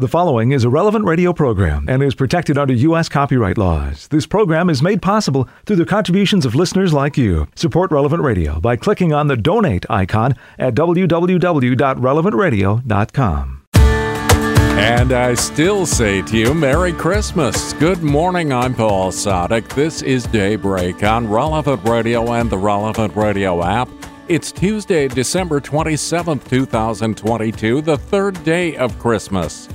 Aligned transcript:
The 0.00 0.06
following 0.06 0.52
is 0.52 0.62
a 0.62 0.70
relevant 0.70 1.06
radio 1.06 1.32
program 1.32 1.86
and 1.88 2.04
is 2.04 2.14
protected 2.14 2.56
under 2.56 2.72
U.S. 2.72 3.08
copyright 3.08 3.58
laws. 3.58 4.06
This 4.06 4.28
program 4.28 4.70
is 4.70 4.80
made 4.80 5.02
possible 5.02 5.48
through 5.66 5.74
the 5.74 5.84
contributions 5.84 6.46
of 6.46 6.54
listeners 6.54 6.92
like 6.92 7.18
you. 7.18 7.48
Support 7.56 7.90
Relevant 7.90 8.22
Radio 8.22 8.60
by 8.60 8.76
clicking 8.76 9.12
on 9.12 9.26
the 9.26 9.36
donate 9.36 9.84
icon 9.90 10.36
at 10.56 10.76
www.relevantradio.com. 10.76 13.62
And 13.74 15.12
I 15.12 15.34
still 15.34 15.84
say 15.84 16.22
to 16.22 16.36
you, 16.36 16.54
Merry 16.54 16.92
Christmas. 16.92 17.72
Good 17.72 18.00
morning. 18.00 18.52
I'm 18.52 18.76
Paul 18.76 19.10
Sadek. 19.10 19.74
This 19.74 20.02
is 20.02 20.28
Daybreak 20.28 21.02
on 21.02 21.28
Relevant 21.28 21.82
Radio 21.82 22.34
and 22.34 22.48
the 22.48 22.58
Relevant 22.58 23.16
Radio 23.16 23.64
app. 23.64 23.88
It's 24.28 24.52
Tuesday, 24.52 25.08
December 25.08 25.60
27th, 25.60 26.48
2022, 26.48 27.80
the 27.80 27.98
third 27.98 28.44
day 28.44 28.76
of 28.76 28.96
Christmas. 29.00 29.68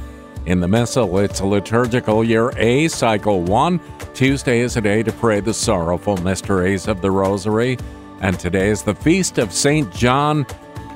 In 0.46 0.60
the 0.60 0.68
Missal, 0.68 1.20
it's 1.20 1.40
a 1.40 1.46
liturgical 1.46 2.22
year 2.22 2.52
A, 2.58 2.90
cycle 2.90 3.42
1. 3.44 3.80
Tuesday 4.14 4.60
is 4.60 4.76
a 4.76 4.82
day 4.82 5.02
to 5.02 5.12
pray 5.14 5.40
the 5.40 5.54
sorrowful 5.54 6.18
mysteries 6.18 6.90
of 6.90 7.02
the 7.02 7.10
Rosary. 7.10 7.78
And 8.20 8.38
today 8.38 8.68
is 8.68 8.84
the 8.84 8.94
feast 8.94 9.38
of 9.38 9.54
St. 9.54 9.90
John, 9.94 10.46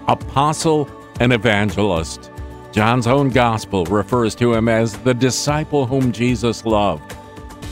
Apostle 0.10 0.90
and 1.22 1.32
Evangelist. 1.32 2.30
John's 2.74 3.08
own 3.08 3.30
gospel 3.30 3.86
refers 3.86 4.36
to 4.36 4.54
him 4.54 4.68
as 4.68 4.98
the 4.98 5.14
disciple 5.14 5.86
whom 5.86 6.12
Jesus 6.12 6.66
loved. 6.66 7.16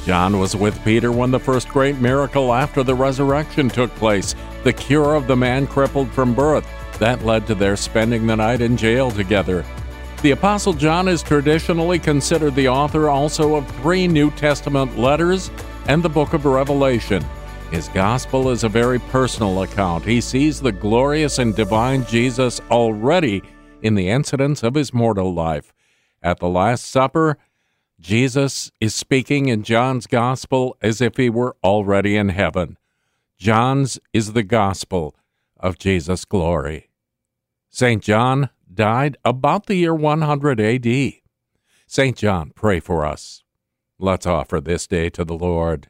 John 0.05 0.39
was 0.39 0.55
with 0.55 0.81
Peter 0.85 1.11
when 1.11 1.31
the 1.31 1.39
first 1.39 1.67
great 1.67 1.97
miracle 1.97 2.53
after 2.53 2.83
the 2.83 2.95
resurrection 2.95 3.67
took 3.67 3.93
place 3.95 4.33
the 4.63 4.71
cure 4.71 5.13
of 5.13 5.27
the 5.27 5.35
man 5.35 5.67
crippled 5.67 6.09
from 6.11 6.33
birth. 6.33 6.65
That 6.99 7.25
led 7.25 7.45
to 7.47 7.55
their 7.55 7.75
spending 7.75 8.27
the 8.27 8.37
night 8.37 8.61
in 8.61 8.77
jail 8.77 9.11
together. 9.11 9.65
The 10.25 10.31
Apostle 10.31 10.73
John 10.73 11.07
is 11.07 11.21
traditionally 11.21 11.99
considered 11.99 12.55
the 12.55 12.67
author 12.67 13.11
also 13.11 13.53
of 13.53 13.69
three 13.81 14.07
New 14.07 14.31
Testament 14.31 14.97
letters 14.97 15.51
and 15.87 16.01
the 16.01 16.09
book 16.09 16.33
of 16.33 16.45
Revelation. 16.45 17.23
His 17.69 17.89
gospel 17.89 18.49
is 18.49 18.63
a 18.63 18.67
very 18.67 18.97
personal 18.97 19.61
account. 19.61 20.03
He 20.03 20.19
sees 20.21 20.59
the 20.59 20.71
glorious 20.71 21.37
and 21.37 21.55
divine 21.55 22.07
Jesus 22.07 22.59
already 22.71 23.43
in 23.83 23.93
the 23.93 24.09
incidents 24.09 24.63
of 24.63 24.73
his 24.73 24.95
mortal 24.95 25.31
life. 25.31 25.71
At 26.23 26.39
the 26.39 26.49
Last 26.49 26.85
Supper, 26.85 27.37
Jesus 27.99 28.71
is 28.81 28.95
speaking 28.95 29.47
in 29.47 29.61
John's 29.61 30.07
gospel 30.07 30.75
as 30.81 31.01
if 31.01 31.17
he 31.17 31.29
were 31.29 31.55
already 31.63 32.17
in 32.17 32.29
heaven. 32.29 32.79
John's 33.37 33.99
is 34.11 34.33
the 34.33 34.41
gospel 34.41 35.15
of 35.59 35.77
Jesus' 35.77 36.25
glory. 36.25 36.89
St. 37.69 38.01
John 38.01 38.49
died 38.75 39.17
about 39.23 39.65
the 39.65 39.75
year 39.75 39.95
100 39.95 40.59
AD. 40.59 41.13
St. 41.87 42.17
John, 42.17 42.51
pray 42.55 42.79
for 42.79 43.05
us. 43.05 43.43
Let's 43.97 44.25
offer 44.25 44.59
this 44.59 44.87
day 44.87 45.09
to 45.11 45.23
the 45.23 45.35
Lord. 45.35 45.87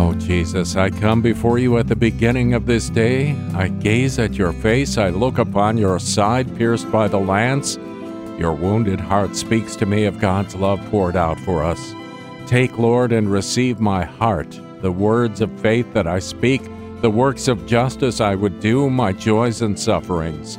Oh, 0.00 0.14
Jesus, 0.14 0.76
I 0.76 0.90
come 0.90 1.22
before 1.22 1.58
you 1.58 1.78
at 1.78 1.88
the 1.88 1.96
beginning 1.96 2.54
of 2.54 2.66
this 2.66 2.88
day. 2.88 3.36
I 3.54 3.68
gaze 3.68 4.18
at 4.18 4.34
your 4.34 4.52
face. 4.52 4.98
I 4.98 5.10
look 5.10 5.38
upon 5.38 5.76
your 5.78 5.98
side 5.98 6.56
pierced 6.56 6.90
by 6.90 7.08
the 7.08 7.18
lance. 7.18 7.76
Your 8.38 8.52
wounded 8.52 9.00
heart 9.00 9.36
speaks 9.36 9.76
to 9.76 9.86
me 9.86 10.04
of 10.04 10.20
God's 10.20 10.54
love 10.54 10.80
poured 10.90 11.16
out 11.16 11.38
for 11.40 11.62
us. 11.64 11.94
Take, 12.46 12.78
Lord, 12.78 13.12
and 13.12 13.30
receive 13.30 13.80
my 13.80 14.04
heart, 14.04 14.58
the 14.80 14.92
words 14.92 15.40
of 15.40 15.60
faith 15.60 15.92
that 15.92 16.06
I 16.06 16.20
speak 16.20 16.62
the 17.00 17.10
works 17.10 17.46
of 17.46 17.64
justice 17.64 18.20
I 18.20 18.34
would 18.34 18.58
do, 18.58 18.90
my 18.90 19.12
joys 19.12 19.62
and 19.62 19.78
sufferings. 19.78 20.58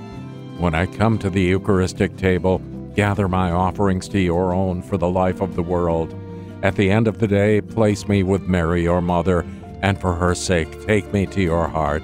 When 0.57 0.73
I 0.73 0.85
come 0.85 1.19
to 1.19 1.29
the 1.29 1.41
Eucharistic 1.41 2.15
table, 2.15 2.59
gather 2.95 3.27
my 3.27 3.51
offerings 3.51 4.07
to 4.09 4.19
your 4.19 4.53
own 4.53 4.81
for 4.81 4.97
the 4.97 5.09
life 5.09 5.41
of 5.41 5.55
the 5.55 5.63
world. 5.63 6.15
At 6.63 6.77
the 6.77 6.91
end 6.91 7.09
of 7.09 7.19
the 7.19 7.27
day, 7.27 7.59
place 7.59 8.07
me 8.07 8.23
with 8.23 8.47
Mary, 8.47 8.83
your 8.83 9.01
mother, 9.01 9.45
and 9.81 9.99
for 9.99 10.13
her 10.15 10.33
sake, 10.33 10.85
take 10.85 11.11
me 11.11 11.25
to 11.27 11.41
your 11.41 11.67
heart. 11.67 12.03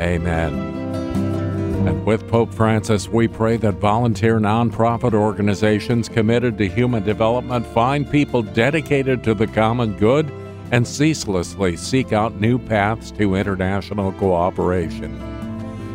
Amen. 0.00 0.54
And 1.86 2.06
with 2.06 2.26
Pope 2.28 2.52
Francis, 2.52 3.08
we 3.08 3.28
pray 3.28 3.58
that 3.58 3.74
volunteer 3.74 4.38
nonprofit 4.38 5.12
organizations 5.12 6.08
committed 6.08 6.56
to 6.58 6.68
human 6.68 7.04
development 7.04 7.66
find 7.66 8.10
people 8.10 8.42
dedicated 8.42 9.22
to 9.24 9.34
the 9.34 9.46
common 9.46 9.96
good 9.96 10.30
and 10.70 10.86
ceaselessly 10.86 11.76
seek 11.76 12.12
out 12.12 12.40
new 12.40 12.58
paths 12.58 13.10
to 13.12 13.34
international 13.34 14.12
cooperation. 14.12 15.18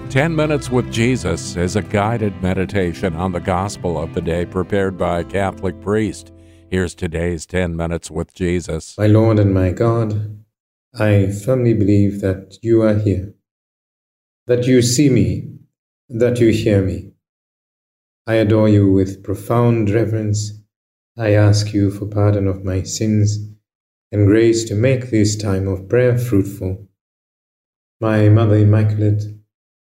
10 0.09 0.35
Minutes 0.35 0.69
with 0.69 0.91
Jesus 0.91 1.55
is 1.55 1.75
a 1.75 1.81
guided 1.81 2.41
meditation 2.41 3.15
on 3.15 3.31
the 3.31 3.39
gospel 3.39 3.97
of 3.97 4.13
the 4.13 4.21
day 4.21 4.45
prepared 4.45 4.97
by 4.97 5.19
a 5.19 5.23
Catholic 5.23 5.79
priest. 5.81 6.31
Here's 6.69 6.95
today's 6.95 7.45
10 7.45 7.75
Minutes 7.75 8.11
with 8.11 8.33
Jesus. 8.33 8.97
My 8.97 9.07
Lord 9.07 9.39
and 9.39 9.53
my 9.53 9.71
God, 9.71 10.43
I 10.99 11.31
firmly 11.31 11.73
believe 11.73 12.21
that 12.21 12.57
you 12.61 12.81
are 12.83 12.95
here, 12.95 13.33
that 14.47 14.65
you 14.65 14.81
see 14.81 15.09
me, 15.09 15.49
that 16.09 16.39
you 16.39 16.49
hear 16.49 16.83
me. 16.83 17.13
I 18.27 18.35
adore 18.35 18.69
you 18.69 18.91
with 18.91 19.23
profound 19.23 19.89
reverence. 19.89 20.51
I 21.17 21.33
ask 21.33 21.73
you 21.73 21.91
for 21.91 22.05
pardon 22.05 22.47
of 22.47 22.63
my 22.63 22.83
sins 22.83 23.52
and 24.13 24.27
grace 24.27 24.63
to 24.65 24.75
make 24.75 25.09
this 25.09 25.35
time 25.35 25.67
of 25.67 25.89
prayer 25.89 26.15
fruitful. 26.15 26.87
My 27.99 28.29
Mother 28.29 28.57
Immaculate, 28.57 29.23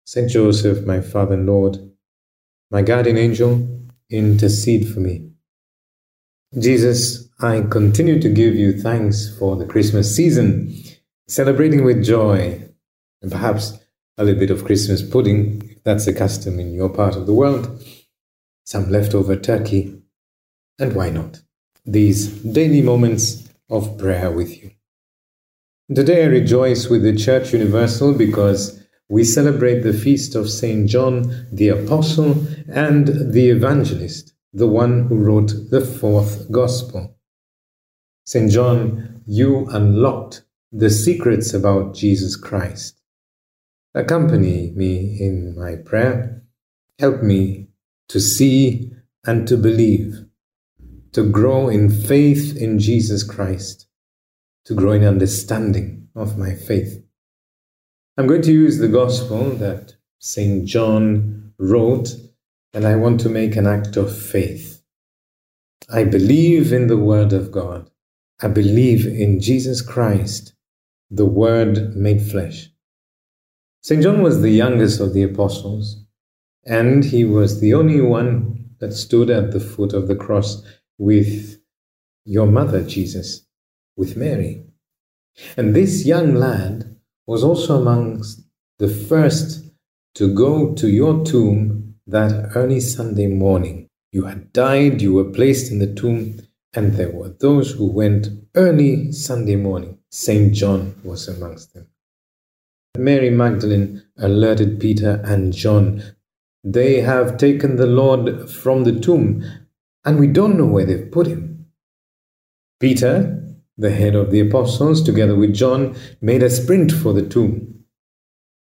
Saint 0.04 0.30
Joseph, 0.30 0.86
my 0.86 1.00
Father 1.00 1.34
and 1.34 1.46
Lord, 1.46 1.78
my 2.70 2.82
guardian 2.82 3.18
angel, 3.18 3.68
intercede 4.08 4.88
for 4.88 5.00
me. 5.00 5.28
Jesus, 6.56 7.28
I 7.40 7.62
continue 7.62 8.20
to 8.20 8.28
give 8.28 8.54
you 8.54 8.80
thanks 8.80 9.36
for 9.36 9.56
the 9.56 9.66
Christmas 9.66 10.14
season, 10.14 10.76
celebrating 11.26 11.84
with 11.84 12.04
joy, 12.04 12.62
and 13.22 13.32
perhaps 13.32 13.80
a 14.16 14.22
little 14.22 14.38
bit 14.38 14.50
of 14.50 14.64
Christmas 14.64 15.02
pudding, 15.02 15.60
if 15.68 15.82
that's 15.82 16.06
a 16.06 16.14
custom 16.14 16.60
in 16.60 16.72
your 16.72 16.88
part 16.88 17.16
of 17.16 17.26
the 17.26 17.34
world, 17.34 17.82
some 18.62 18.92
leftover 18.92 19.34
turkey, 19.34 20.00
and 20.78 20.94
why 20.94 21.10
not? 21.10 21.40
These 21.84 22.28
daily 22.44 22.82
moments 22.82 23.49
of 23.70 23.98
prayer 23.98 24.30
with 24.30 24.62
you. 24.62 24.72
Today 25.94 26.24
I 26.24 26.26
rejoice 26.26 26.88
with 26.88 27.02
the 27.02 27.16
Church 27.16 27.52
Universal 27.52 28.14
because 28.14 28.80
we 29.08 29.24
celebrate 29.24 29.80
the 29.80 29.92
feast 29.92 30.34
of 30.34 30.48
Saint 30.48 30.88
John 30.88 31.48
the 31.50 31.68
Apostle 31.68 32.46
and 32.68 33.32
the 33.32 33.50
Evangelist, 33.50 34.32
the 34.52 34.68
one 34.68 35.06
who 35.08 35.16
wrote 35.16 35.52
the 35.70 35.80
fourth 35.80 36.50
Gospel. 36.50 37.16
Saint 38.24 38.52
John, 38.52 39.22
you 39.26 39.66
unlocked 39.70 40.44
the 40.70 40.90
secrets 40.90 41.52
about 41.52 41.94
Jesus 41.94 42.36
Christ. 42.36 43.00
Accompany 43.94 44.70
me 44.76 45.18
in 45.20 45.56
my 45.56 45.74
prayer. 45.74 46.44
Help 47.00 47.22
me 47.22 47.68
to 48.08 48.20
see 48.20 48.92
and 49.24 49.48
to 49.48 49.56
believe 49.56 50.24
to 51.12 51.28
grow 51.28 51.68
in 51.68 51.90
faith 51.90 52.56
in 52.56 52.78
Jesus 52.78 53.22
Christ, 53.22 53.86
to 54.64 54.74
grow 54.74 54.92
in 54.92 55.04
understanding 55.04 56.08
of 56.14 56.38
my 56.38 56.54
faith. 56.54 57.02
I'm 58.16 58.26
going 58.26 58.42
to 58.42 58.52
use 58.52 58.78
the 58.78 58.88
gospel 58.88 59.50
that 59.56 59.94
St. 60.18 60.66
John 60.66 61.52
wrote, 61.58 62.10
and 62.74 62.84
I 62.86 62.96
want 62.96 63.20
to 63.20 63.28
make 63.28 63.56
an 63.56 63.66
act 63.66 63.96
of 63.96 64.16
faith. 64.16 64.82
I 65.92 66.04
believe 66.04 66.72
in 66.72 66.86
the 66.86 66.98
Word 66.98 67.32
of 67.32 67.50
God. 67.50 67.90
I 68.40 68.48
believe 68.48 69.06
in 69.06 69.40
Jesus 69.40 69.82
Christ, 69.82 70.52
the 71.10 71.26
Word 71.26 71.96
made 71.96 72.22
flesh. 72.22 72.70
St. 73.82 74.02
John 74.02 74.22
was 74.22 74.40
the 74.40 74.50
youngest 74.50 75.00
of 75.00 75.14
the 75.14 75.22
apostles, 75.22 76.04
and 76.64 77.04
he 77.04 77.24
was 77.24 77.60
the 77.60 77.74
only 77.74 78.00
one 78.00 78.70
that 78.78 78.92
stood 78.92 79.30
at 79.30 79.50
the 79.50 79.60
foot 79.60 79.92
of 79.92 80.06
the 80.06 80.14
cross 80.14 80.62
with 81.00 81.58
your 82.26 82.46
mother, 82.46 82.82
Jesus, 82.84 83.46
with 83.96 84.16
Mary. 84.18 84.62
And 85.56 85.74
this 85.74 86.04
young 86.04 86.34
lad 86.34 86.94
was 87.26 87.42
also 87.42 87.80
amongst 87.80 88.42
the 88.78 88.88
first 88.88 89.64
to 90.16 90.34
go 90.34 90.74
to 90.74 90.88
your 90.88 91.24
tomb 91.24 91.94
that 92.06 92.50
early 92.54 92.80
Sunday 92.80 93.28
morning. 93.28 93.88
You 94.12 94.24
had 94.24 94.52
died, 94.52 95.00
you 95.00 95.14
were 95.14 95.30
placed 95.30 95.72
in 95.72 95.78
the 95.78 95.94
tomb, 95.94 96.40
and 96.74 96.92
there 96.92 97.10
were 97.10 97.34
those 97.40 97.72
who 97.72 97.90
went 97.90 98.28
early 98.54 99.10
Sunday 99.12 99.56
morning. 99.56 99.98
St. 100.10 100.52
John 100.52 101.00
was 101.02 101.28
amongst 101.28 101.72
them. 101.72 101.86
Mary 102.98 103.30
Magdalene 103.30 104.02
alerted 104.18 104.80
Peter 104.80 105.22
and 105.24 105.54
John. 105.54 106.02
They 106.62 107.00
have 107.00 107.38
taken 107.38 107.76
the 107.76 107.86
Lord 107.86 108.50
from 108.50 108.84
the 108.84 109.00
tomb, 109.00 109.42
and 110.04 110.18
we 110.18 110.26
don't 110.26 110.56
know 110.56 110.66
where 110.66 110.84
they've 110.84 111.10
put 111.10 111.26
him. 111.26 111.66
Peter, 112.78 113.42
the 113.76 113.90
head 113.90 114.14
of 114.14 114.30
the 114.30 114.40
apostles, 114.40 115.02
together 115.02 115.36
with 115.36 115.54
John, 115.54 115.96
made 116.20 116.42
a 116.42 116.50
sprint 116.50 116.92
for 116.92 117.12
the 117.12 117.26
tomb. 117.26 117.84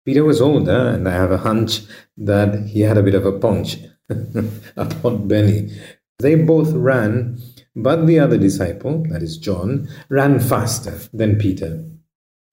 Peter 0.05 0.23
was 0.23 0.41
older, 0.41 0.89
and 0.89 1.07
I 1.07 1.13
have 1.13 1.31
a 1.31 1.37
hunch 1.37 1.81
that 2.17 2.67
he 2.67 2.81
had 2.81 2.97
a 2.97 3.03
bit 3.03 3.15
of 3.15 3.25
a 3.25 3.39
punch. 3.39 3.77
a 4.09 4.85
pot 4.85 5.27
belly. 5.27 5.71
They 6.19 6.35
both 6.35 6.71
ran, 6.71 7.39
but 7.75 8.05
the 8.05 8.19
other 8.19 8.37
disciple, 8.37 9.03
that 9.09 9.23
is 9.23 9.37
John, 9.37 9.89
ran 10.09 10.39
faster 10.39 10.99
than 11.11 11.37
Peter 11.37 11.83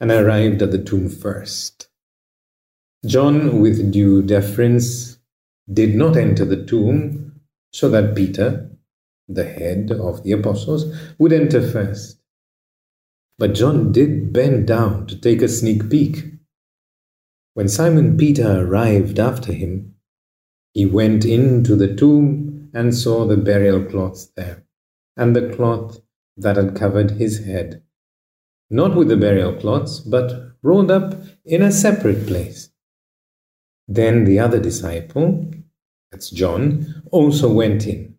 and 0.01 0.11
arrived 0.11 0.63
at 0.63 0.73
the 0.73 0.83
tomb 0.83 1.09
first. 1.09 1.89
John, 3.07 3.61
with 3.61 3.93
due 3.93 4.23
deference, 4.23 5.19
did 5.73 5.95
not 5.95 6.17
enter 6.17 6.45
the 6.45 6.65
tomb 6.65 7.22
so 7.73 7.89
that 7.89 8.15
Peter, 8.15 8.71
the 9.29 9.45
head 9.45 9.91
of 9.91 10.23
the 10.23 10.33
apostles, 10.33 10.95
would 11.19 11.33
enter 11.33 11.67
first. 11.67 12.19
But 13.39 13.55
John 13.55 13.93
did 13.93 14.33
bend 14.33 14.67
down 14.67 15.07
to 15.09 15.19
take 15.19 15.43
a 15.43 15.49
sneak 15.49 15.91
peek. 15.91 16.25
When 17.55 17.69
Simon 17.69 18.17
Peter 18.17 18.67
arrived 18.67 19.19
after 19.19 19.53
him, 19.53 19.95
he 20.75 20.87
went 20.87 21.25
into 21.25 21.77
the 21.77 21.95
tomb 21.95 22.71
and 22.73 22.95
saw 22.95 23.27
the 23.27 23.37
burial 23.37 23.85
cloths 23.85 24.27
there, 24.37 24.65
and 25.17 25.35
the 25.37 25.55
cloth 25.55 26.01
that 26.37 26.57
had 26.57 26.77
covered 26.77 27.13
his 27.13 27.45
head, 27.45 27.83
not 28.71 28.95
with 28.95 29.09
the 29.09 29.17
burial 29.17 29.55
cloths, 29.55 30.01
but 30.01 30.57
rolled 30.63 30.91
up 30.91 31.15
in 31.45 31.61
a 31.61 31.73
separate 31.73 32.27
place. 32.27 32.71
Then 33.87 34.25
the 34.25 34.39
other 34.39 34.59
disciple, 34.59 35.51
that's 36.13 36.31
John, 36.31 37.03
also 37.11 37.51
went 37.51 37.87
in, 37.87 38.15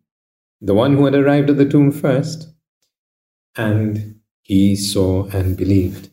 the 0.60 0.74
one 0.74 0.95
who 0.95 1.06
had 1.06 1.13
arrived 1.13 1.51
at 1.51 1.57
the 1.57 1.69
tomb 1.69 1.92
first, 1.92 2.50
and 3.56 4.19
he 4.42 4.75
saw 4.75 5.28
and 5.28 5.56
believed. 5.56 6.10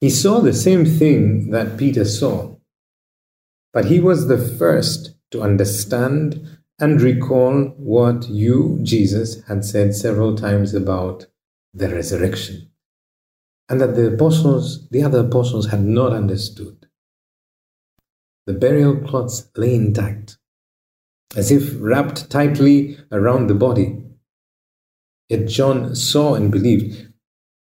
He 0.00 0.08
saw 0.10 0.40
the 0.40 0.54
same 0.54 0.86
thing 0.86 1.50
that 1.50 1.76
Peter 1.76 2.04
saw, 2.04 2.56
but 3.72 3.84
he 3.84 4.00
was 4.00 4.26
the 4.26 4.38
first 4.38 5.14
to 5.30 5.42
understand 5.42 6.58
and 6.80 7.00
recall 7.00 7.74
what 7.76 8.28
you, 8.28 8.78
Jesus, 8.82 9.44
had 9.44 9.64
said 9.64 9.94
several 9.94 10.34
times 10.34 10.74
about 10.74 11.26
the 11.72 11.88
resurrection, 11.88 12.70
and 13.68 13.80
that 13.80 13.96
the 13.96 14.14
apostles, 14.14 14.88
the 14.88 15.02
other 15.02 15.20
apostles, 15.20 15.68
had 15.68 15.84
not 15.84 16.12
understood. 16.12 16.86
The 18.46 18.54
burial 18.54 18.96
cloths 18.96 19.50
lay 19.56 19.74
intact, 19.74 20.38
as 21.36 21.50
if 21.50 21.74
wrapped 21.80 22.30
tightly 22.30 22.98
around 23.10 23.46
the 23.48 23.54
body. 23.54 24.02
Yet 25.28 25.48
John 25.48 25.94
saw 25.94 26.34
and 26.34 26.50
believed. 26.50 27.12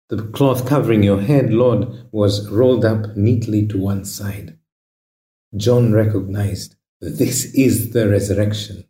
The 0.09 0.23
cloth 0.23 0.67
covering 0.67 1.03
your 1.03 1.21
head, 1.21 1.53
Lord, 1.53 1.87
was 2.11 2.49
rolled 2.49 2.83
up 2.83 3.15
neatly 3.15 3.65
to 3.67 3.77
one 3.77 4.03
side. 4.03 4.57
John 5.55 5.93
recognized 5.93 6.75
that 6.99 7.17
this 7.17 7.45
is 7.53 7.91
the 7.91 8.09
resurrection. 8.09 8.85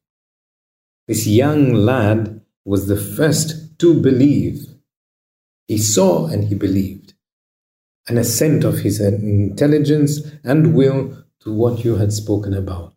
This 1.08 1.28
young 1.28 1.74
lad 1.74 2.42
was 2.66 2.88
the 2.88 2.98
first 2.98 3.78
to 3.80 4.00
believe. 4.00 4.68
He 5.68 5.78
saw 5.78 6.28
and 6.28 6.46
he 6.46 6.56
believed. 6.56 7.14
An 8.08 8.18
assent 8.18 8.64
of 8.64 8.80
his 8.80 9.00
intelligence 9.00 10.22
and 10.44 10.74
will 10.74 11.24
to 11.42 11.54
what 11.54 11.84
you 11.84 11.98
had 11.98 12.14
spoken 12.14 12.54
about. 12.54 12.94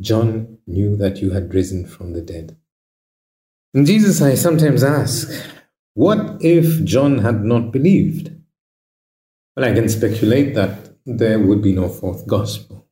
John 0.00 0.51
knew 0.66 0.96
that 0.96 1.18
you 1.18 1.30
had 1.30 1.54
risen 1.54 1.86
from 1.86 2.12
the 2.12 2.20
dead. 2.20 2.56
And 3.74 3.86
Jesus, 3.86 4.20
I 4.20 4.34
sometimes 4.34 4.84
ask, 4.84 5.30
what 5.94 6.38
if 6.40 6.84
John 6.84 7.18
had 7.18 7.44
not 7.44 7.72
believed? 7.72 8.30
Well, 9.56 9.70
I 9.70 9.74
can 9.74 9.88
speculate 9.88 10.54
that 10.54 10.96
there 11.04 11.38
would 11.38 11.62
be 11.62 11.72
no 11.72 11.88
fourth 11.88 12.26
gospel, 12.26 12.86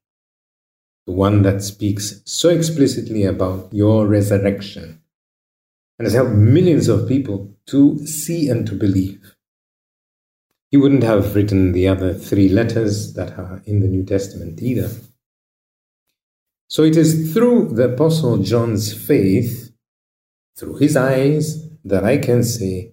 the 1.07 1.13
one 1.13 1.43
that 1.43 1.63
speaks 1.63 2.23
so 2.25 2.49
explicitly 2.49 3.25
about 3.25 3.73
your 3.73 4.07
resurrection 4.07 5.01
and 5.99 6.07
has 6.07 6.15
helped 6.15 6.33
millions 6.33 6.89
of 6.89 7.07
people 7.07 7.55
to 7.67 8.07
see 8.07 8.49
and 8.49 8.67
to 8.67 8.75
believe. 8.75 9.37
He 10.71 10.77
wouldn't 10.77 11.03
have 11.03 11.35
written 11.35 11.73
the 11.73 11.89
other 11.89 12.15
three 12.15 12.49
letters 12.49 13.15
that 13.15 13.39
are 13.39 13.61
in 13.67 13.81
the 13.81 13.89
New 13.89 14.05
Testament 14.05 14.63
either. 14.63 14.91
So 16.71 16.85
it 16.85 16.97
is 16.97 17.35
through 17.35 17.71
the 17.75 17.93
Apostle 17.93 18.39
John's 18.39 18.95
faith, 18.95 19.73
through 20.57 20.77
his 20.77 20.97
eyes, 20.97 21.69
that 21.85 22.05
I 22.05 22.17
can 22.19 22.45
say, 22.45 22.93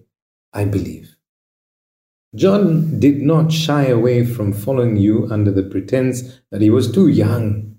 I 0.52 0.64
believe. 0.64 1.14
John 2.34 2.98
did 2.98 3.22
not 3.22 3.52
shy 3.52 3.86
away 3.86 4.26
from 4.26 4.52
following 4.52 4.96
you 4.96 5.28
under 5.30 5.52
the 5.52 5.62
pretense 5.62 6.40
that 6.50 6.60
he 6.60 6.70
was 6.70 6.90
too 6.90 7.06
young. 7.06 7.76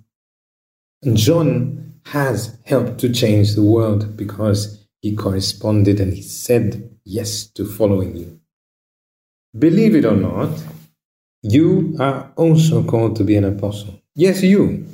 And 1.03 1.17
John 1.17 1.95
has 2.05 2.57
helped 2.65 2.99
to 2.99 3.11
change 3.11 3.55
the 3.55 3.63
world 3.63 4.15
because 4.15 4.87
he 5.01 5.17
corresponded 5.17 5.99
and 5.99 6.13
he 6.13 6.21
said 6.21 6.97
yes 7.03 7.45
to 7.47 7.65
following 7.65 8.15
you. 8.15 8.39
Believe 9.57 9.95
it 9.95 10.05
or 10.05 10.15
not, 10.15 10.63
you 11.41 11.97
are 11.99 12.31
also 12.37 12.85
called 12.85 13.17
to 13.17 13.25
be 13.25 13.35
an 13.35 13.43
apostle. 13.43 14.01
Yes, 14.15 14.41
you. 14.41 14.87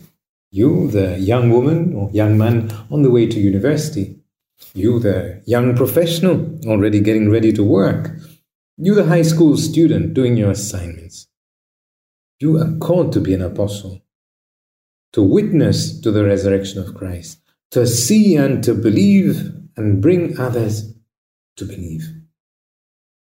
You, 0.56 0.88
the 0.88 1.20
young 1.20 1.50
woman 1.50 1.94
or 1.94 2.10
young 2.12 2.38
man 2.38 2.72
on 2.90 3.02
the 3.02 3.12
way 3.12 3.28
to 3.28 3.40
university. 3.42 4.22
You, 4.74 5.00
the 5.00 5.44
young 5.46 5.76
professional 5.76 6.62
already 6.66 7.02
getting 7.02 7.30
ready 7.30 7.52
to 7.52 7.62
work. 7.62 8.12
You, 8.78 8.96
the 8.96 9.04
high 9.04 9.24
school 9.24 9.58
student 9.58 10.14
doing 10.14 10.38
your 10.38 10.52
assignments. 10.52 11.28
You 12.40 12.58
are 12.58 12.78
called 12.78 13.12
to 13.12 13.20
be 13.20 13.34
an 13.34 13.42
apostle, 13.42 14.02
to 15.12 15.22
witness 15.22 16.00
to 16.00 16.10
the 16.10 16.24
resurrection 16.24 16.80
of 16.80 16.96
Christ, 16.96 17.42
to 17.72 17.86
see 17.86 18.38
and 18.38 18.64
to 18.64 18.74
believe 18.74 19.52
and 19.76 20.02
bring 20.02 20.40
others 20.40 20.94
to 21.58 21.66
believe. 21.66 22.08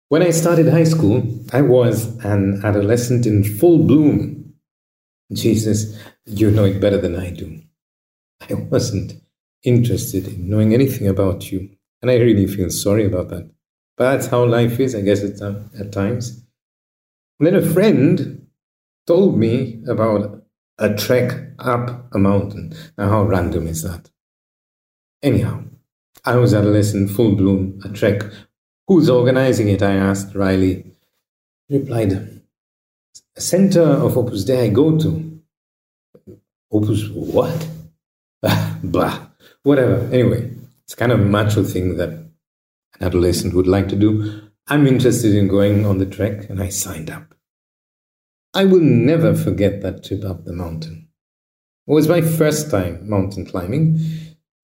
When 0.08 0.24
I 0.24 0.30
started 0.30 0.70
high 0.70 0.86
school, 0.86 1.24
I 1.52 1.62
was 1.62 2.06
an 2.24 2.62
adolescent 2.64 3.26
in 3.26 3.44
full 3.44 3.80
bloom. 3.80 4.37
Jesus, 5.32 5.98
you 6.26 6.52
know 6.52 6.66
it 6.66 6.80
better 6.80 6.98
than 6.98 7.16
I 7.16 7.32
do. 7.32 7.62
I 8.50 8.54
wasn't 8.54 9.14
interested 9.64 10.28
in 10.28 10.50
knowing 10.50 10.74
anything 10.74 11.08
about 11.08 11.52
you. 11.52 11.70
And 12.02 12.12
I 12.12 12.16
really 12.16 12.48
feel 12.48 12.70
sorry 12.70 13.06
about 13.06 13.30
that. 13.30 13.50
But 13.98 14.12
that's 14.12 14.28
how 14.28 14.46
life 14.46 14.80
is, 14.80 14.94
I 14.96 15.02
guess, 15.02 15.24
at, 15.24 15.42
at 15.80 15.92
times. 15.92 16.44
And 17.40 17.48
then 17.48 17.56
a 17.56 17.62
friend 17.62 18.48
told 19.08 19.38
me 19.38 19.82
about 19.88 20.44
a 20.78 20.94
trek 20.94 21.54
up 21.60 22.08
a 22.14 22.20
mountain. 22.20 22.74
Now, 22.98 23.10
how 23.10 23.24
random 23.24 23.68
is 23.68 23.82
that? 23.84 24.12
Anyhow, 25.24 25.64
I 26.24 26.36
was 26.36 26.54
adolescent, 26.54 27.10
full 27.10 27.36
bloom, 27.36 27.80
a 27.84 27.90
trek. 27.90 28.24
Who's 28.88 29.10
organizing 29.10 29.70
it? 29.70 29.82
I 29.82 29.94
asked 29.94 30.36
Riley. 30.36 30.86
He 31.68 31.80
replied, 31.80 32.37
center 33.38 33.82
of 33.82 34.18
Opus 34.18 34.44
Dei 34.44 34.66
I 34.66 34.70
go 34.70 34.98
to. 34.98 35.42
Opus 36.72 37.10
what? 37.10 37.68
Blah 38.84 39.28
whatever. 39.68 40.00
Anyway, 40.14 40.50
it's 40.86 40.96
kind 40.96 41.12
of 41.12 41.20
a 41.20 41.26
macho 41.26 41.62
thing 41.62 41.98
that 41.98 42.10
an 42.10 42.32
adolescent 43.02 43.54
would 43.54 43.68
like 43.68 43.90
to 43.90 43.96
do. 43.96 44.50
I'm 44.68 44.88
interested 44.88 45.36
in 45.36 45.48
going 45.50 45.86
on 45.86 45.98
the 45.98 46.06
trek, 46.06 46.50
and 46.50 46.62
I 46.62 46.70
signed 46.70 47.10
up. 47.10 47.36
I 48.54 48.66
will 48.66 48.82
never 48.82 49.36
forget 49.36 49.82
that 49.82 50.04
trip 50.04 50.24
up 50.24 50.46
the 50.46 50.54
mountain. 50.54 51.10
It 51.86 51.92
was 51.92 52.08
my 52.08 52.22
first 52.22 52.72
time 52.72 53.08
mountain 53.08 53.46
climbing. 53.46 54.00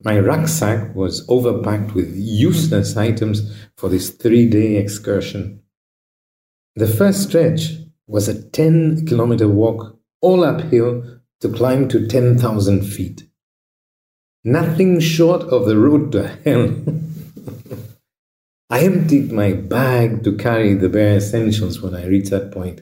My 0.04 0.20
rucksack 0.20 0.96
was 0.96 1.26
overpacked 1.28 1.94
with 1.94 2.14
useless 2.16 2.98
items 2.98 3.54
for 3.78 3.90
this 3.90 4.10
three 4.10 4.50
day 4.50 4.78
excursion. 4.78 5.62
The 6.76 6.88
first 6.88 7.24
stretch 7.24 7.74
was 8.08 8.28
a 8.28 8.50
10 8.50 9.06
kilometer 9.06 9.48
walk 9.48 9.98
all 10.22 10.44
uphill 10.44 11.20
to 11.42 11.50
climb 11.50 11.88
to 11.90 12.08
10,000 12.08 12.84
feet. 12.84 13.24
Nothing 14.44 15.00
short 15.00 15.44
of 15.44 15.66
the 15.66 15.78
road 15.78 16.12
to 16.14 16.28
hell. 16.28 16.76
I 18.70 18.82
emptied 18.82 19.32
my 19.32 19.54
bag 19.54 20.24
to 20.24 20.36
carry 20.36 20.74
the 20.74 20.90
bare 20.90 21.18
essentials 21.18 21.82
when 21.82 21.94
I 21.94 22.08
reached 22.08 22.32
that 22.32 22.52
point. 22.52 22.82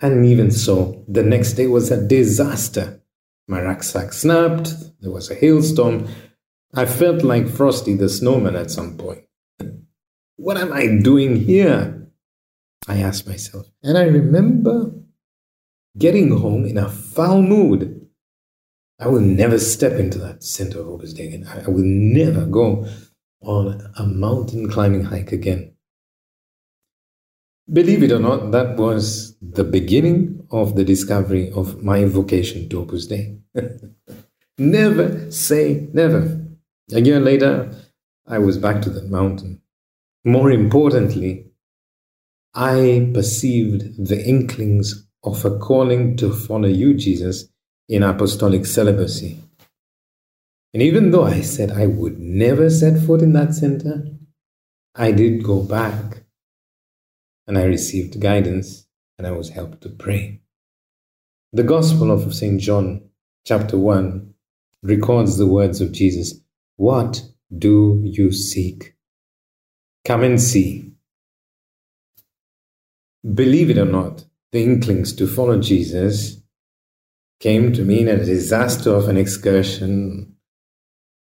And 0.00 0.24
even 0.26 0.50
so, 0.50 1.04
the 1.06 1.22
next 1.22 1.52
day 1.52 1.66
was 1.66 1.90
a 1.90 2.06
disaster. 2.06 3.02
My 3.46 3.62
rucksack 3.62 4.12
snapped, 4.12 4.74
there 5.00 5.10
was 5.10 5.30
a 5.30 5.34
hailstorm. 5.34 6.08
I 6.74 6.86
felt 6.86 7.22
like 7.22 7.48
Frosty 7.48 7.94
the 7.94 8.08
snowman 8.08 8.56
at 8.56 8.70
some 8.70 8.96
point. 8.96 9.24
What 10.36 10.56
am 10.56 10.72
I 10.72 10.86
doing 10.86 11.36
here? 11.36 11.99
I 12.88 12.98
asked 12.98 13.26
myself. 13.26 13.66
And 13.82 13.96
I 13.98 14.04
remember 14.04 14.92
getting 15.98 16.30
home 16.30 16.64
in 16.64 16.78
a 16.78 16.88
foul 16.88 17.42
mood 17.42 18.00
I 19.00 19.08
will 19.08 19.22
never 19.22 19.58
step 19.58 19.92
into 19.92 20.18
that 20.18 20.42
center 20.42 20.80
of 20.80 21.00
Dei 21.14 21.28
again. 21.28 21.48
I 21.48 21.70
will 21.70 21.84
never 21.84 22.44
go 22.44 22.86
on 23.40 23.90
a 23.96 24.04
mountain 24.04 24.68
climbing 24.70 25.04
hike 25.04 25.32
again. 25.32 25.72
Believe 27.72 28.02
it 28.02 28.12
or 28.12 28.18
not, 28.18 28.50
that 28.50 28.76
was 28.76 29.36
the 29.40 29.64
beginning 29.64 30.46
of 30.50 30.76
the 30.76 30.84
discovery 30.84 31.50
of 31.52 31.82
my 31.82 32.04
vocation 32.04 32.68
to 32.68 32.80
Opus 32.80 33.06
Dei. 33.06 33.38
Never 34.58 35.30
say 35.30 35.88
never. 35.94 36.38
A 36.92 37.00
year 37.00 37.20
later, 37.20 37.72
I 38.26 38.38
was 38.38 38.58
back 38.58 38.82
to 38.82 38.90
the 38.90 39.04
mountain. 39.04 39.62
More 40.24 40.50
importantly, 40.50 41.49
I 42.54 43.10
perceived 43.14 44.06
the 44.08 44.24
inklings 44.26 45.06
of 45.22 45.44
a 45.44 45.58
calling 45.58 46.16
to 46.16 46.32
follow 46.32 46.68
you, 46.68 46.94
Jesus, 46.94 47.48
in 47.88 48.02
apostolic 48.02 48.66
celibacy. 48.66 49.38
And 50.72 50.82
even 50.82 51.10
though 51.10 51.24
I 51.24 51.40
said 51.42 51.70
I 51.70 51.86
would 51.86 52.18
never 52.18 52.70
set 52.70 53.00
foot 53.04 53.22
in 53.22 53.32
that 53.34 53.54
center, 53.54 54.04
I 54.94 55.12
did 55.12 55.44
go 55.44 55.62
back 55.62 56.24
and 57.46 57.58
I 57.58 57.64
received 57.64 58.20
guidance 58.20 58.86
and 59.18 59.26
I 59.26 59.32
was 59.32 59.50
helped 59.50 59.82
to 59.82 59.88
pray. 59.88 60.40
The 61.52 61.64
Gospel 61.64 62.10
of 62.10 62.32
St. 62.34 62.60
John, 62.60 63.02
chapter 63.44 63.76
1, 63.76 64.34
records 64.82 65.36
the 65.36 65.46
words 65.46 65.80
of 65.80 65.92
Jesus 65.92 66.40
What 66.76 67.22
do 67.56 68.00
you 68.04 68.32
seek? 68.32 68.94
Come 70.04 70.22
and 70.22 70.40
see. 70.40 70.89
Believe 73.22 73.70
it 73.70 73.78
or 73.78 73.84
not, 73.84 74.24
the 74.52 74.62
inklings 74.62 75.12
to 75.14 75.26
follow 75.26 75.60
Jesus 75.60 76.40
came 77.38 77.72
to 77.72 77.82
me 77.82 78.00
in 78.00 78.08
a 78.08 78.24
disaster 78.24 78.90
of 78.94 79.08
an 79.08 79.16
excursion 79.16 80.36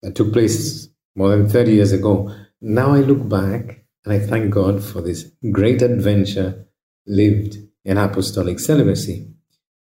that 0.02 0.14
took 0.14 0.32
place 0.32 0.88
more 1.14 1.30
than 1.30 1.48
30 1.48 1.72
years 1.72 1.92
ago. 1.92 2.34
Now 2.60 2.94
I 2.94 3.00
look 3.00 3.28
back 3.28 3.84
and 4.04 4.12
I 4.12 4.18
thank 4.18 4.52
God 4.52 4.82
for 4.82 5.00
this 5.00 5.30
great 5.50 5.82
adventure 5.82 6.66
lived 7.06 7.58
in 7.84 7.98
apostolic 7.98 8.58
celibacy. 8.60 9.28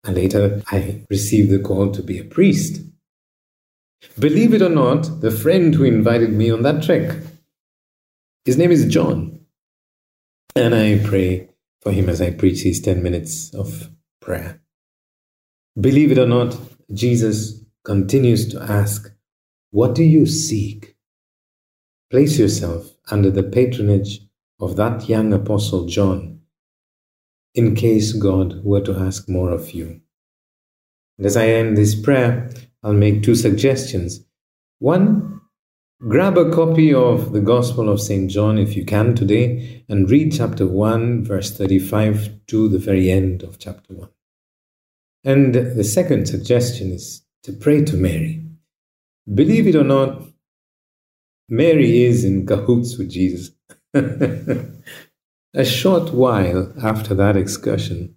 And 0.03 0.15
later 0.15 0.61
I 0.67 1.05
received 1.09 1.49
the 1.49 1.59
call 1.59 1.91
to 1.91 2.03
be 2.03 2.19
a 2.19 2.23
priest. 2.23 2.81
Believe 4.19 4.53
it 4.53 4.61
or 4.61 4.69
not, 4.69 5.21
the 5.21 5.31
friend 5.31 5.73
who 5.73 5.83
invited 5.83 6.31
me 6.31 6.51
on 6.51 6.61
that 6.63 6.83
trek, 6.83 7.17
his 8.43 8.57
name 8.57 8.71
is 8.71 8.85
John. 8.85 9.39
And 10.55 10.75
I 10.75 10.99
pray 11.03 11.49
for 11.85 11.91
him 11.91 12.09
as 12.09 12.19
I 12.19 12.31
preach 12.31 12.63
these 12.63 12.81
10 12.81 13.03
minutes 13.03 13.53
of 13.53 13.91
prayer. 14.19 14.59
Believe 15.79 16.11
it 16.11 16.17
or 16.17 16.25
not, 16.25 16.57
Jesus 16.91 17.63
continues 17.83 18.51
to 18.53 18.61
ask, 18.61 19.13
What 19.69 19.93
do 19.93 20.03
you 20.03 20.25
seek? 20.25 20.95
Place 22.09 22.39
yourself 22.39 22.91
under 23.11 23.29
the 23.29 23.43
patronage 23.43 24.21
of 24.59 24.77
that 24.77 25.07
young 25.07 25.31
apostle 25.31 25.85
John 25.85 26.39
in 27.53 27.75
case 27.75 28.13
God 28.13 28.63
were 28.63 28.81
to 28.81 28.97
ask 28.97 29.29
more 29.29 29.51
of 29.51 29.71
you. 29.71 30.01
And 31.19 31.27
as 31.27 31.37
I 31.37 31.49
end 31.49 31.77
this 31.77 31.93
prayer, 31.93 32.49
I'll 32.81 32.93
make 32.93 33.21
two 33.21 33.35
suggestions. 33.35 34.25
One, 34.79 35.24
Grab 36.07 36.37
a 36.37 36.51
copy 36.51 36.93
of 36.93 37.31
the 37.31 37.41
Gospel 37.41 37.89
of 37.89 37.99
St. 37.99 38.29
John 38.29 38.59
if 38.59 38.75
you 38.75 38.85
can 38.85 39.15
today 39.15 39.83
and 39.89 40.07
read 40.07 40.33
chapter 40.33 40.67
1, 40.67 41.23
verse 41.23 41.57
35 41.57 42.45
to 42.45 42.69
the 42.69 42.77
very 42.77 43.09
end 43.09 43.41
of 43.41 43.57
chapter 43.57 43.91
1. 43.91 44.09
And 45.23 45.55
the 45.55 45.83
second 45.83 46.27
suggestion 46.27 46.91
is 46.91 47.23
to 47.41 47.53
pray 47.53 47.83
to 47.85 47.95
Mary. 47.95 48.45
Believe 49.33 49.65
it 49.65 49.75
or 49.75 49.83
not, 49.83 50.21
Mary 51.49 52.03
is 52.03 52.23
in 52.23 52.45
cahoots 52.45 52.99
with 52.99 53.09
Jesus. 53.09 53.49
a 53.95 55.65
short 55.65 56.13
while 56.13 56.71
after 56.83 57.15
that 57.15 57.35
excursion, 57.35 58.15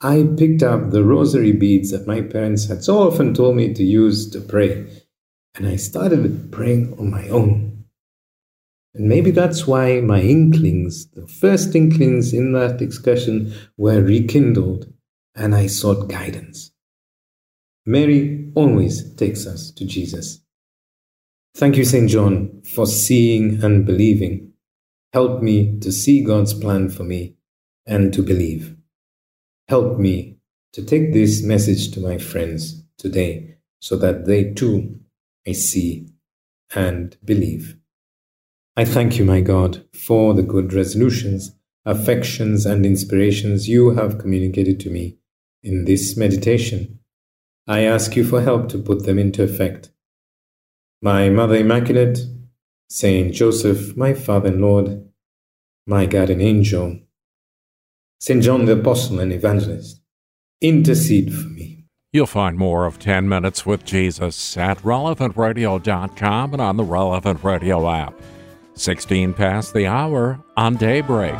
I 0.00 0.26
picked 0.38 0.62
up 0.62 0.92
the 0.92 1.04
rosary 1.04 1.52
beads 1.52 1.90
that 1.90 2.06
my 2.06 2.22
parents 2.22 2.68
had 2.68 2.82
so 2.82 3.06
often 3.06 3.34
told 3.34 3.56
me 3.56 3.74
to 3.74 3.84
use 3.84 4.30
to 4.30 4.40
pray 4.40 4.86
and 5.54 5.66
I 5.66 5.76
started 5.76 6.52
praying 6.52 6.94
on 6.98 7.10
my 7.10 7.28
own. 7.28 7.84
And 8.94 9.08
maybe 9.08 9.30
that's 9.30 9.66
why 9.66 10.00
my 10.00 10.20
inklings, 10.20 11.06
the 11.10 11.26
first 11.26 11.74
inklings 11.74 12.32
in 12.32 12.52
that 12.52 12.80
excursion, 12.80 13.54
were 13.76 14.02
rekindled 14.02 14.92
and 15.34 15.54
I 15.54 15.66
sought 15.66 16.08
guidance. 16.08 16.72
Mary 17.86 18.50
always 18.54 19.14
takes 19.14 19.46
us 19.46 19.70
to 19.72 19.84
Jesus. 19.84 20.40
Thank 21.54 21.76
you, 21.76 21.84
St. 21.84 22.08
John, 22.10 22.62
for 22.62 22.86
seeing 22.86 23.62
and 23.62 23.86
believing. 23.86 24.52
Help 25.12 25.42
me 25.42 25.78
to 25.80 25.90
see 25.90 26.22
God's 26.22 26.54
plan 26.54 26.90
for 26.90 27.04
me 27.04 27.36
and 27.86 28.12
to 28.12 28.22
believe. 28.22 28.76
Help 29.68 29.98
me 29.98 30.38
to 30.72 30.84
take 30.84 31.12
this 31.12 31.42
message 31.42 31.90
to 31.92 32.00
my 32.00 32.18
friends 32.18 32.84
today 32.98 33.56
so 33.80 33.96
that 33.96 34.26
they 34.26 34.52
too 34.52 35.00
I 35.48 35.52
see 35.52 36.06
and 36.74 37.16
believe. 37.24 37.78
I 38.76 38.84
thank 38.84 39.18
you, 39.18 39.24
my 39.24 39.40
God, 39.40 39.82
for 39.94 40.34
the 40.34 40.42
good 40.42 40.74
resolutions, 40.74 41.52
affections, 41.86 42.66
and 42.66 42.84
inspirations 42.84 43.66
you 43.66 43.92
have 43.92 44.18
communicated 44.18 44.78
to 44.80 44.90
me 44.90 45.16
in 45.62 45.86
this 45.86 46.18
meditation. 46.18 46.98
I 47.66 47.80
ask 47.80 48.14
you 48.14 48.24
for 48.24 48.42
help 48.42 48.68
to 48.68 48.78
put 48.78 49.06
them 49.06 49.18
into 49.18 49.42
effect. 49.42 49.90
My 51.00 51.30
Mother 51.30 51.56
Immaculate, 51.56 52.18
Saint 52.90 53.32
Joseph, 53.32 53.96
my 53.96 54.12
Father 54.12 54.48
and 54.48 54.60
Lord, 54.60 55.08
my 55.86 56.04
guardian 56.04 56.42
angel, 56.42 57.00
Saint 58.20 58.42
John 58.42 58.66
the 58.66 58.78
Apostle 58.78 59.20
and 59.20 59.32
Evangelist, 59.32 60.02
intercede 60.60 61.32
for 61.32 61.48
me. 61.48 61.77
You'll 62.18 62.26
find 62.26 62.58
more 62.58 62.84
of 62.84 62.98
10 62.98 63.28
Minutes 63.28 63.64
with 63.64 63.84
Jesus 63.84 64.56
at 64.56 64.78
relevantradio.com 64.78 66.52
and 66.52 66.60
on 66.60 66.76
the 66.76 66.82
Relevant 66.82 67.44
Radio 67.44 67.88
app. 67.88 68.12
16 68.74 69.34
past 69.34 69.72
the 69.72 69.86
hour 69.86 70.40
on 70.56 70.74
Daybreak. 70.74 71.36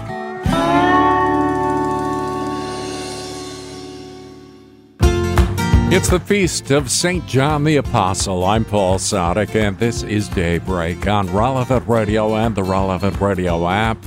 It's 5.90 6.08
the 6.08 6.20
feast 6.25 6.70
of 6.70 6.88
St. 6.92 7.26
John 7.26 7.64
the 7.64 7.78
Apostle. 7.78 8.44
I'm 8.44 8.64
Paul 8.64 9.00
Sadek, 9.00 9.56
and 9.56 9.76
this 9.80 10.04
is 10.04 10.28
Daybreak 10.28 11.08
on 11.08 11.26
Relevant 11.35 11.88
Radio 11.88 12.37
and 12.37 12.54
the 12.54 12.62
Relevant 12.62 13.20
Radio 13.20 13.66
app. 13.68 13.99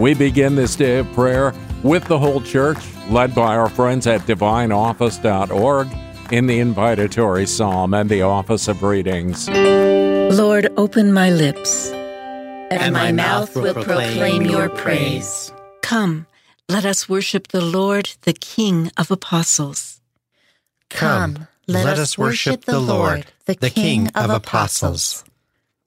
We 0.00 0.14
begin 0.14 0.56
this 0.56 0.76
day 0.76 1.00
of 1.00 1.12
prayer 1.12 1.52
with 1.82 2.04
the 2.04 2.18
whole 2.18 2.40
church, 2.40 2.78
led 3.10 3.34
by 3.34 3.54
our 3.54 3.68
friends 3.68 4.06
at 4.06 4.22
divineoffice.org 4.22 6.05
in 6.30 6.46
the 6.46 6.58
invitatory 6.58 7.46
psalm 7.46 7.94
and 7.94 8.10
the 8.10 8.22
office 8.22 8.68
of 8.68 8.82
readings. 8.82 9.48
Lord, 9.48 10.72
open 10.76 11.12
my 11.12 11.30
lips, 11.30 11.90
and 12.70 12.92
my 12.92 13.12
mouth 13.12 13.54
will 13.54 13.72
proclaim 13.74 14.42
your 14.42 14.68
praise. 14.68 15.52
Come, 15.82 16.26
let 16.68 16.84
us 16.84 17.08
worship 17.08 17.48
the 17.48 17.60
Lord, 17.60 18.10
the 18.22 18.32
King 18.32 18.90
of 18.96 19.10
apostles. 19.10 20.00
Come, 20.90 21.46
let 21.68 21.98
us 21.98 22.18
worship 22.18 22.64
the 22.64 22.80
Lord, 22.80 23.26
the 23.46 23.70
King 23.70 24.10
of 24.14 24.30
apostles. 24.30 25.24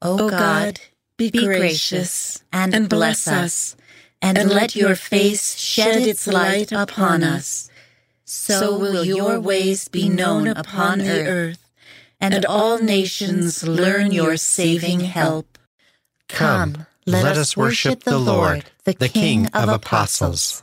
O 0.01 0.29
God, 0.29 0.79
be 1.17 1.29
gracious 1.31 2.43
and 2.53 2.87
bless 2.87 3.27
us 3.27 3.75
and 4.21 4.49
let 4.49 4.75
your 4.75 4.95
face 4.95 5.57
shed 5.57 6.01
its 6.01 6.27
light 6.27 6.71
upon 6.71 7.23
us. 7.23 7.69
So 8.31 8.77
will 8.77 9.03
your 9.03 9.39
ways 9.39 9.87
be 9.87 10.07
known 10.07 10.47
upon 10.47 10.99
the 10.99 11.25
earth, 11.25 11.67
and 12.21 12.45
all 12.45 12.77
nations 12.77 13.67
learn 13.67 14.11
your 14.11 14.37
saving 14.37 14.99
help. 14.99 15.57
Come, 16.27 16.85
let 17.07 17.37
us 17.37 17.57
worship 17.57 18.03
the 18.03 18.19
Lord, 18.19 18.65
the 18.83 19.09
King 19.09 19.47
of 19.47 19.69
apostles. 19.69 20.61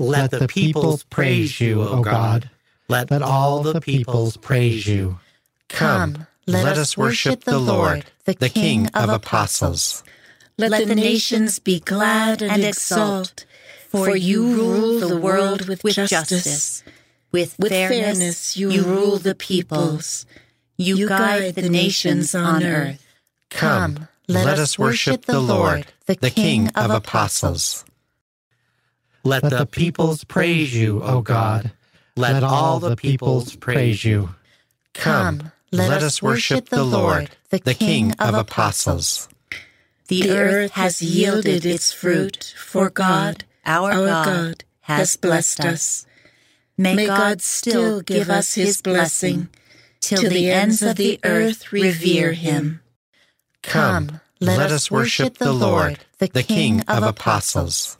Let 0.00 0.32
the 0.32 0.48
peoples 0.48 1.04
praise 1.04 1.60
you, 1.60 1.82
O 1.82 2.02
God. 2.02 2.50
Let 2.88 3.12
all 3.22 3.62
the 3.62 3.80
peoples 3.80 4.36
praise 4.36 4.84
you. 4.84 5.20
Come, 5.68 6.26
let 6.48 6.76
us 6.76 6.96
worship 6.96 7.44
the 7.44 7.60
Lord, 7.60 8.06
the 8.24 8.48
King 8.48 8.88
of 8.88 9.08
apostles. 9.08 10.02
Let 10.58 10.88
the 10.88 10.96
nations 10.96 11.60
be 11.60 11.78
glad 11.78 12.42
and 12.42 12.64
exult, 12.64 13.46
for 13.92 14.16
you 14.16 14.54
rule 14.54 15.00
the 15.00 15.16
world 15.18 15.68
with 15.68 15.82
justice. 15.82 16.82
With, 17.30 17.58
with 17.58 17.70
fairness, 17.70 18.56
you 18.56 18.82
rule 18.82 19.18
the 19.18 19.34
peoples. 19.34 20.26
You 20.76 21.08
guide 21.08 21.54
the 21.54 21.68
nations 21.68 22.34
on 22.34 22.62
earth. 22.64 23.06
Come, 23.50 24.08
let 24.28 24.58
us 24.58 24.78
worship 24.78 25.26
the 25.26 25.40
Lord, 25.40 25.86
the 26.06 26.30
King 26.30 26.68
of 26.74 26.90
apostles. 26.90 27.84
Let 29.24 29.42
the 29.42 29.66
peoples 29.66 30.24
praise 30.24 30.74
you, 30.74 31.02
O 31.02 31.20
God. 31.20 31.72
Let 32.16 32.42
all 32.42 32.80
the 32.80 32.96
peoples 32.96 33.56
praise 33.56 34.04
you. 34.04 34.30
Come, 34.94 35.52
let 35.70 36.02
us 36.02 36.22
worship 36.22 36.70
the 36.70 36.84
Lord, 36.84 37.30
the 37.50 37.74
King 37.74 38.12
of 38.18 38.34
apostles. 38.34 39.28
The 40.08 40.30
earth 40.30 40.72
has 40.72 41.00
yielded 41.00 41.64
its 41.64 41.92
fruit, 41.92 42.54
for 42.58 42.90
God, 42.90 43.44
our, 43.64 43.92
God, 44.06 44.64
has 44.80 45.16
blessed 45.16 45.60
us. 45.60 46.06
May 46.76 47.06
God 47.06 47.40
still 47.42 48.00
give 48.00 48.30
us 48.30 48.54
his 48.54 48.82
blessing. 48.82 49.48
till 50.00 50.28
the 50.28 50.50
ends 50.50 50.82
of 50.82 50.96
the 50.96 51.20
earth 51.24 51.72
revere 51.72 52.32
him. 52.32 52.80
Come, 53.62 54.20
let 54.40 54.72
us 54.72 54.90
worship 54.90 55.38
the 55.38 55.52
Lord, 55.52 56.00
the 56.18 56.42
King 56.42 56.80
of 56.82 57.04
apostles. 57.04 57.96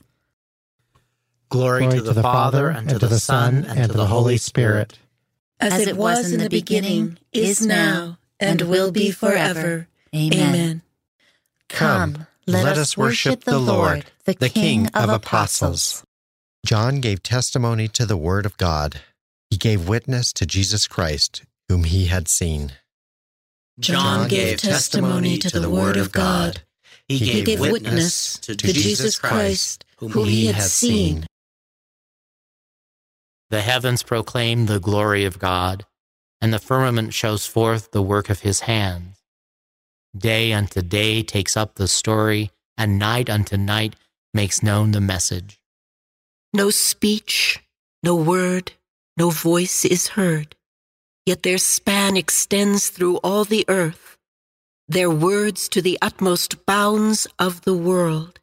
Glory, 1.48 1.86
to 1.90 2.00
the 2.02 2.22
Father, 2.22 2.68
and 2.68 2.88
to 2.88 2.98
the 2.98 3.20
Son, 3.20 3.64
and 3.68 3.90
to 3.90 3.96
the 3.96 4.06
Holy 4.06 4.36
Spirit. 4.38 4.98
As 5.60 5.86
it 5.86 5.96
was 5.96 6.32
in 6.32 6.40
the 6.40 6.50
beginning, 6.50 7.18
is 7.32 7.64
now, 7.64 8.18
and 8.40 8.62
will 8.62 8.90
be 8.90 9.10
forever. 9.10 9.86
Amen. 10.14 10.82
Come, 11.68 12.26
let 12.46 12.76
us 12.76 12.96
worship 12.96 13.44
the 13.44 13.58
Lord, 13.58 14.06
the 14.24 14.48
King 14.48 14.88
of 14.94 15.08
apostles. 15.08 16.04
John 16.64 17.00
gave 17.00 17.22
testimony 17.22 17.88
to 17.88 18.06
the 18.06 18.16
Word 18.16 18.46
of 18.46 18.56
God. 18.56 19.00
He 19.50 19.56
gave 19.56 19.88
witness 19.88 20.32
to 20.34 20.46
Jesus 20.46 20.86
Christ, 20.86 21.42
whom 21.68 21.84
he 21.84 22.06
had 22.06 22.28
seen. 22.28 22.72
John 23.80 24.28
gave 24.28 24.60
testimony 24.60 25.38
to 25.38 25.58
the 25.58 25.70
Word 25.70 25.96
of 25.96 26.12
God. 26.12 26.62
He 27.08 27.42
gave 27.42 27.60
witness 27.60 28.38
to 28.38 28.54
Jesus 28.54 29.18
Christ, 29.18 29.84
whom 29.96 30.12
he 30.24 30.46
had 30.46 30.62
seen. 30.62 31.26
The 33.50 33.60
heavens 33.60 34.02
proclaim 34.02 34.66
the 34.66 34.80
glory 34.80 35.24
of 35.24 35.38
God, 35.38 35.84
and 36.40 36.54
the 36.54 36.58
firmament 36.58 37.12
shows 37.12 37.44
forth 37.44 37.90
the 37.90 38.02
work 38.02 38.30
of 38.30 38.40
his 38.40 38.60
hands. 38.60 39.18
Day 40.16 40.52
unto 40.52 40.80
day 40.80 41.22
takes 41.22 41.56
up 41.56 41.74
the 41.74 41.88
story, 41.88 42.50
and 42.78 42.98
night 42.98 43.28
unto 43.28 43.56
night 43.56 43.96
makes 44.34 44.62
known 44.62 44.92
the 44.92 45.00
message. 45.00 45.60
No 46.52 46.70
speech, 46.70 47.62
no 48.02 48.14
word, 48.14 48.72
no 49.16 49.30
voice 49.30 49.84
is 49.84 50.08
heard, 50.08 50.54
yet 51.26 51.42
their 51.42 51.58
span 51.58 52.16
extends 52.16 52.88
through 52.88 53.16
all 53.18 53.44
the 53.44 53.64
earth, 53.68 54.16
their 54.88 55.10
words 55.10 55.68
to 55.70 55.82
the 55.82 55.98
utmost 56.02 56.66
bounds 56.66 57.26
of 57.38 57.62
the 57.62 57.76
world. 57.76 58.40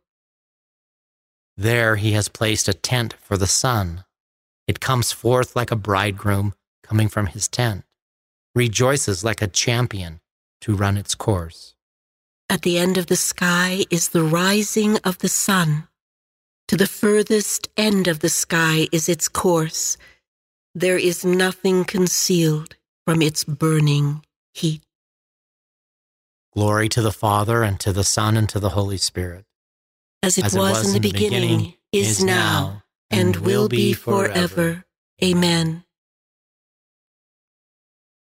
There 1.58 1.98
he 1.98 2.13
has 2.13 2.29
placed 2.29 2.67
a 2.67 2.74
tent 2.74 3.13
for 3.19 3.36
the 3.36 3.48
sun. 3.48 4.05
It 4.67 4.79
comes 4.79 5.12
forth 5.12 5.55
like 5.55 5.72
a 5.72 5.75
bridegroom 5.75 6.53
coming 6.84 7.10
from 7.10 7.27
his 7.27 7.48
tent, 7.48 7.84
rejoices 8.55 9.24
like 9.24 9.41
a 9.41 9.48
champion 9.48 10.22
to 10.62 10.75
run 10.75 10.98
its 10.98 11.15
course. 11.15 11.75
At 12.50 12.63
the 12.63 12.79
end 12.79 12.98
of 12.98 13.06
the 13.06 13.15
sky 13.15 13.86
is 13.91 14.10
the 14.10 14.24
rising 14.24 14.98
of 15.03 15.20
the 15.20 15.29
sun. 15.29 15.88
To 16.68 16.75
the 16.75 16.88
furthest 16.88 17.70
end 17.77 18.08
of 18.08 18.20
the 18.20 18.29
sky 18.29 18.88
is 18.91 19.08
its 19.08 19.27
course. 19.27 19.98
There 20.74 20.98
is 20.98 21.24
nothing 21.24 21.86
concealed 21.86 22.75
from 23.06 23.22
its 23.22 23.44
burning 23.44 24.25
heat. 24.53 24.82
Glory 26.53 26.89
to 26.89 27.01
the 27.01 27.12
Father, 27.12 27.62
and 27.62 27.79
to 27.79 27.94
the 27.94 28.03
Son, 28.03 28.36
and 28.36 28.50
to 28.50 28.60
the 28.60 28.70
Holy 28.70 28.98
Spirit. 28.98 29.46
As 30.24 30.38
it, 30.39 30.53
was, 30.53 30.88
in 30.88 31.00
the 31.00 31.12
beginning, 31.12 31.75
is 31.91 32.24
now, 32.24 32.84
and 33.12 33.36
will 33.38 33.70
be 33.70 33.94
forever. 33.94 34.86
Amen. 35.24 35.84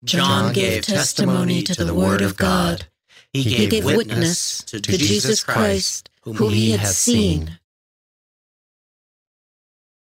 John 0.05 0.53
gave 0.53 0.85
testimony 0.85 1.63
to 1.63 1.85
the 1.85 1.95
Word 1.95 2.21
of 2.21 2.37
God. 2.37 2.89
He 3.33 3.69
gave 3.69 3.85
witness 3.85 4.63
to 4.65 4.81
Jesus 4.81 5.43
Christ, 5.45 6.11
whom 6.23 6.51
he 6.51 6.73
had 6.73 6.89
seen. 6.89 7.59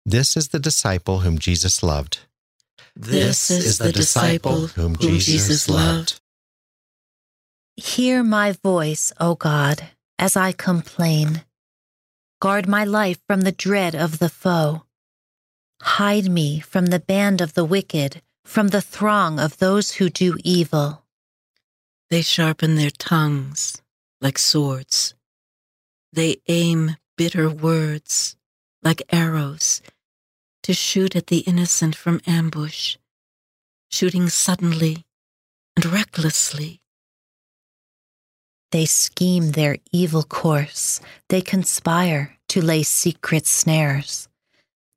This 0.07 0.37
is 0.37 0.49
the 0.49 0.59
disciple 0.59 1.21
whom 1.21 1.39
Jesus 1.39 1.83
loved. 1.83 2.21
This 2.97 3.51
is 3.51 3.79
the 3.79 3.93
disciple 3.93 4.69
whom 4.69 4.97
Jesus 4.97 5.69
loved. 5.69 6.21
Hear 7.77 8.25
my 8.25 8.53
voice, 8.53 9.13
O 9.21 9.35
God, 9.35 9.85
as 10.19 10.37
I 10.37 10.53
complain. 10.53 11.45
Guard 12.41 12.67
my 12.67 12.85
life 12.85 13.19
from 13.27 13.43
the 13.43 13.53
dread 13.53 13.95
of 13.95 14.19
the 14.19 14.29
foe. 14.29 14.85
Hide 15.83 16.31
me 16.31 16.59
from 16.59 16.87
the 16.87 16.99
band 16.99 17.41
of 17.41 17.55
the 17.55 17.64
wicked, 17.64 18.23
from 18.45 18.69
the 18.69 18.81
throng 18.81 19.38
of 19.38 19.59
those 19.59 19.93
who 19.93 20.09
do 20.09 20.37
evil. 20.43 21.05
They 22.11 22.23
sharpen 22.23 22.77
their 22.77 22.90
tongues 22.90 23.83
like 24.21 24.38
swords. 24.38 25.14
They 26.12 26.38
aim 26.49 26.97
bitter 27.16 27.51
words 27.51 28.37
like 28.83 29.03
arrows 29.11 29.83
to 30.62 30.73
shoot 30.73 31.14
at 31.14 31.27
the 31.27 31.40
innocent 31.40 31.94
from 31.94 32.23
ambush, 32.27 32.97
shooting 33.90 34.29
suddenly 34.31 35.05
and 35.77 35.85
recklessly. 35.85 36.81
They 38.71 38.87
scheme 38.87 39.53
their 39.53 39.77
evil 39.92 40.23
course. 40.23 41.01
They 41.29 41.40
conspire 41.40 42.37
to 42.49 42.62
lay 42.62 42.83
secret 42.83 43.47
snares. 43.47 44.29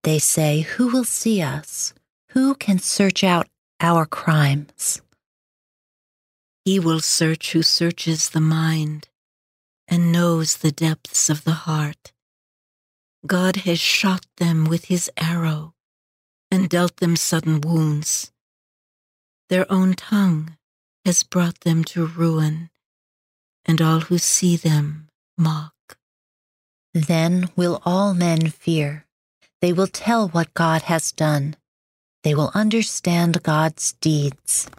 They 0.03 0.19
say, 0.19 0.61
Who 0.61 0.87
will 0.87 1.03
see 1.03 1.41
us? 1.41 1.93
Who 2.31 2.55
can 2.55 2.79
search 2.79 3.23
out 3.23 3.47
our 3.79 4.05
crimes? 4.05 5.01
He 6.63 6.79
will 6.79 6.99
search 6.99 7.53
who 7.53 7.63
searches 7.63 8.29
the 8.29 8.41
mind 8.41 9.09
and 9.87 10.11
knows 10.11 10.57
the 10.57 10.71
depths 10.71 11.29
of 11.29 11.43
the 11.43 11.65
heart. 11.65 12.13
God 13.25 13.57
has 13.67 13.79
shot 13.79 14.25
them 14.37 14.65
with 14.65 14.85
his 14.85 15.09
arrow 15.17 15.73
and 16.49 16.69
dealt 16.69 16.97
them 16.97 17.15
sudden 17.15 17.61
wounds. 17.61 18.31
Their 19.49 19.71
own 19.71 19.95
tongue 19.95 20.57
has 21.05 21.23
brought 21.23 21.61
them 21.61 21.83
to 21.85 22.05
ruin, 22.05 22.69
and 23.65 23.81
all 23.81 24.01
who 24.01 24.17
see 24.17 24.55
them 24.55 25.07
mock. 25.37 25.73
Then 26.93 27.49
will 27.55 27.81
all 27.85 28.13
men 28.13 28.49
fear. 28.49 29.05
They 29.61 29.73
will 29.73 29.87
tell 29.87 30.29
what 30.29 30.53
God 30.53 30.83
has 30.83 31.11
done. 31.11 31.55
They 32.23 32.35
will 32.35 32.51
understand 32.53 33.43
God's 33.43 33.93
deeds. 33.93 34.69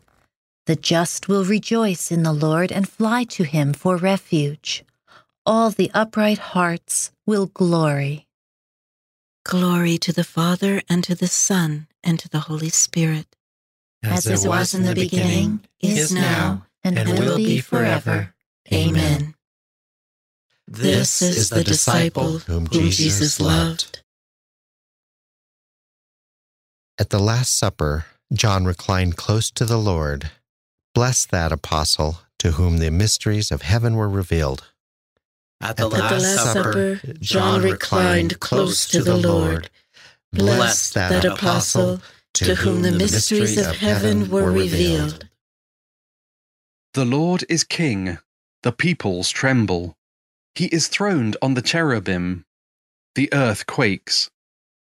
The 0.66 0.76
just 0.76 1.28
will 1.28 1.44
rejoice 1.44 2.12
in 2.12 2.22
the 2.22 2.32
Lord 2.32 2.70
and 2.70 2.88
fly 2.88 3.24
to 3.24 3.42
him 3.42 3.72
for 3.72 3.96
refuge. 3.96 4.84
All 5.44 5.70
the 5.70 5.90
upright 5.92 6.38
hearts 6.38 7.10
will 7.26 7.46
glory. 7.46 8.28
Glory 9.44 9.98
to 9.98 10.12
the 10.12 10.22
Father, 10.22 10.82
and 10.88 11.02
to 11.02 11.16
the 11.16 11.26
Son, 11.26 11.88
and 12.04 12.18
to 12.20 12.28
the 12.28 12.40
Holy 12.40 12.68
Spirit. 12.68 13.26
As, 14.04 14.26
it 14.26 14.48
was 14.48 14.72
in 14.72 14.84
the 14.84 14.94
beginning, 14.94 15.64
is 15.80 16.12
now, 16.12 16.66
and, 16.84 16.96
and 16.96 17.18
will 17.18 17.36
be 17.36 17.60
forever. 17.60 18.34
Amen. 18.72 19.34
This 20.68 21.20
is 21.22 21.50
the 21.50 21.64
disciple 21.64 22.38
whom 22.38 22.68
Jesus 22.68 23.40
loved. 23.40 24.02
At 26.98 27.10
the 27.10 27.18
Last 27.18 27.58
Supper, 27.58 28.06
John 28.32 28.64
reclined 28.64 29.16
close 29.16 29.50
to 29.50 29.64
the 29.64 29.76
Lord. 29.76 30.30
Bless 30.94 31.24
that 31.26 31.52
apostle 31.52 32.20
to 32.38 32.52
whom 32.52 32.78
the 32.78 32.90
mysteries 32.90 33.50
of 33.50 33.62
heaven 33.62 33.96
were 33.96 34.08
revealed. 34.08 34.70
At 35.60 35.70
At 35.70 35.76
the 35.78 35.88
Last 35.88 36.52
Supper, 36.52 37.00
John 37.20 37.62
reclined 37.62 38.40
close 38.40 38.86
to 38.88 39.02
the 39.02 39.16
Lord. 39.16 39.70
Bless 40.32 40.90
that 40.92 41.24
apostle 41.24 42.02
to 42.34 42.54
whom 42.56 42.82
the 42.82 42.92
mysteries 42.92 43.58
of 43.58 43.76
heaven 43.76 44.28
were 44.28 44.50
revealed. 44.50 45.28
The 46.94 47.04
Lord 47.06 47.44
is 47.48 47.64
king, 47.64 48.18
the 48.62 48.72
peoples 48.72 49.30
tremble. 49.30 49.96
He 50.54 50.66
is 50.66 50.88
throned 50.88 51.36
on 51.40 51.54
the 51.54 51.62
cherubim. 51.62 52.44
The 53.14 53.32
earth 53.32 53.66
quakes. 53.66 54.30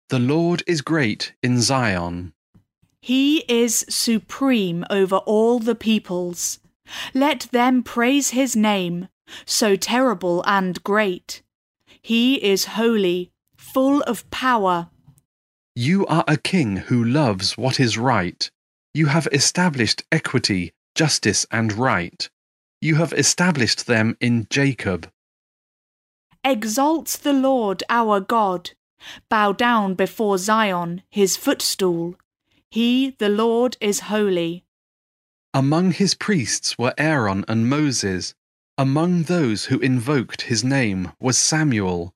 The 0.08 0.18
Lord 0.18 0.62
is 0.66 0.80
great 0.80 1.34
in 1.42 1.60
Zion. 1.60 2.32
He 3.00 3.44
is 3.48 3.86
supreme 3.88 4.84
over 4.90 5.16
all 5.16 5.58
the 5.58 5.74
peoples. 5.74 6.58
Let 7.14 7.48
them 7.50 7.82
praise 7.82 8.30
his 8.30 8.54
name, 8.54 9.08
so 9.46 9.76
terrible 9.76 10.42
and 10.46 10.82
great. 10.84 11.42
He 12.02 12.42
is 12.42 12.76
holy, 12.76 13.32
full 13.56 14.02
of 14.02 14.28
power. 14.30 14.90
You 15.74 16.06
are 16.06 16.24
a 16.26 16.36
king 16.36 16.76
who 16.76 17.02
loves 17.02 17.56
what 17.56 17.80
is 17.80 17.96
right. 17.96 18.50
You 18.92 19.06
have 19.06 19.28
established 19.32 20.02
equity, 20.10 20.72
justice, 20.94 21.46
and 21.50 21.72
right. 21.72 22.28
You 22.80 22.96
have 22.96 23.12
established 23.12 23.86
them 23.86 24.16
in 24.20 24.46
Jacob. 24.50 25.10
Exalt 26.42 27.20
the 27.22 27.32
Lord 27.32 27.82
our 27.88 28.20
God. 28.20 28.72
Bow 29.28 29.52
down 29.52 29.94
before 29.94 30.38
Zion, 30.38 31.02
his 31.08 31.36
footstool. 31.36 32.16
He, 32.70 33.10
the 33.18 33.28
Lord, 33.28 33.76
is 33.80 34.00
holy. 34.00 34.64
Among 35.52 35.90
his 35.90 36.14
priests 36.14 36.78
were 36.78 36.94
Aaron 36.96 37.44
and 37.48 37.68
Moses. 37.68 38.34
Among 38.78 39.24
those 39.24 39.64
who 39.64 39.80
invoked 39.80 40.42
his 40.42 40.62
name 40.62 41.12
was 41.20 41.36
Samuel. 41.36 42.14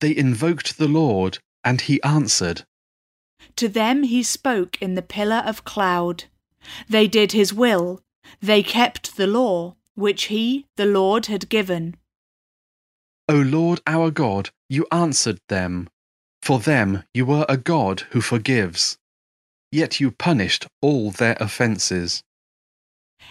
They 0.00 0.16
invoked 0.16 0.78
the 0.78 0.88
Lord, 0.88 1.38
and 1.62 1.80
he 1.80 2.02
answered. 2.02 2.64
To 3.56 3.68
them 3.68 4.02
he 4.02 4.24
spoke 4.24 4.82
in 4.82 4.96
the 4.96 5.02
pillar 5.02 5.42
of 5.46 5.64
cloud. 5.64 6.24
They 6.88 7.06
did 7.06 7.30
his 7.30 7.54
will. 7.54 8.02
They 8.40 8.62
kept 8.62 9.16
the 9.16 9.28
law, 9.28 9.76
which 9.94 10.24
he, 10.24 10.66
the 10.76 10.86
Lord, 10.86 11.26
had 11.26 11.48
given. 11.48 11.96
O 13.28 13.34
Lord 13.36 13.80
our 13.86 14.10
God, 14.10 14.50
you 14.68 14.86
answered 14.90 15.38
them. 15.48 15.88
For 16.42 16.58
them 16.58 17.04
you 17.14 17.24
were 17.24 17.46
a 17.48 17.56
God 17.56 18.00
who 18.10 18.20
forgives. 18.20 18.98
Yet 19.74 19.98
you 19.98 20.12
punished 20.12 20.68
all 20.80 21.10
their 21.10 21.36
offences. 21.40 22.22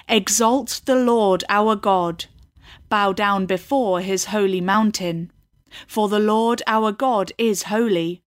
Exalt 0.10 0.82
the 0.84 0.98
Lord 0.98 1.46
our 1.48 1.78
God. 1.78 2.26
Bow 2.90 3.14
down 3.14 3.46
before 3.46 4.02
his 4.02 4.26
holy 4.26 4.60
mountain. 4.60 5.32
For 5.88 6.10
the 6.10 6.20
Lord 6.20 6.62
our 6.68 6.92
God 6.92 7.32
is 7.38 7.64
holy. 7.64 8.24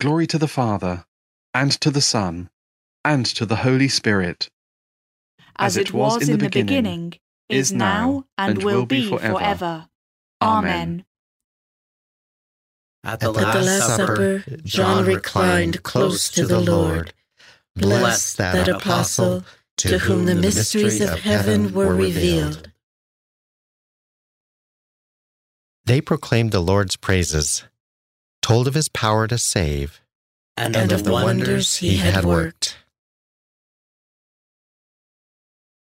Glory 0.00 0.26
to 0.26 0.38
the 0.38 0.48
Father, 0.48 1.04
and 1.54 1.70
to 1.80 1.92
the 1.92 2.00
Son, 2.00 2.50
and 3.04 3.24
to 3.26 3.46
the 3.46 3.62
Holy 3.66 3.86
Spirit. 3.86 4.50
As, 5.54 5.76
it 5.76 5.94
was 5.94 6.28
in 6.28 6.40
the 6.40 6.48
beginning, 6.48 7.20
is 7.48 7.70
now, 7.70 8.24
and 8.36 8.64
will 8.64 8.84
be 8.84 9.16
forever. 9.16 9.86
Amen. 10.42 11.04
At 13.02 13.14
At 13.14 13.20
the 13.20 13.32
Last 13.32 13.96
Supper, 13.96 14.44
John 14.62 15.06
reclined 15.06 15.82
close 15.82 16.30
to 16.32 16.46
the 16.46 16.60
Lord. 16.60 17.14
Bless 17.74 18.34
that 18.34 18.68
apostle 18.68 19.44
to 19.78 19.98
whom 19.98 20.26
the 20.26 20.34
mysteries 20.34 21.00
of 21.00 21.20
heaven 21.20 21.72
were 21.72 21.94
revealed. 21.94 22.70
They 25.86 26.00
proclaimed 26.00 26.52
the 26.52 26.60
Lord's 26.60 26.96
praises, 26.96 27.64
told 28.42 28.68
of 28.68 28.74
his 28.74 28.88
power 28.88 29.26
to 29.26 29.38
save, 29.38 30.02
and 30.56 30.76
of 30.76 31.04
the 31.04 31.12
wonders 31.12 31.76
he 31.76 31.96
had 31.96 32.24
worked. 32.24 32.76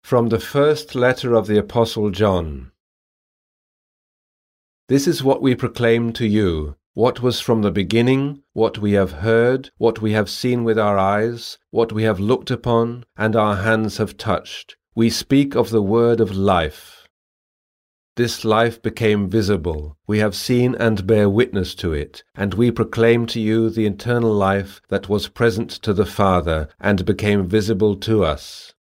From 0.03 0.29
the 0.29 0.39
first 0.39 0.93
letter 0.93 1.33
of 1.33 1.47
the 1.47 1.57
Apostle 1.57 2.11
John. 2.11 2.71
This 4.87 5.07
is 5.07 5.23
what 5.23 5.41
we 5.41 5.53
proclaim 5.53 6.13
to 6.13 6.25
you, 6.25 6.75
what 6.99 7.21
was 7.21 7.39
from 7.39 7.61
the 7.61 7.71
beginning, 7.71 8.43
what 8.51 8.77
we 8.77 8.91
have 8.91 9.13
heard, 9.23 9.71
what 9.77 10.01
we 10.01 10.11
have 10.11 10.29
seen 10.29 10.65
with 10.65 10.77
our 10.77 10.97
eyes, 10.97 11.57
what 11.71 11.93
we 11.93 12.03
have 12.03 12.19
looked 12.19 12.51
upon, 12.51 13.05
and 13.15 13.37
our 13.37 13.55
hands 13.55 13.95
have 13.95 14.17
touched. 14.17 14.75
We 14.95 15.09
speak 15.09 15.55
of 15.55 15.69
the 15.69 15.81
word 15.81 16.19
of 16.19 16.35
life. 16.35 17.07
This 18.17 18.43
life 18.43 18.81
became 18.81 19.29
visible. 19.29 19.95
We 20.07 20.19
have 20.19 20.35
seen 20.35 20.75
and 20.75 21.07
bear 21.07 21.29
witness 21.29 21.73
to 21.75 21.93
it, 21.93 22.21
and 22.35 22.53
we 22.55 22.69
proclaim 22.69 23.27
to 23.27 23.39
you 23.39 23.69
the 23.69 23.85
eternal 23.85 24.33
life 24.33 24.81
that 24.89 25.07
was 25.07 25.29
present 25.29 25.69
to 25.83 25.93
the 25.93 26.05
Father 26.05 26.67
and 26.81 27.05
became 27.05 27.47
visible 27.47 27.95
to 28.07 28.25
us. 28.25 28.73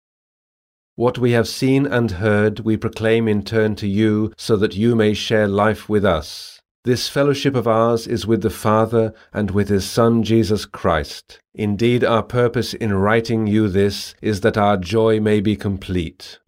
What 0.94 1.18
we 1.18 1.32
have 1.32 1.48
seen 1.48 1.84
and 1.84 2.12
heard 2.12 2.60
we 2.60 2.78
proclaim 2.78 3.28
in 3.28 3.42
turn 3.42 3.76
to 3.76 3.86
you, 3.86 4.32
so 4.38 4.56
that 4.56 4.74
you 4.74 4.96
may 4.96 5.12
share 5.12 5.46
life 5.46 5.86
with 5.90 6.06
us. 6.06 6.55
This 6.86 7.08
fellowship 7.08 7.56
of 7.56 7.66
ours 7.66 8.06
is 8.06 8.28
with 8.28 8.42
the 8.42 8.48
Father 8.48 9.12
and 9.32 9.50
with 9.50 9.70
His 9.70 9.84
Son 9.84 10.22
Jesus 10.22 10.64
Christ. 10.64 11.40
Indeed, 11.52 12.04
our 12.04 12.22
purpose 12.22 12.74
in 12.74 12.94
writing 12.94 13.48
you 13.48 13.66
this 13.66 14.14
is 14.22 14.42
that 14.42 14.56
our 14.56 14.76
joy 14.76 15.18
may 15.18 15.40
be 15.40 15.56
complete. 15.56 16.38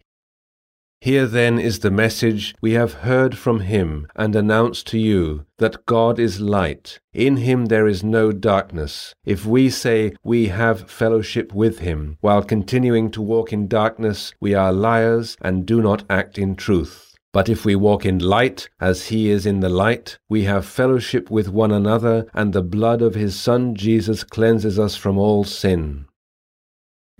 Here 1.01 1.25
then 1.25 1.59
is 1.59 1.79
the 1.79 1.91
message 1.91 2.55
we 2.61 2.71
have 2.71 3.03
heard 3.03 3.37
from 3.37 3.59
him 3.59 4.07
and 4.15 4.33
announced 4.33 4.87
to 4.87 4.97
you 4.97 5.45
that 5.57 5.85
God 5.85 6.17
is 6.19 6.39
light. 6.39 6.99
In 7.11 7.35
him 7.35 7.65
there 7.65 7.85
is 7.85 8.01
no 8.01 8.31
darkness. 8.31 9.13
If 9.25 9.45
we 9.45 9.69
say 9.69 10.13
we 10.23 10.47
have 10.47 10.89
fellowship 10.89 11.53
with 11.53 11.79
him 11.79 12.17
while 12.21 12.43
continuing 12.43 13.11
to 13.11 13.21
walk 13.21 13.51
in 13.51 13.67
darkness, 13.67 14.33
we 14.39 14.53
are 14.53 14.71
liars 14.71 15.35
and 15.41 15.65
do 15.65 15.81
not 15.81 16.05
act 16.09 16.37
in 16.37 16.55
truth. 16.55 17.08
But 17.31 17.47
if 17.47 17.63
we 17.63 17.75
walk 17.75 18.05
in 18.05 18.19
light, 18.19 18.69
as 18.79 19.07
he 19.07 19.29
is 19.29 19.45
in 19.45 19.59
the 19.59 19.69
light, 19.69 20.17
we 20.27 20.43
have 20.43 20.65
fellowship 20.65 21.29
with 21.29 21.49
one 21.49 21.71
another, 21.71 22.25
and 22.33 22.53
the 22.53 22.63
blood 22.63 23.01
of 23.01 23.13
his 23.13 23.39
Son 23.39 23.75
Jesus 23.75 24.23
cleanses 24.23 24.79
us 24.79 24.95
from 24.95 25.17
all 25.17 25.43
sin. 25.43 26.05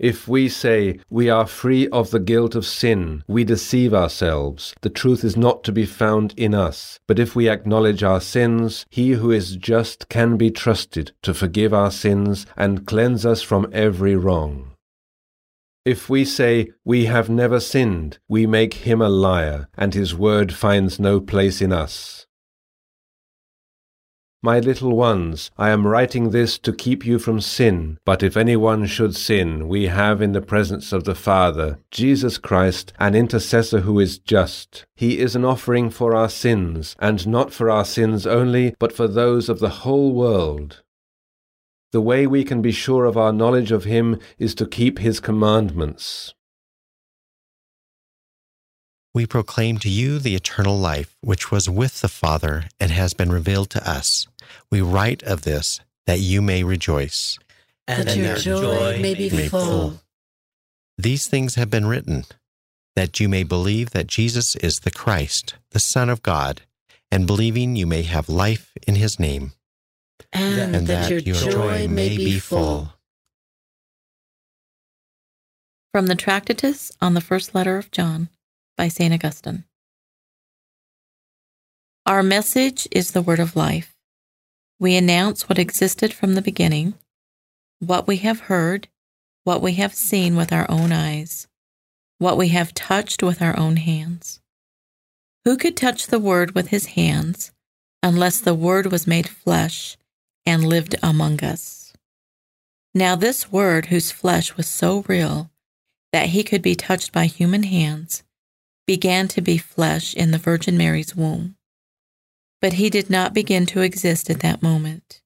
If 0.00 0.26
we 0.26 0.48
say 0.48 0.98
we 1.10 1.28
are 1.28 1.46
free 1.46 1.86
of 1.88 2.10
the 2.10 2.20
guilt 2.20 2.54
of 2.54 2.64
sin, 2.64 3.22
we 3.28 3.44
deceive 3.44 3.92
ourselves. 3.92 4.74
The 4.80 4.88
truth 4.88 5.22
is 5.24 5.36
not 5.36 5.62
to 5.64 5.72
be 5.72 5.84
found 5.84 6.32
in 6.38 6.54
us. 6.54 6.98
But 7.06 7.18
if 7.18 7.36
we 7.36 7.50
acknowledge 7.50 8.02
our 8.02 8.22
sins, 8.22 8.86
he 8.88 9.10
who 9.10 9.30
is 9.30 9.56
just 9.56 10.08
can 10.08 10.38
be 10.38 10.50
trusted 10.50 11.12
to 11.20 11.34
forgive 11.34 11.74
our 11.74 11.90
sins 11.90 12.46
and 12.56 12.86
cleanse 12.86 13.26
us 13.26 13.42
from 13.42 13.68
every 13.72 14.16
wrong. 14.16 14.69
If 15.84 16.10
we 16.10 16.26
say 16.26 16.72
we 16.84 17.06
have 17.06 17.30
never 17.30 17.58
sinned, 17.58 18.18
we 18.28 18.46
make 18.46 18.74
him 18.74 19.00
a 19.00 19.08
liar, 19.08 19.68
and 19.78 19.94
his 19.94 20.14
word 20.14 20.52
finds 20.52 21.00
no 21.00 21.20
place 21.20 21.62
in 21.62 21.72
us. 21.72 22.26
My 24.42 24.58
little 24.58 24.96
ones, 24.96 25.50
I 25.58 25.68
am 25.68 25.86
writing 25.86 26.30
this 26.30 26.58
to 26.60 26.72
keep 26.72 27.04
you 27.04 27.18
from 27.18 27.40
sin. 27.42 27.98
But 28.06 28.22
if 28.22 28.38
anyone 28.38 28.86
should 28.86 29.14
sin, 29.14 29.68
we 29.68 29.88
have 29.88 30.22
in 30.22 30.32
the 30.32 30.40
presence 30.40 30.92
of 30.92 31.04
the 31.04 31.14
Father 31.14 31.78
Jesus 31.90 32.38
Christ, 32.38 32.94
an 32.98 33.14
intercessor 33.14 33.80
who 33.80 34.00
is 34.00 34.18
just. 34.18 34.86
He 34.96 35.18
is 35.18 35.36
an 35.36 35.44
offering 35.44 35.90
for 35.90 36.14
our 36.14 36.30
sins, 36.30 36.96
and 36.98 37.26
not 37.26 37.52
for 37.52 37.70
our 37.70 37.84
sins 37.84 38.26
only, 38.26 38.74
but 38.78 38.92
for 38.92 39.08
those 39.08 39.50
of 39.50 39.60
the 39.60 39.84
whole 39.84 40.14
world. 40.14 40.82
The 41.92 42.00
way 42.00 42.26
we 42.26 42.44
can 42.44 42.62
be 42.62 42.72
sure 42.72 43.04
of 43.04 43.16
our 43.16 43.32
knowledge 43.32 43.72
of 43.72 43.84
Him 43.84 44.18
is 44.38 44.54
to 44.56 44.66
keep 44.66 44.98
His 44.98 45.20
commandments. 45.20 46.34
We 49.12 49.26
proclaim 49.26 49.78
to 49.78 49.88
you 49.88 50.20
the 50.20 50.36
eternal 50.36 50.78
life 50.78 51.16
which 51.20 51.50
was 51.50 51.68
with 51.68 52.00
the 52.00 52.08
Father 52.08 52.66
and 52.78 52.92
has 52.92 53.12
been 53.12 53.32
revealed 53.32 53.70
to 53.70 53.90
us. 53.90 54.28
We 54.70 54.80
write 54.80 55.22
of 55.24 55.42
this 55.42 55.80
that 56.06 56.20
you 56.20 56.40
may 56.40 56.62
rejoice. 56.62 57.38
And 57.88 58.06
that 58.06 58.16
your 58.16 58.36
joy 58.36 59.00
may 59.00 59.14
be 59.14 59.28
full. 59.48 60.00
These 60.96 61.26
things 61.26 61.56
have 61.56 61.70
been 61.70 61.86
written 61.86 62.24
that 62.96 63.20
you 63.20 63.28
may 63.28 63.42
believe 63.42 63.90
that 63.90 64.06
Jesus 64.06 64.56
is 64.56 64.80
the 64.80 64.90
Christ, 64.90 65.54
the 65.70 65.80
Son 65.80 66.08
of 66.08 66.22
God, 66.22 66.62
and 67.10 67.26
believing 67.26 67.76
you 67.76 67.86
may 67.86 68.02
have 68.02 68.28
life 68.28 68.72
in 68.86 68.96
his 68.96 69.18
name. 69.18 69.52
And, 70.32 70.76
and 70.76 70.86
that, 70.86 71.10
your, 71.10 71.20
joy 71.20 71.88
may 71.88 72.16
be 72.16 72.38
full. 72.38 72.94
From 75.92 76.06
the 76.06 76.14
Tractatus 76.14 76.92
on 77.00 77.14
the 77.14 77.20
First 77.20 77.54
Letter 77.54 77.76
of 77.76 77.90
John 77.90 78.28
by 78.76 78.88
St. 78.88 79.12
Augustine. 79.12 79.64
Our 82.06 82.22
message 82.22 82.88
is 82.90 83.10
the 83.10 83.22
word 83.22 83.40
of 83.40 83.56
life. 83.56 83.94
We 84.78 84.96
announce 84.96 85.48
what 85.48 85.58
existed 85.58 86.14
from 86.14 86.34
the 86.34 86.42
beginning, 86.42 86.94
what 87.78 88.06
we 88.06 88.16
have 88.18 88.40
heard, 88.40 88.88
what 89.44 89.60
we 89.60 89.74
have 89.74 89.94
seen 89.94 90.36
with 90.36 90.52
our 90.52 90.70
own 90.70 90.92
eyes, 90.92 91.46
what 92.18 92.36
we 92.36 92.48
have 92.48 92.72
touched 92.72 93.22
with 93.22 93.42
our 93.42 93.58
own 93.58 93.76
hands. 93.76 94.40
Who 95.44 95.56
could 95.56 95.76
touch 95.76 96.06
the 96.06 96.18
Word 96.18 96.54
with 96.54 96.68
his 96.68 96.86
hands 96.86 97.52
unless 98.02 98.40
the 98.40 98.54
Word 98.54 98.90
was 98.92 99.06
made 99.06 99.28
flesh 99.28 99.96
and 100.50 100.64
lived 100.64 100.96
among 101.00 101.44
us? 101.44 101.92
Now, 102.92 103.14
this 103.14 103.52
Word, 103.52 103.86
whose 103.86 104.10
flesh 104.10 104.56
was 104.56 104.66
so 104.66 105.04
real 105.06 105.50
that 106.12 106.30
he 106.30 106.42
could 106.42 106.60
be 106.60 106.74
touched 106.74 107.12
by 107.12 107.26
human 107.26 107.62
hands, 107.62 108.24
began 108.84 109.28
to 109.28 109.40
be 109.40 109.58
flesh 109.58 110.12
in 110.12 110.32
the 110.32 110.38
Virgin 110.38 110.76
Mary's 110.76 111.14
womb. 111.14 111.54
But 112.60 112.74
he 112.74 112.90
did 112.90 113.08
not 113.08 113.32
begin 113.32 113.64
to 113.66 113.82
exist 113.82 114.28
at 114.28 114.40
that 114.40 114.60
moment. 114.62 115.22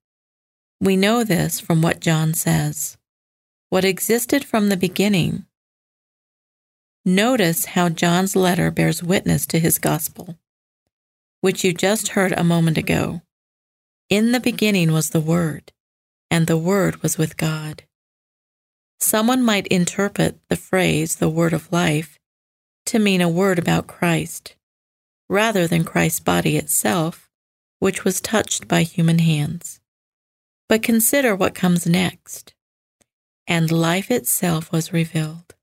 We 0.79 0.95
know 0.95 1.25
this 1.25 1.59
from 1.59 1.81
what 1.81 2.01
John 2.01 2.35
says. 2.35 2.99
What 3.71 3.85
existed 3.85 4.45
from 4.45 4.69
the 4.69 4.77
beginning. 4.77 5.47
Notice 7.07 7.65
how 7.65 7.89
John's 7.89 8.37
letter 8.37 8.71
bears 8.71 9.03
witness 9.03 9.47
to 9.47 9.59
his 9.59 9.79
gospel, 9.79 10.39
which 11.41 11.65
you 11.65 11.73
just 11.73 12.09
heard 12.09 12.33
a 12.33 12.45
moment 12.45 12.77
ago. 12.77 13.23
In 14.11 14.33
the 14.33 14.40
beginning 14.40 14.93
was 14.93 15.11
the 15.11 15.21
Word, 15.21 15.73
and 16.31 16.47
the 16.47 16.59
Word 16.59 17.03
was 17.03 17.17
with 17.17 17.37
God. 17.37 17.85
Someone 19.01 19.43
might 19.43 19.67
interpret 19.67 20.38
the 20.49 20.57
phrase, 20.57 21.17
the 21.17 21.29
word 21.29 21.53
of 21.53 21.71
life, 21.71 22.19
to 22.87 22.99
mean 22.99 23.21
a 23.21 23.29
word 23.29 23.59
about 23.59 23.87
Christ, 23.87 24.57
rather 25.29 25.67
than 25.67 25.85
Christ's 25.85 26.21
body 26.21 26.57
itself, 26.57 27.29
which 27.81 28.03
was 28.03 28.21
touched 28.21 28.67
by 28.67 28.83
human 28.83 29.19
hands. 29.19 29.81
But 30.69 30.83
consider 30.83 31.37
what 31.37 31.55
comes 31.55 31.87
next. 31.87 32.55
And 33.47 33.71
life 33.71 34.11
itself 34.11 34.73
was 34.73 34.93
revealed. 34.93 35.55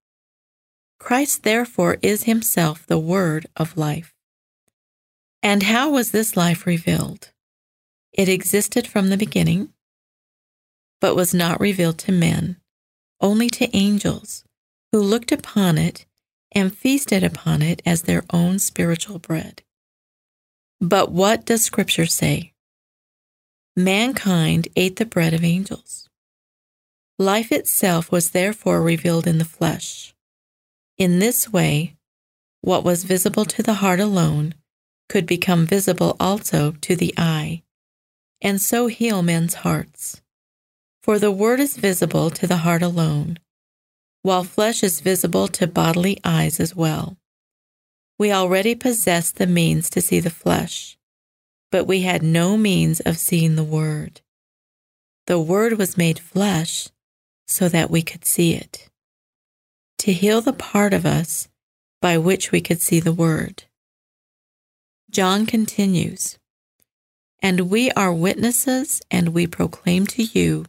Christ, 1.00 1.42
therefore, 1.42 1.98
is 2.04 2.24
himself 2.24 2.86
the 2.86 3.00
Word 3.00 3.48
of 3.56 3.76
life. 3.76 4.14
And 5.42 5.64
how 5.64 5.90
was 5.90 6.12
this 6.12 6.38
life 6.38 6.68
revealed? 6.68 7.31
It 8.14 8.30
existed 8.30 8.88
from 8.88 9.10
the 9.10 9.18
beginning, 9.18 9.74
but 11.00 11.16
was 11.16 11.34
not 11.34 11.60
revealed 11.60 11.98
to 12.00 12.12
men 12.12 12.58
only 13.22 13.50
to 13.50 13.76
angels 13.76 14.44
who 14.92 15.00
looked 15.00 15.32
upon 15.32 15.78
it 15.78 16.06
and 16.52 16.76
feasted 16.76 17.24
upon 17.24 17.62
it 17.62 17.82
as 17.86 18.02
their 18.02 18.24
own 18.32 18.60
spiritual 18.60 19.20
bread. 19.20 19.62
But 20.82 21.12
what 21.12 21.46
does 21.46 21.64
Scripture 21.64 22.08
say? 22.08 22.54
Mankind 23.76 24.68
ate 24.76 24.98
the 24.98 25.06
bread 25.06 25.34
of 25.34 25.44
angels. 25.44 26.10
Life 27.18 27.52
itself 27.52 28.12
was 28.12 28.32
therefore 28.32 28.82
revealed 28.82 29.28
in 29.28 29.38
the 29.38 29.46
flesh. 29.46 30.14
In 30.98 31.20
this 31.20 31.54
way, 31.54 31.96
what 32.62 32.84
was 32.84 33.06
visible 33.06 33.46
to 33.46 33.64
the 33.64 33.76
heart 33.76 34.00
alone 34.00 34.56
could 35.08 35.26
become 35.26 35.66
visible 35.66 36.16
also 36.20 36.72
to 36.82 36.96
the 36.96 37.14
eye, 37.18 37.64
and 38.42 38.62
so 38.62 38.88
heal 38.88 39.22
men's 39.22 39.56
hearts. 39.56 40.22
For 41.04 41.20
the 41.20 41.32
word 41.32 41.60
is 41.60 41.78
visible 41.78 42.30
to 42.32 42.48
the 42.48 42.58
heart 42.58 42.82
alone, 42.82 43.40
while 44.22 44.44
flesh 44.44 44.84
is 44.84 45.02
visible 45.02 45.48
to 45.50 45.68
bodily 45.68 46.20
eyes 46.24 46.60
as 46.60 46.76
well. 46.76 47.18
We 48.20 48.32
already 48.32 48.76
possessed 48.76 49.38
the 49.38 49.48
means 49.48 49.90
to 49.92 50.02
see 50.02 50.20
the 50.20 50.30
flesh, 50.30 50.98
but 51.72 51.86
we 51.86 52.02
had 52.02 52.22
no 52.22 52.56
means 52.56 53.00
of 53.00 53.18
seeing 53.18 53.56
the 53.56 53.64
Word. 53.64 54.22
The 55.26 55.40
Word 55.40 55.78
was 55.80 55.98
made 55.98 56.20
flesh 56.20 56.90
so 57.48 57.68
that 57.70 57.90
we 57.90 58.02
could 58.02 58.26
see 58.26 58.54
it, 58.54 58.90
to 60.00 60.14
heal 60.14 60.42
the 60.42 60.54
part 60.54 60.94
of 60.94 61.06
us 61.06 61.48
by 62.00 62.18
which 62.18 62.52
we 62.52 62.62
could 62.62 62.82
see 62.82 63.00
the 63.00 63.14
Word. 63.14 63.64
John 65.10 65.46
continues, 65.46 66.38
And 67.42 67.70
we 67.72 67.92
are 67.92 68.14
witnesses, 68.14 69.02
and 69.10 69.30
we 69.30 69.48
proclaim 69.48 70.06
to 70.08 70.24
you 70.24 70.66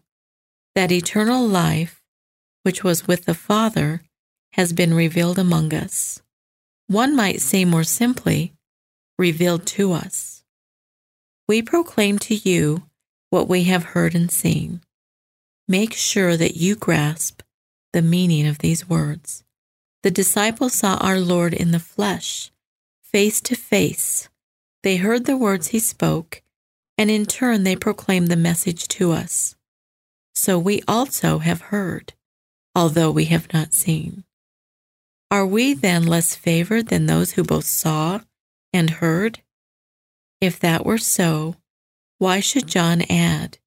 that 0.75 0.91
eternal 0.93 1.47
life 1.47 2.03
which 2.63 2.85
was 2.85 3.07
with 3.07 3.25
the 3.25 3.35
Father, 3.35 4.03
has 4.55 4.73
been 4.73 4.95
revealed 4.95 5.39
among 5.39 5.75
us. 5.75 6.23
One 6.87 7.17
might 7.17 7.41
say 7.41 7.65
more 7.65 7.85
simply, 7.85 8.53
revealed 9.19 9.67
to 9.67 9.93
us. 9.93 10.43
We 11.49 11.63
proclaim 11.63 12.19
to 12.21 12.35
you 12.35 12.85
what 13.31 13.49
we 13.49 13.65
have 13.65 13.85
heard 13.85 14.15
and 14.15 14.31
seen. 14.31 14.81
Make 15.67 15.95
sure 15.95 16.37
that 16.37 16.57
you 16.57 16.77
grasp 16.77 17.43
the 17.93 18.03
meaning 18.03 18.47
of 18.47 18.59
these 18.59 18.89
words. 18.89 19.43
The 20.03 20.11
disciples 20.11 20.75
saw 20.75 20.97
our 20.97 21.19
Lord 21.19 21.55
in 21.55 21.71
the 21.71 21.79
flesh, 21.79 22.51
face 23.03 23.41
to 23.43 23.55
face. 23.55 24.29
They 24.83 24.97
heard 24.97 25.25
the 25.25 25.37
words 25.37 25.69
he 25.69 25.79
spoke, 25.79 26.43
and 27.03 27.11
in 27.11 27.27
turn 27.27 27.65
they 27.65 27.75
proclaim 27.75 28.27
the 28.27 28.37
message 28.37 28.87
to 28.87 29.11
us. 29.11 29.57
So 30.37 30.57
we 30.57 30.83
also 30.87 31.39
have 31.39 31.61
heard 31.61 32.15
although 32.75 33.11
we 33.11 33.27
have 33.27 33.53
not 33.53 33.75
seen. 33.75 34.25
Are 35.31 35.45
we 35.47 35.75
then 35.75 36.07
less 36.07 36.35
favored 36.35 36.89
than 36.89 37.07
those 37.07 37.33
who 37.33 37.43
both 37.43 37.65
saw 37.65 38.21
and 38.73 38.89
heard? 38.89 39.41
If 40.41 40.59
that 40.61 40.87
were 40.87 40.99
so, 40.99 41.57
why 42.19 42.41
should 42.41 42.67
John 42.67 43.03
add, 43.11 43.59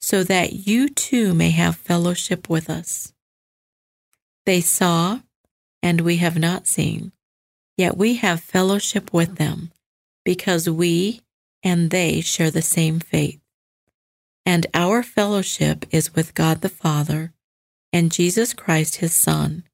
so 0.00 0.24
that 0.24 0.52
you 0.66 0.88
too 0.88 1.34
may 1.34 1.50
have 1.50 1.76
fellowship 1.76 2.48
with 2.48 2.70
us? 2.70 3.12
They 4.46 4.60
saw, 4.60 5.20
and 5.82 6.00
we 6.00 6.16
have 6.16 6.38
not 6.38 6.66
seen, 6.66 7.12
yet 7.76 7.96
we 7.96 8.14
have 8.14 8.40
fellowship 8.40 9.12
with 9.12 9.36
them, 9.36 9.70
because 10.24 10.68
we 10.68 11.20
and 11.64 11.90
they 11.90 12.20
share 12.20 12.50
the 12.50 12.62
same 12.62 13.00
faith. 13.00 13.40
And 14.46 14.66
our 14.74 15.02
fellowship 15.02 15.86
is 15.90 16.14
with 16.14 16.34
God 16.34 16.60
the 16.60 16.68
Father 16.68 17.32
and 17.92 18.12
Jesus 18.12 18.52
Christ 18.52 18.96
his 18.96 19.14
Son. 19.14 19.64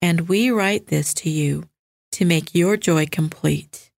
And 0.00 0.28
we 0.28 0.50
write 0.50 0.86
this 0.86 1.12
to 1.14 1.28
you 1.28 1.68
to 2.12 2.24
make 2.24 2.54
your 2.54 2.76
joy 2.76 3.06
complete, 3.06 3.90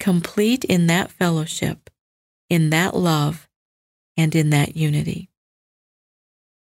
complete 0.00 0.64
in 0.64 0.86
that 0.86 1.10
fellowship, 1.10 1.90
in 2.48 2.70
that 2.70 2.96
love, 2.96 3.48
and 4.16 4.34
in 4.34 4.50
that 4.50 4.76
unity. 4.76 5.28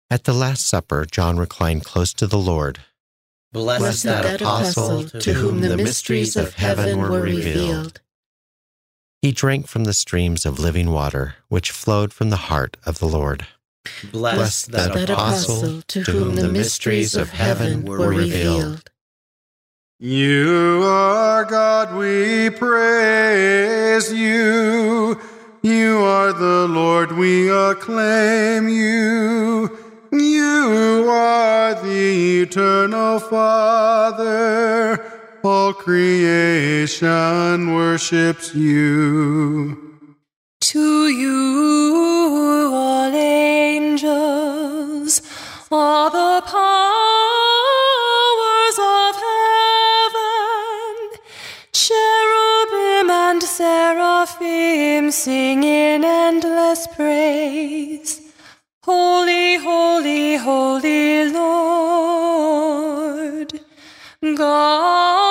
At 0.10 0.26
the 0.26 0.34
Last 0.34 0.68
Supper, 0.68 1.06
John 1.10 1.38
reclined 1.38 1.86
close 1.86 2.14
to 2.16 2.28
the 2.28 2.38
Lord. 2.38 2.80
Blessed, 3.54 3.80
Bless 3.80 4.04
that, 4.04 4.24
that 4.24 4.42
apostle 4.42 5.06
to 5.06 5.34
whom 5.34 5.62
the 5.62 5.78
mysteries 5.78 6.36
of 6.36 6.54
heaven 6.54 7.00
were 7.00 7.22
revealed. 7.22 8.02
He 9.22 9.32
drank 9.32 9.68
from 9.68 9.84
the 9.84 9.94
streams 9.94 10.48
of 10.48 10.58
living 10.58 10.90
water, 10.90 11.36
which 11.48 11.70
flowed 11.70 12.12
from 12.12 12.32
the 12.32 12.50
heart 12.50 12.78
of 12.88 12.98
the 12.98 13.08
Lord. 13.08 13.46
Bless, 14.12 14.66
that, 14.66 14.94
that 14.94 15.10
apostle 15.12 15.84
to 15.84 16.02
whom 16.02 16.36
the 16.36 16.50
mysteries 16.50 17.14
of 17.16 17.30
heaven 17.30 17.86
were 17.86 18.10
revealed. 18.10 18.90
You 20.00 20.82
are 20.86 21.46
God, 21.46 21.96
we 21.96 22.50
praise 22.50 24.12
you. 24.12 25.22
You 25.62 26.00
are 26.00 26.34
the 26.34 26.68
Lord, 26.68 27.12
we 27.12 27.48
acclaim 27.50 28.70
you. 28.70 29.78
You 30.12 31.08
are 31.08 31.76
the 31.76 32.42
eternal 32.42 33.20
Father. 33.20 35.11
All 35.44 35.74
creation 35.74 36.94
worships 37.74 38.54
you. 38.54 39.98
To 40.60 41.08
you, 41.08 42.70
all 42.72 43.12
angels, 43.12 44.44
all 45.72 46.12
the 46.12 46.44
powers 46.46 46.68
of 48.78 49.16
heaven, 49.30 51.10
cherubim 51.74 53.10
and 53.10 53.42
seraphim 53.42 55.10
sing 55.10 55.64
in 55.64 56.04
endless 56.06 56.86
praise. 56.96 58.22
Holy, 58.84 59.58
holy, 59.58 60.36
holy 60.36 61.32
Lord, 61.32 62.80
God. 64.36 65.31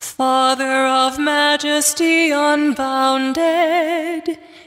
Father 0.00 0.86
of 0.86 1.18
majesty 1.18 2.30
unbounded, 2.30 3.42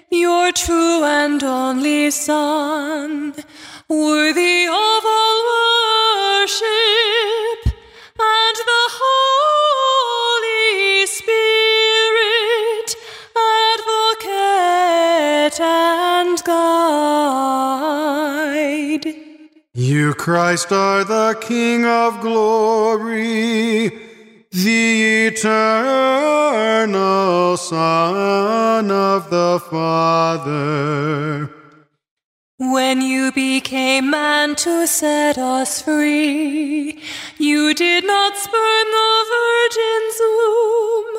your 0.09 0.51
true 0.51 1.05
and 1.05 1.41
only 1.41 2.11
Son, 2.11 3.33
worthy 3.87 4.65
of 4.65 4.73
all 4.73 5.43
worship 6.41 6.65
and 8.19 8.55
the 8.71 8.89
Holy 10.19 11.05
Spirit, 11.07 12.95
advocate 14.27 15.59
and 15.61 16.43
guide. 16.43 16.65
You, 19.73 20.13
Christ, 20.13 20.73
are 20.73 21.05
the 21.05 21.37
King 21.39 21.85
of 21.85 22.19
glory 22.19 24.00
the 24.51 25.27
eternal 25.27 25.55
Son 27.55 28.91
of 28.91 29.29
the 29.29 29.61
Father. 29.69 31.49
When 32.57 33.01
you 33.01 33.31
became 33.31 34.09
man 34.11 34.55
to 34.57 34.85
set 34.87 35.37
us 35.37 35.81
free, 35.81 37.01
you 37.37 37.73
did 37.73 38.05
not 38.05 38.35
spurn 38.35 38.91
the 38.91 39.25
virgin's 39.37 40.19
womb. 40.19 41.15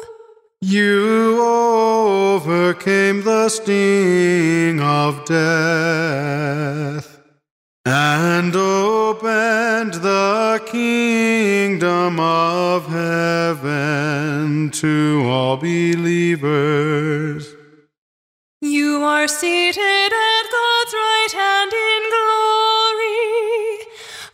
You 0.61 1.43
overcame 1.43 3.23
the 3.23 3.49
sting 3.49 4.79
of 4.81 5.25
death. 5.25 7.12
And 7.85 8.55
opened 8.55 9.95
the 9.95 10.63
kingdom 10.67 12.21
of 12.21 12.87
heaven 12.87 14.71
to 14.71 15.23
all 15.27 15.57
believers. 15.57 17.53
You 18.61 19.03
are 19.03 19.27
seated 19.27 19.81
at 19.81 20.43
God's 20.51 20.95
right 20.95 21.33
hand 21.33 21.73
in 21.73 22.11
glory. 22.15 23.19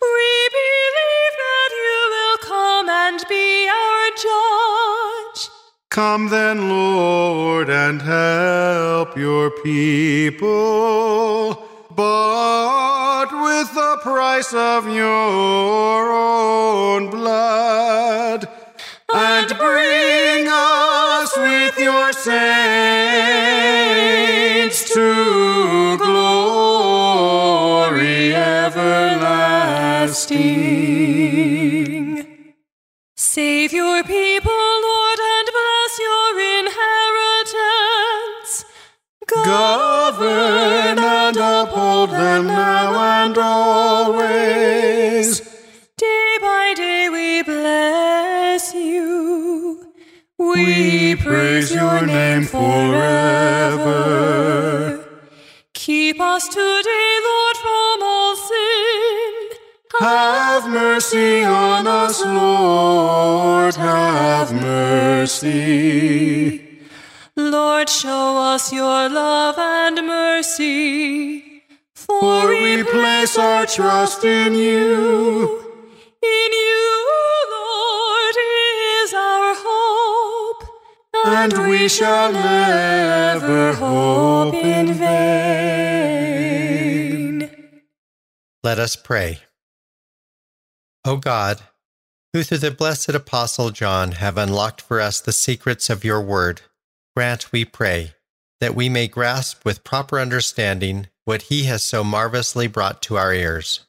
We 0.03 0.49
believe 0.59 1.35
that 1.45 1.71
you 1.73 1.97
will 2.13 2.37
come 2.47 2.89
and 2.91 3.25
be 3.29 3.69
our 3.69 4.11
judge. 4.11 5.49
Come 5.89 6.29
then, 6.29 6.69
Lord, 6.69 7.71
and 7.71 8.03
help 8.03 9.17
your 9.17 9.51
people 9.63 10.49
bought 11.99 13.31
with 13.43 13.75
the 13.75 13.99
price 14.03 14.55
of 14.55 14.87
your 14.87 16.13
own 16.13 17.11
blood, 17.11 18.49
and 19.13 19.49
bring 19.59 20.47
us 20.49 21.37
with 21.37 21.77
your 21.77 22.13
saints 22.13 22.39
to 24.95 25.99
glory 25.99 26.58
mercy 60.99 61.45
on 61.45 61.87
us, 61.87 62.25
Lord, 62.25 63.77
have 63.77 64.53
mercy. 64.53 65.49
Lord, 67.37 67.89
show 67.89 68.37
us 68.37 68.73
your 68.73 69.09
love 69.09 69.57
and 69.59 70.05
mercy. 70.05 71.63
For 71.95 72.49
we 72.49 72.83
place 72.83 73.39
our 73.39 73.65
trust 73.65 74.25
in 74.25 74.57
you. 74.57 75.61
In 76.21 76.51
you, 76.67 77.07
Lord, 77.59 78.35
is 79.05 79.15
our 79.15 79.55
hope. 79.67 80.65
And 81.27 81.53
we 81.71 81.89
shall 81.89 82.33
never 82.33 83.73
hope 83.75 84.55
in 84.55 84.95
vain. 84.95 85.29
Let 88.65 88.81
us 88.81 88.97
pray. 88.97 89.48
O 91.09 91.17
God, 91.17 91.63
who 92.35 92.43
through 92.43 92.59
the 92.59 92.71
blessed 92.71 93.09
Apostle 93.09 93.71
John 93.71 94.13
have 94.13 94.37
unlocked 94.37 94.83
for 94.83 95.01
us 95.01 95.21
the 95.21 95.33
secrets 95.33 95.89
of 95.89 96.05
your 96.05 96.21
word, 96.21 96.61
grant, 97.17 97.51
we 97.51 97.65
pray, 97.65 98.13
that 98.61 98.75
we 98.75 98.91
may 98.91 99.09
grasp 99.09 99.65
with 99.65 99.85
proper 99.85 100.21
understanding 100.21 101.07
what 101.25 101.43
he 101.49 101.65
has 101.65 101.83
so 101.83 102.05
marvelously 102.05 102.67
brought 102.67 103.01
to 103.01 103.17
our 103.17 103.33
ears. 103.33 103.87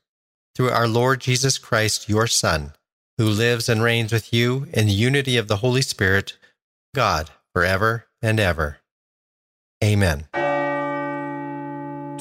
Through 0.56 0.70
our 0.70 0.88
Lord 0.88 1.20
Jesus 1.20 1.58
Christ, 1.58 2.08
your 2.08 2.26
Son, 2.26 2.72
who 3.18 3.26
lives 3.26 3.68
and 3.68 3.84
reigns 3.84 4.14
with 4.14 4.32
you 4.32 4.68
in 4.72 4.86
the 4.86 4.94
unity 4.94 5.36
of 5.36 5.50
the 5.50 5.58
Holy 5.58 5.82
Spirit, 5.82 6.38
God, 6.96 7.32
forever 7.54 8.06
and 8.22 8.40
ever. 8.40 8.78
Amen. 9.84 10.28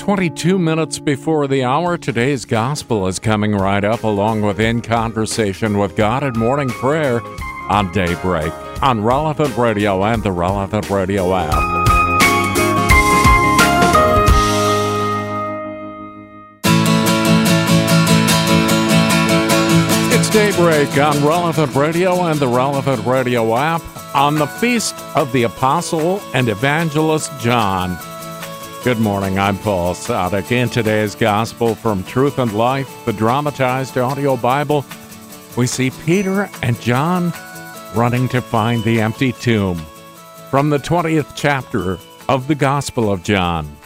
22 0.08 0.58
minutes 0.58 0.98
before 0.98 1.46
the 1.46 1.62
hour, 1.62 1.98
today's 1.98 2.46
gospel 2.46 3.06
is 3.06 3.18
coming 3.18 3.52
right 3.52 3.84
up, 3.84 4.04
along 4.04 4.40
with 4.40 4.58
In 4.58 4.80
Conversation 4.80 5.76
with 5.76 5.96
God 5.96 6.22
and 6.22 6.34
Morning 6.34 6.70
Prayer 6.70 7.20
on 7.68 7.92
Daybreak, 7.92 8.50
on 8.82 9.04
Relevant 9.04 9.54
Radio 9.58 10.02
and 10.04 10.22
the 10.22 10.32
Relevant 10.32 10.88
Radio 10.88 11.34
app. 11.34 11.52
It's 20.14 20.30
Daybreak 20.30 20.96
on 20.96 21.22
Relevant 21.22 21.74
Radio 21.74 22.24
and 22.24 22.40
the 22.40 22.48
Relevant 22.48 23.04
Radio 23.04 23.54
app 23.58 23.82
on 24.16 24.36
the 24.36 24.46
Feast 24.46 24.94
of 25.14 25.30
the 25.34 25.42
Apostle 25.42 26.22
and 26.32 26.48
Evangelist 26.48 27.30
John. 27.40 27.98
Good 28.88 29.00
morning, 29.00 29.38
I'm 29.38 29.58
Paul 29.58 29.92
Sadek. 29.92 30.50
In 30.50 30.70
today's 30.70 31.14
Gospel 31.14 31.74
from 31.74 32.02
Truth 32.04 32.38
and 32.38 32.54
Life, 32.54 33.04
the 33.04 33.12
dramatized 33.12 33.98
audio 33.98 34.34
Bible, 34.34 34.82
we 35.58 35.66
see 35.66 35.90
Peter 36.06 36.48
and 36.62 36.80
John 36.80 37.30
running 37.94 38.30
to 38.30 38.40
find 38.40 38.82
the 38.82 39.02
empty 39.02 39.32
tomb. 39.32 39.76
From 40.48 40.70
the 40.70 40.78
20th 40.78 41.32
chapter 41.36 41.98
of 42.30 42.48
the 42.48 42.54
Gospel 42.54 43.12
of 43.12 43.22
John. 43.22 43.76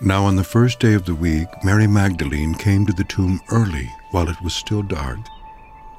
Now, 0.00 0.24
on 0.24 0.36
the 0.36 0.44
first 0.44 0.78
day 0.78 0.94
of 0.94 1.04
the 1.04 1.16
week, 1.16 1.48
Mary 1.64 1.88
Magdalene 1.88 2.54
came 2.54 2.86
to 2.86 2.92
the 2.92 3.02
tomb 3.02 3.40
early 3.50 3.90
while 4.12 4.28
it 4.28 4.40
was 4.40 4.54
still 4.54 4.82
dark 4.82 5.18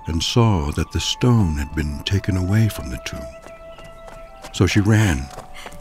and 0.08 0.24
saw 0.24 0.72
that 0.72 0.94
the 0.94 1.02
stone 1.02 1.56
had 1.56 1.76
been 1.76 2.02
taken 2.04 2.38
away 2.38 2.70
from 2.70 2.90
the 2.90 3.02
tomb. 3.06 3.20
So 4.54 4.66
she 4.66 4.80
ran 4.80 5.28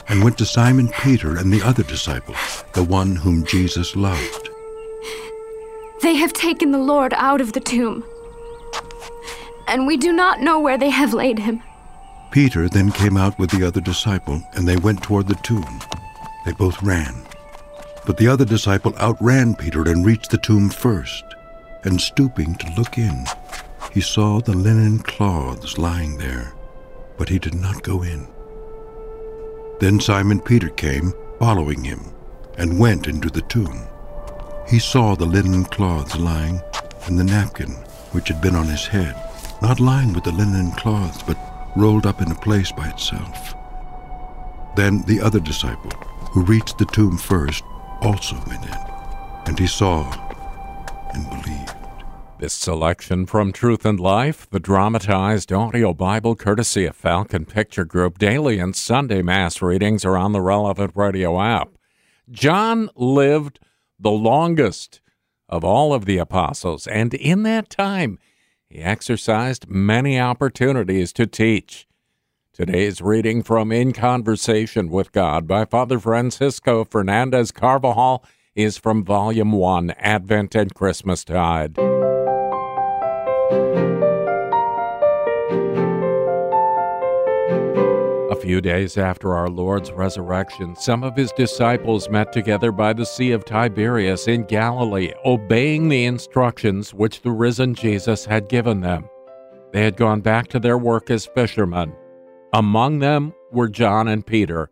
and 0.08 0.22
went 0.22 0.38
to 0.38 0.46
Simon 0.46 0.88
Peter 0.88 1.36
and 1.36 1.52
the 1.52 1.62
other 1.62 1.82
disciple, 1.82 2.34
the 2.72 2.84
one 2.84 3.16
whom 3.16 3.44
Jesus 3.44 3.96
loved. 3.96 4.48
They 6.02 6.14
have 6.16 6.32
taken 6.32 6.70
the 6.72 6.78
Lord 6.78 7.14
out 7.14 7.40
of 7.40 7.52
the 7.52 7.60
tomb, 7.60 8.04
and 9.66 9.86
we 9.86 9.96
do 9.96 10.12
not 10.12 10.40
know 10.40 10.60
where 10.60 10.78
they 10.78 10.90
have 10.90 11.14
laid 11.14 11.38
him. 11.38 11.62
Peter 12.30 12.68
then 12.68 12.90
came 12.90 13.16
out 13.16 13.38
with 13.38 13.50
the 13.50 13.66
other 13.66 13.80
disciple, 13.80 14.42
and 14.54 14.66
they 14.66 14.76
went 14.76 15.02
toward 15.02 15.28
the 15.28 15.36
tomb. 15.36 15.80
They 16.44 16.52
both 16.52 16.82
ran. 16.82 17.14
But 18.04 18.18
the 18.18 18.28
other 18.28 18.44
disciple 18.44 18.92
outran 19.00 19.54
Peter 19.54 19.82
and 19.88 20.04
reached 20.04 20.30
the 20.30 20.38
tomb 20.38 20.68
first, 20.68 21.24
and 21.84 22.00
stooping 22.00 22.56
to 22.56 22.74
look 22.76 22.98
in, 22.98 23.24
he 23.92 24.00
saw 24.00 24.40
the 24.40 24.56
linen 24.56 24.98
cloths 24.98 25.78
lying 25.78 26.18
there, 26.18 26.52
but 27.16 27.28
he 27.28 27.38
did 27.38 27.54
not 27.54 27.82
go 27.82 28.02
in. 28.02 28.26
Then 29.80 30.00
Simon 30.00 30.40
Peter 30.40 30.68
came, 30.70 31.12
following 31.38 31.84
him, 31.84 32.00
and 32.56 32.78
went 32.78 33.08
into 33.08 33.28
the 33.28 33.42
tomb. 33.42 33.86
He 34.68 34.78
saw 34.78 35.14
the 35.14 35.26
linen 35.26 35.64
cloths 35.64 36.16
lying, 36.16 36.60
and 37.06 37.18
the 37.18 37.24
napkin 37.24 37.72
which 38.12 38.28
had 38.28 38.40
been 38.40 38.54
on 38.54 38.66
his 38.66 38.86
head, 38.86 39.14
not 39.60 39.80
lying 39.80 40.12
with 40.12 40.24
the 40.24 40.32
linen 40.32 40.70
cloths, 40.72 41.22
but 41.22 41.36
rolled 41.76 42.06
up 42.06 42.22
in 42.22 42.30
a 42.30 42.34
place 42.36 42.70
by 42.72 42.88
itself. 42.88 43.54
Then 44.76 45.02
the 45.02 45.20
other 45.20 45.40
disciple, 45.40 45.90
who 46.30 46.44
reached 46.44 46.78
the 46.78 46.86
tomb 46.86 47.18
first, 47.18 47.64
also 48.00 48.36
went 48.46 48.64
in, 48.64 48.78
and 49.46 49.58
he 49.58 49.66
saw 49.66 50.10
and 51.12 51.28
believed. 51.28 51.73
This 52.44 52.52
selection 52.52 53.24
from 53.24 53.54
Truth 53.54 53.86
and 53.86 53.98
Life, 53.98 54.46
the 54.50 54.60
dramatized 54.60 55.50
audio 55.50 55.94
Bible 55.94 56.36
courtesy 56.36 56.84
of 56.84 56.94
Falcon 56.94 57.46
Picture 57.46 57.86
Group, 57.86 58.18
daily 58.18 58.58
and 58.58 58.76
Sunday 58.76 59.22
Mass 59.22 59.62
readings 59.62 60.04
are 60.04 60.18
on 60.18 60.32
the 60.32 60.42
relevant 60.42 60.92
radio 60.94 61.40
app. 61.40 61.70
John 62.30 62.90
lived 62.96 63.60
the 63.98 64.10
longest 64.10 65.00
of 65.48 65.64
all 65.64 65.94
of 65.94 66.04
the 66.04 66.18
apostles, 66.18 66.86
and 66.86 67.14
in 67.14 67.44
that 67.44 67.70
time, 67.70 68.18
he 68.68 68.80
exercised 68.80 69.70
many 69.70 70.20
opportunities 70.20 71.14
to 71.14 71.26
teach. 71.26 71.88
Today's 72.52 73.00
reading 73.00 73.42
from 73.42 73.72
In 73.72 73.94
Conversation 73.94 74.90
with 74.90 75.12
God 75.12 75.46
by 75.46 75.64
Father 75.64 75.98
Francisco 75.98 76.84
Fernandez 76.84 77.52
Carvajal 77.52 78.22
is 78.54 78.76
from 78.76 79.02
Volume 79.02 79.52
1 79.52 79.92
Advent 79.92 80.54
and 80.54 80.74
Christmastide. 80.74 82.13
Few 88.44 88.60
days 88.60 88.98
after 88.98 89.34
our 89.34 89.48
Lord's 89.48 89.90
resurrection, 89.90 90.76
some 90.76 91.02
of 91.02 91.16
his 91.16 91.32
disciples 91.32 92.10
met 92.10 92.30
together 92.30 92.72
by 92.72 92.92
the 92.92 93.06
Sea 93.06 93.32
of 93.32 93.46
Tiberias 93.46 94.28
in 94.28 94.44
Galilee, 94.44 95.14
obeying 95.24 95.88
the 95.88 96.04
instructions 96.04 96.92
which 96.92 97.22
the 97.22 97.30
risen 97.30 97.74
Jesus 97.74 98.26
had 98.26 98.50
given 98.50 98.82
them. 98.82 99.08
They 99.72 99.82
had 99.82 99.96
gone 99.96 100.20
back 100.20 100.48
to 100.48 100.60
their 100.60 100.76
work 100.76 101.10
as 101.10 101.24
fishermen. 101.24 101.94
Among 102.52 102.98
them 102.98 103.32
were 103.50 103.68
John 103.70 104.08
and 104.08 104.26
Peter. 104.26 104.68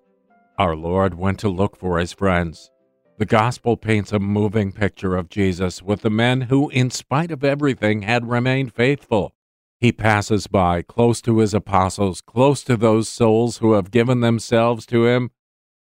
Our 0.59 0.77
Lord 0.77 1.15
went 1.15 1.39
to 1.39 1.49
look 1.49 1.75
for 1.75 1.99
his 1.99 2.13
friends. 2.13 2.71
The 3.17 3.25
gospel 3.25 3.79
paints 3.79 4.13
a 4.13 4.19
moving 4.19 4.73
picture 4.73 5.17
of 5.17 5.31
Jesus 5.31 5.81
with 5.81 6.03
the 6.03 6.11
men 6.11 6.43
who, 6.43 6.69
in 6.69 6.91
spite 6.91 7.31
of 7.31 7.43
everything, 7.43 8.03
had 8.03 8.29
remained 8.29 8.75
faithful. 8.75 9.35
He 9.83 9.91
passes 9.91 10.47
by, 10.47 10.83
close 10.83 11.21
to 11.23 11.39
his 11.39 11.53
apostles, 11.53 12.21
close 12.21 12.63
to 12.63 12.77
those 12.77 13.09
souls 13.09 13.59
who 13.59 13.73
have 13.73 13.91
given 13.91 14.21
themselves 14.21 14.87
to 14.87 15.07
him, 15.07 15.33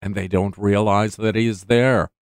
and 0.01 0.15
they 0.15 0.29
don't 0.29 0.57
realize 0.57 1.17
that 1.17 1.35
he 1.35 1.49
is 1.49 1.65
there. 1.65 2.13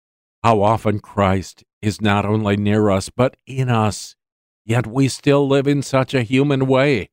How 0.42 0.62
often 0.62 1.00
Christ 1.00 1.64
is 1.82 2.00
not 2.00 2.24
only 2.24 2.56
near 2.56 2.88
us, 2.88 3.10
but 3.10 3.36
in 3.46 3.68
us, 3.68 4.16
yet 4.64 4.86
we 4.86 5.08
still 5.08 5.46
live 5.46 5.68
in 5.68 5.82
such 5.82 6.14
a 6.14 6.22
human 6.22 6.66
way. 6.66 7.10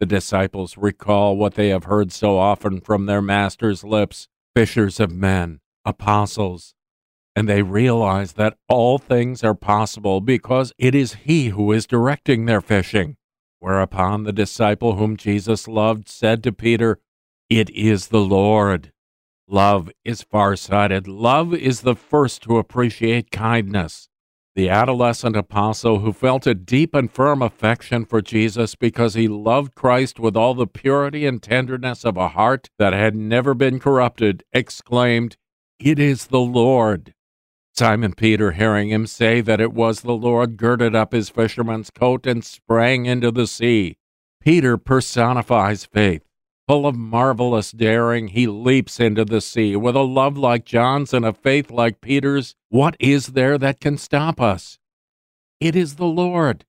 The 0.00 0.06
disciples 0.06 0.76
recall 0.76 1.38
what 1.38 1.54
they 1.54 1.70
have 1.70 1.84
heard 1.84 2.12
so 2.12 2.36
often 2.36 2.82
from 2.82 3.06
their 3.06 3.22
master's 3.22 3.84
lips 3.84 4.28
fishers 4.54 5.00
of 5.00 5.12
men, 5.12 5.60
apostles, 5.86 6.74
and 7.34 7.48
they 7.48 7.62
realize 7.62 8.34
that 8.34 8.58
all 8.68 8.98
things 8.98 9.42
are 9.42 9.54
possible 9.54 10.20
because 10.20 10.74
it 10.76 10.94
is 10.94 11.14
He 11.24 11.48
who 11.48 11.72
is 11.72 11.86
directing 11.86 12.44
their 12.44 12.60
fishing. 12.60 13.16
Whereupon 13.60 14.24
the 14.24 14.32
disciple 14.32 14.96
whom 14.96 15.16
Jesus 15.16 15.66
loved 15.66 16.08
said 16.08 16.42
to 16.44 16.52
Peter, 16.52 17.00
It 17.50 17.70
is 17.70 18.08
the 18.08 18.20
Lord. 18.20 18.92
Love 19.48 19.90
is 20.04 20.22
farsighted. 20.22 21.08
Love 21.08 21.54
is 21.54 21.80
the 21.80 21.96
first 21.96 22.42
to 22.42 22.58
appreciate 22.58 23.30
kindness. 23.30 24.08
The 24.54 24.68
adolescent 24.68 25.36
apostle 25.36 26.00
who 26.00 26.12
felt 26.12 26.46
a 26.46 26.54
deep 26.54 26.94
and 26.94 27.10
firm 27.10 27.42
affection 27.42 28.04
for 28.04 28.20
Jesus 28.20 28.74
because 28.74 29.14
he 29.14 29.28
loved 29.28 29.74
Christ 29.74 30.18
with 30.18 30.36
all 30.36 30.54
the 30.54 30.66
purity 30.66 31.26
and 31.26 31.42
tenderness 31.42 32.04
of 32.04 32.16
a 32.16 32.28
heart 32.28 32.68
that 32.78 32.92
had 32.92 33.14
never 33.14 33.54
been 33.54 33.78
corrupted, 33.78 34.42
exclaimed, 34.52 35.36
It 35.78 35.98
is 35.98 36.26
the 36.26 36.40
Lord. 36.40 37.14
Simon 37.78 38.12
Peter, 38.12 38.50
hearing 38.50 38.88
him 38.88 39.06
say 39.06 39.40
that 39.40 39.60
it 39.60 39.72
was 39.72 40.00
the 40.00 40.12
Lord, 40.12 40.56
girded 40.56 40.96
up 40.96 41.12
his 41.12 41.28
fisherman's 41.30 41.90
coat 41.90 42.26
and 42.26 42.44
sprang 42.44 43.06
into 43.06 43.30
the 43.30 43.46
sea. 43.46 43.98
Peter 44.40 44.76
personifies 44.76 45.84
faith. 45.84 46.24
Full 46.66 46.86
of 46.88 46.96
marvelous 46.96 47.70
daring, 47.70 48.26
he 48.28 48.48
leaps 48.48 48.98
into 48.98 49.24
the 49.24 49.40
sea. 49.40 49.76
With 49.76 49.94
a 49.94 50.00
love 50.00 50.36
like 50.36 50.64
John's 50.64 51.14
and 51.14 51.24
a 51.24 51.32
faith 51.32 51.70
like 51.70 52.00
Peter's, 52.00 52.56
what 52.68 52.96
is 52.98 53.28
there 53.28 53.56
that 53.58 53.78
can 53.78 53.96
stop 53.96 54.40
us? 54.40 54.80
It 55.60 55.76
is 55.76 55.94
the 55.94 56.06
Lord. 56.06 56.64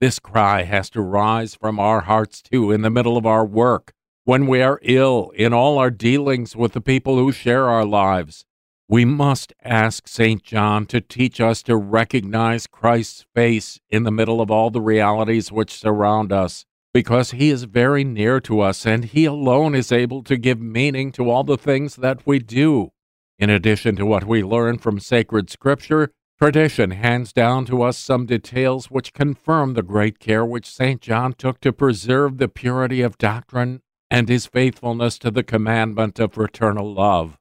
This 0.00 0.18
cry 0.18 0.62
has 0.62 0.88
to 0.90 1.02
rise 1.02 1.54
from 1.54 1.78
our 1.78 2.00
hearts 2.00 2.40
too 2.40 2.72
in 2.72 2.80
the 2.80 2.88
middle 2.88 3.18
of 3.18 3.26
our 3.26 3.44
work, 3.44 3.92
when 4.24 4.46
we 4.46 4.62
are 4.62 4.80
ill, 4.80 5.32
in 5.34 5.52
all 5.52 5.76
our 5.76 5.90
dealings 5.90 6.56
with 6.56 6.72
the 6.72 6.80
people 6.80 7.18
who 7.18 7.30
share 7.30 7.68
our 7.68 7.84
lives. 7.84 8.46
We 8.90 9.04
must 9.04 9.52
ask 9.62 10.08
St. 10.08 10.42
John 10.42 10.84
to 10.86 11.00
teach 11.00 11.40
us 11.40 11.62
to 11.62 11.76
recognize 11.76 12.66
Christ's 12.66 13.24
face 13.32 13.78
in 13.88 14.02
the 14.02 14.10
middle 14.10 14.40
of 14.40 14.50
all 14.50 14.70
the 14.70 14.80
realities 14.80 15.52
which 15.52 15.70
surround 15.70 16.32
us 16.32 16.64
because 16.92 17.30
he 17.30 17.50
is 17.50 17.62
very 17.70 18.02
near 18.02 18.40
to 18.40 18.58
us 18.58 18.84
and 18.84 19.04
he 19.04 19.26
alone 19.26 19.76
is 19.76 19.92
able 19.92 20.24
to 20.24 20.36
give 20.36 20.60
meaning 20.60 21.12
to 21.12 21.30
all 21.30 21.44
the 21.44 21.56
things 21.56 21.94
that 21.96 22.26
we 22.26 22.40
do. 22.40 22.90
In 23.38 23.48
addition 23.48 23.94
to 23.94 24.04
what 24.04 24.24
we 24.24 24.42
learn 24.42 24.78
from 24.78 24.98
sacred 24.98 25.50
scripture, 25.50 26.10
tradition 26.36 26.90
hands 26.90 27.32
down 27.32 27.66
to 27.66 27.82
us 27.82 27.96
some 27.96 28.26
details 28.26 28.90
which 28.90 29.12
confirm 29.12 29.74
the 29.74 29.84
great 29.84 30.18
care 30.18 30.44
which 30.44 30.68
St. 30.68 31.00
John 31.00 31.34
took 31.34 31.60
to 31.60 31.72
preserve 31.72 32.38
the 32.38 32.48
purity 32.48 33.02
of 33.02 33.18
doctrine 33.18 33.82
and 34.10 34.28
his 34.28 34.46
faithfulness 34.46 35.16
to 35.20 35.30
the 35.30 35.44
commandment 35.44 36.18
of 36.18 36.32
fraternal 36.32 36.92
love. 36.92 37.36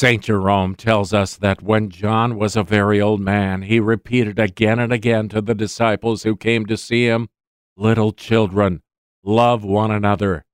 St. 0.00 0.22
Jerome 0.22 0.76
tells 0.76 1.12
us 1.12 1.36
that 1.36 1.62
when 1.62 1.90
John 1.90 2.38
was 2.38 2.56
a 2.56 2.62
very 2.62 3.02
old 3.02 3.20
man, 3.20 3.60
he 3.60 3.78
repeated 3.80 4.38
again 4.38 4.78
and 4.78 4.94
again 4.94 5.28
to 5.28 5.42
the 5.42 5.54
disciples 5.54 6.22
who 6.22 6.36
came 6.36 6.64
to 6.64 6.78
see 6.78 7.04
him, 7.04 7.28
Little 7.76 8.10
children, 8.12 8.80
Love 9.22 9.62
one 9.62 9.90
another. 9.90 10.46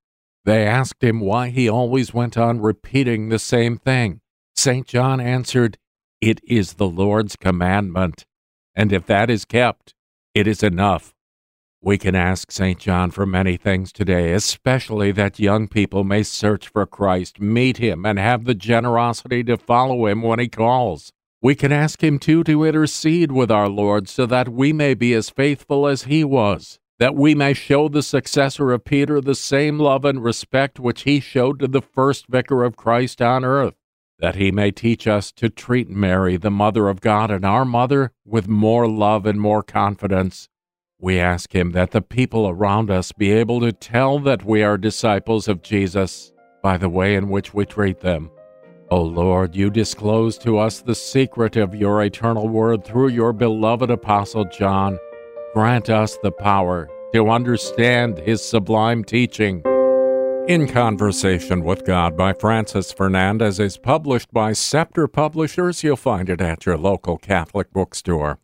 They 0.44 0.66
asked 0.66 1.00
him 1.00 1.20
why 1.20 1.50
he 1.50 1.68
always 1.68 2.12
went 2.12 2.36
on 2.36 2.60
repeating 2.60 3.28
the 3.28 3.38
same 3.38 3.78
thing. 3.78 4.20
St. 4.56 4.84
John 4.84 5.20
answered, 5.20 5.78
It 6.20 6.40
is 6.42 6.72
the 6.72 6.88
Lord's 6.88 7.36
commandment, 7.36 8.26
and 8.74 8.92
if 8.92 9.06
that 9.06 9.30
is 9.30 9.44
kept, 9.44 9.94
it 10.34 10.48
is 10.48 10.64
enough. 10.64 11.14
We 11.86 11.98
can 11.98 12.16
ask 12.16 12.50
St. 12.50 12.80
John 12.80 13.12
for 13.12 13.26
many 13.26 13.56
things 13.56 13.92
today, 13.92 14.32
especially 14.32 15.12
that 15.12 15.38
young 15.38 15.68
people 15.68 16.02
may 16.02 16.24
search 16.24 16.66
for 16.66 16.84
Christ, 16.84 17.40
meet 17.40 17.76
him, 17.76 18.04
and 18.04 18.18
have 18.18 18.44
the 18.44 18.56
generosity 18.56 19.44
to 19.44 19.56
follow 19.56 20.06
him 20.08 20.20
when 20.20 20.40
he 20.40 20.48
calls. 20.48 21.12
We 21.40 21.54
can 21.54 21.70
ask 21.70 22.02
him 22.02 22.18
too 22.18 22.42
to 22.42 22.64
intercede 22.64 23.30
with 23.30 23.52
our 23.52 23.68
Lord 23.68 24.08
so 24.08 24.26
that 24.26 24.48
we 24.48 24.72
may 24.72 24.94
be 24.94 25.14
as 25.14 25.30
faithful 25.30 25.86
as 25.86 26.02
he 26.02 26.24
was 26.24 26.80
that 26.98 27.14
we 27.14 27.36
may 27.36 27.52
show 27.52 27.88
the 27.88 28.02
successor 28.02 28.72
of 28.72 28.84
Peter 28.84 29.20
the 29.20 29.34
same 29.36 29.78
love 29.78 30.04
and 30.04 30.24
respect 30.24 30.80
which 30.80 31.02
he 31.02 31.20
showed 31.20 31.60
to 31.60 31.68
the 31.68 31.82
first 31.82 32.26
vicar 32.26 32.64
of 32.64 32.74
Christ 32.74 33.22
on 33.22 33.44
earth, 33.44 33.74
that 34.18 34.34
he 34.34 34.50
may 34.50 34.72
teach 34.72 35.06
us 35.06 35.30
to 35.32 35.48
treat 35.50 35.88
Mary, 35.88 36.36
the 36.36 36.50
Mother 36.50 36.88
of 36.88 37.00
God 37.00 37.30
and 37.30 37.44
our 37.44 37.66
Mother, 37.66 38.12
with 38.24 38.48
more 38.48 38.88
love 38.88 39.24
and 39.26 39.38
more 39.38 39.62
confidence. 39.62 40.48
We 40.98 41.18
ask 41.20 41.54
him 41.54 41.72
that 41.72 41.90
the 41.90 42.00
people 42.00 42.48
around 42.48 42.90
us 42.90 43.12
be 43.12 43.30
able 43.30 43.60
to 43.60 43.72
tell 43.72 44.18
that 44.20 44.44
we 44.44 44.62
are 44.62 44.78
disciples 44.78 45.46
of 45.46 45.62
Jesus 45.62 46.32
by 46.62 46.78
the 46.78 46.88
way 46.88 47.14
in 47.14 47.28
which 47.28 47.52
we 47.52 47.66
treat 47.66 48.00
them. 48.00 48.30
O 48.90 49.02
Lord, 49.02 49.54
you 49.54 49.68
disclose 49.68 50.38
to 50.38 50.58
us 50.58 50.80
the 50.80 50.94
secret 50.94 51.56
of 51.56 51.74
your 51.74 52.02
eternal 52.02 52.48
word 52.48 52.84
through 52.84 53.08
your 53.08 53.32
beloved 53.32 53.90
Apostle 53.90 54.46
John 54.46 54.98
grant 55.52 55.90
us 55.90 56.16
the 56.22 56.30
power 56.30 56.88
to 57.12 57.30
understand 57.30 58.18
his 58.18 58.42
sublime 58.42 59.04
teaching. 59.04 59.62
In 60.48 60.68
Conversation 60.68 61.64
with 61.64 61.84
God 61.84 62.16
by 62.16 62.32
Francis 62.32 62.92
Fernandez 62.92 63.58
is 63.58 63.76
published 63.76 64.32
by 64.32 64.52
Scepter 64.52 65.08
Publishers. 65.08 65.82
You'll 65.82 65.96
find 65.96 66.30
it 66.30 66.40
at 66.40 66.64
your 66.64 66.78
local 66.78 67.18
Catholic 67.18 67.72
bookstore. 67.72 68.38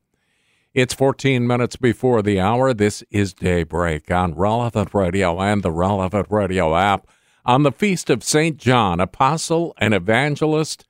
It's 0.74 0.94
14 0.94 1.46
minutes 1.46 1.76
before 1.76 2.22
the 2.22 2.40
hour. 2.40 2.72
This 2.72 3.04
is 3.10 3.34
Daybreak 3.34 4.10
on 4.10 4.34
Relevant 4.34 4.94
Radio 4.94 5.38
and 5.38 5.62
the 5.62 5.70
Relevant 5.70 6.28
Radio 6.30 6.74
app 6.74 7.06
on 7.44 7.62
the 7.62 7.72
Feast 7.72 8.08
of 8.08 8.24
St. 8.24 8.56
John, 8.56 8.98
Apostle 8.98 9.74
and 9.76 9.92
Evangelist. 9.92 10.86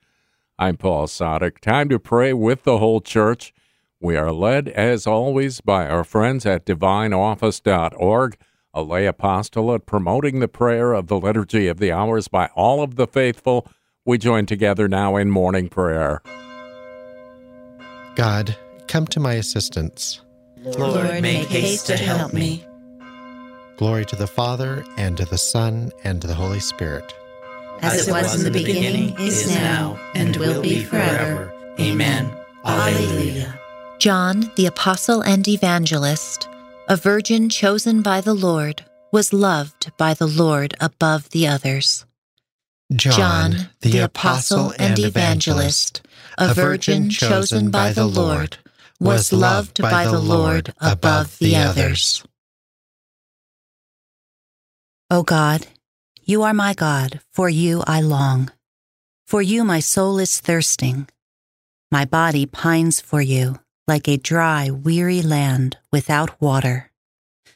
I'm 0.57 0.77
Paul 0.77 1.09
Sadek. 1.09 1.59
Time 1.59 1.89
to 1.89 1.99
pray 1.99 2.33
with 2.33 2.63
the 2.63 2.79
whole 2.79 3.01
church. 3.01 3.53
We 3.99 4.15
are 4.15 4.31
led, 4.31 4.69
as 4.69 5.05
always, 5.05 5.61
by 5.61 5.89
our 5.89 6.05
friends 6.05 6.47
at 6.47 6.65
divineoffice.org, 6.65 8.37
a 8.73 8.83
lay 8.83 9.07
apostolate 9.07 9.85
promoting 9.85 10.39
the 10.39 10.47
prayer 10.47 10.93
of 10.93 11.09
the 11.09 11.19
Liturgy 11.19 11.67
of 11.67 11.81
the 11.81 11.91
Hours 11.91 12.29
by 12.29 12.51
all 12.55 12.85
of 12.85 12.95
the 12.95 13.09
faithful. 13.09 13.67
We 14.05 14.19
join 14.19 14.47
together 14.47 14.87
now 14.87 15.17
in 15.17 15.33
morning 15.33 15.69
prayer. 15.69 16.23
God, 18.15 18.57
come 18.93 19.07
to 19.07 19.19
my 19.19 19.33
assistance. 19.33 20.21
Lord, 20.59 21.23
make 21.23 21.49
haste 21.49 21.87
to 21.87 21.97
help 21.97 22.35
me. 22.35 22.63
Glory 23.79 24.05
to 24.05 24.17
the 24.17 24.27
Father, 24.27 24.85
and 24.99 25.17
to 25.17 25.25
the 25.25 25.39
Son, 25.39 25.91
and 26.05 26.21
to 26.21 26.27
the 26.27 26.35
Holy 26.35 26.61
Spirit. 26.61 27.11
As 27.81 28.07
it 28.07 28.13
was 28.13 28.37
in 28.37 28.45
the 28.45 28.51
beginning, 28.51 29.19
is 29.19 29.49
now, 29.49 29.99
and 30.15 30.37
will 30.37 30.61
be 30.61 30.85
forever. 30.85 31.51
Amen. 31.81 32.31
Alleluia. 32.67 33.59
John, 33.99 34.53
the 34.57 34.67
apostle 34.67 35.23
and 35.23 35.49
evangelist, 35.49 36.47
a 36.87 36.97
virgin 36.97 37.49
chosen 37.49 38.03
by 38.03 38.21
the 38.21 38.35
Lord, 38.35 38.85
was 39.11 39.33
loved 39.33 39.91
by 39.97 40.13
the 40.13 40.27
Lord 40.27 40.75
above 40.81 41.31
the 41.31 41.49
others. 41.49 42.05
John, 42.95 43.71
the 43.81 44.01
apostle 44.01 44.75
and 44.79 44.99
evangelist, 44.99 46.03
a 46.37 46.53
virgin 46.53 47.09
chosen 47.09 47.71
by 47.71 47.93
the 47.93 48.07
Lord, 48.07 48.59
was 49.03 49.33
loved 49.33 49.83
by 49.83 50.05
the 50.05 50.21
Lord 50.21 50.73
above 50.81 51.39
the 51.39 51.57
others. 51.57 52.25
O 55.11 55.23
God, 55.23 55.67
you 56.25 56.43
are 56.43 56.55
my 56.55 56.73
God, 56.73 57.21
for 57.31 57.49
you 57.49 57.83
I 57.87 58.01
long. 58.01 58.51
For 59.27 59.43
you 59.43 59.65
my 59.65 59.81
soul 59.81 60.19
is 60.19 60.41
thirsting. 60.41 61.09
My 61.91 62.05
body 62.05 62.47
pines 62.47 63.01
for 63.01 63.21
you 63.21 63.59
like 63.87 64.09
a 64.09 64.17
dry, 64.17 64.71
weary 64.71 65.21
land 65.21 65.77
without 65.91 66.41
water. 66.41 66.91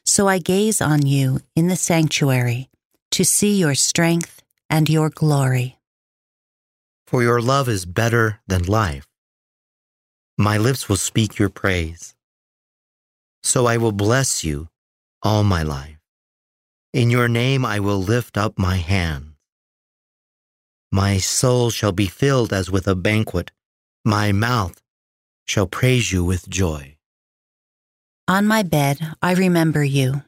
So 0.04 0.28
I 0.28 0.38
gaze 0.38 0.80
on 0.82 1.06
you 1.06 1.40
in 1.54 1.68
the 1.68 1.76
sanctuary 1.76 2.68
to 3.12 3.24
see 3.24 3.58
your 3.58 3.74
strength 3.74 4.42
and 4.68 4.90
your 4.90 5.10
glory. 5.10 5.78
For 7.06 7.22
your 7.22 7.40
love 7.40 7.68
is 7.68 7.86
better 7.86 8.40
than 8.46 8.64
life. 8.64 9.06
My 10.38 10.58
lips 10.58 10.88
will 10.88 10.96
speak 10.96 11.38
your 11.38 11.48
praise. 11.48 12.14
So 13.42 13.66
I 13.66 13.78
will 13.78 13.92
bless 13.92 14.44
you 14.44 14.68
all 15.22 15.42
my 15.44 15.62
life. 15.62 15.98
In 16.92 17.10
your 17.10 17.28
name 17.28 17.64
I 17.64 17.80
will 17.80 18.02
lift 18.02 18.36
up 18.36 18.58
my 18.58 18.76
hands. 18.76 19.32
My 20.92 21.18
soul 21.18 21.70
shall 21.70 21.92
be 21.92 22.06
filled 22.06 22.52
as 22.52 22.70
with 22.70 22.86
a 22.86 22.94
banquet 22.94 23.50
My 24.04 24.30
mouth 24.30 24.80
shall 25.46 25.66
praise 25.66 26.12
you 26.12 26.24
with 26.24 26.48
joy. 26.48 26.96
On 28.28 28.46
my 28.46 28.62
bed 28.62 28.98
I 29.20 29.32
remember 29.34 29.84
you. 29.84 30.22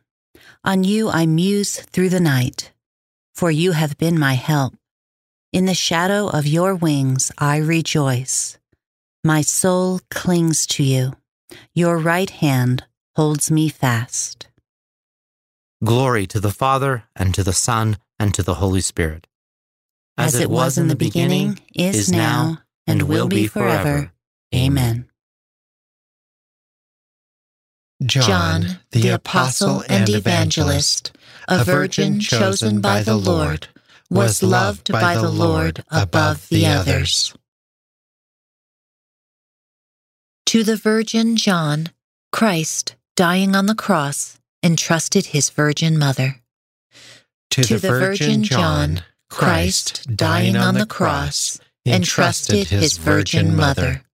On 0.65 0.85
you 0.85 1.09
I 1.09 1.27
muse 1.27 1.81
through 1.81 2.09
the 2.09 2.21
night, 2.21 2.73
for 3.35 3.51
you 3.51 3.73
have 3.73 3.97
been 3.99 4.19
my 4.19 4.35
help. 4.35 4.75
In 5.53 5.67
the 5.67 5.75
shadow 5.75 6.29
of 6.29 6.47
your 6.47 6.75
wings 6.75 7.31
I 7.39 7.59
rejoice. 7.59 8.58
My 9.29 9.43
soul 9.43 10.01
clings 10.11 10.67
to 10.69 10.83
you. 10.83 11.13
Your 11.75 11.99
right 11.99 12.31
hand 12.31 12.85
holds 13.15 13.51
me 13.51 13.69
fast. 13.69 14.49
Glory 15.85 16.27
to 16.29 16.41
the 16.41 16.51
Father, 16.51 17.05
and 17.15 17.35
to 17.35 17.45
the 17.45 17.53
Son, 17.53 17.99
and 18.19 18.33
to 18.33 18.43
the 18.43 18.55
Holy 18.55 18.81
Spirit. 18.81 19.27
As, 20.17 20.35
it 20.35 20.49
was 20.49 20.79
in 20.79 20.89
the 20.89 20.97
beginning, 20.97 21.61
is 21.75 22.11
now, 22.11 22.61
and 22.87 23.03
will 23.03 23.29
be 23.29 23.47
forever. 23.47 24.13
Amen. 24.55 25.11
John, 28.03 28.79
the 28.93 29.11
apostle 29.11 29.85
and 29.91 30.09
evangelist, 30.09 31.15
a 31.47 31.65
virgin 31.65 32.21
chosen 32.21 32.81
by 32.81 33.03
the 33.03 33.19
Lord, 33.19 33.69
was 34.09 34.43
loved 34.43 34.91
by 34.91 35.17
the 35.17 35.31
Lord 35.31 35.85
above 35.91 36.49
the 36.49 36.65
others. 36.65 37.35
To 40.49 40.65
the 40.65 40.77
Virgin 40.77 41.37
John, 41.37 41.91
Christ, 42.33 42.95
dying 43.17 43.55
on 43.55 43.67
the 43.67 43.75
cross, 43.75 44.41
entrusted 44.63 45.27
his 45.27 45.51
Virgin 45.51 45.99
Mother. 45.99 46.41
To, 47.51 47.61
the, 47.67 47.77
Virgin 47.77 48.45
John, 48.45 49.03
Christ, 49.29 50.17
dying 50.17 50.57
on 50.57 50.73
the 50.73 50.87
cross, 50.87 51.61
entrusted 51.85 52.69
his 52.69 52.97
Virgin 52.97 53.55
Mother. 53.55 54.05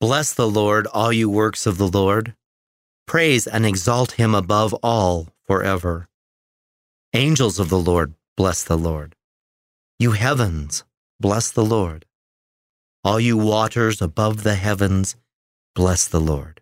Bless 0.00 0.32
the 0.32 0.48
Lord, 0.48 0.86
all 0.86 1.12
you 1.12 1.28
works 1.28 1.66
of 1.66 1.76
the 1.76 1.88
Lord. 1.88 2.34
Praise 3.06 3.46
and 3.46 3.66
exalt 3.66 4.12
him 4.12 4.34
above 4.34 4.72
all 4.82 5.28
forever. 5.44 6.08
Angels 7.12 7.58
of 7.58 7.68
the 7.68 7.78
Lord, 7.78 8.14
bless 8.34 8.64
the 8.64 8.78
Lord. 8.78 9.14
You 9.98 10.12
heavens, 10.12 10.84
bless 11.20 11.50
the 11.50 11.66
Lord. 11.66 12.06
All 13.06 13.20
you 13.20 13.36
waters 13.36 14.02
above 14.02 14.42
the 14.42 14.56
heavens, 14.56 15.14
bless 15.76 16.08
the 16.08 16.18
Lord. 16.18 16.60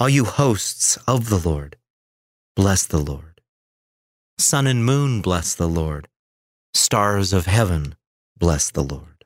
All 0.00 0.08
you 0.08 0.24
hosts 0.24 0.96
of 1.06 1.28
the 1.28 1.38
Lord, 1.38 1.76
bless 2.56 2.84
the 2.84 2.98
Lord. 2.98 3.40
Sun 4.38 4.66
and 4.66 4.84
moon, 4.84 5.22
bless 5.22 5.54
the 5.54 5.68
Lord. 5.68 6.08
Stars 6.74 7.32
of 7.32 7.46
heaven, 7.46 7.94
bless 8.36 8.72
the 8.72 8.82
Lord. 8.82 9.24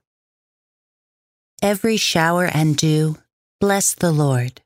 Every 1.63 1.97
shower 1.97 2.45
and 2.45 2.77
dew, 2.77 3.17
bless 3.59 3.95
the 3.95 4.13
Lord. 4.13 4.61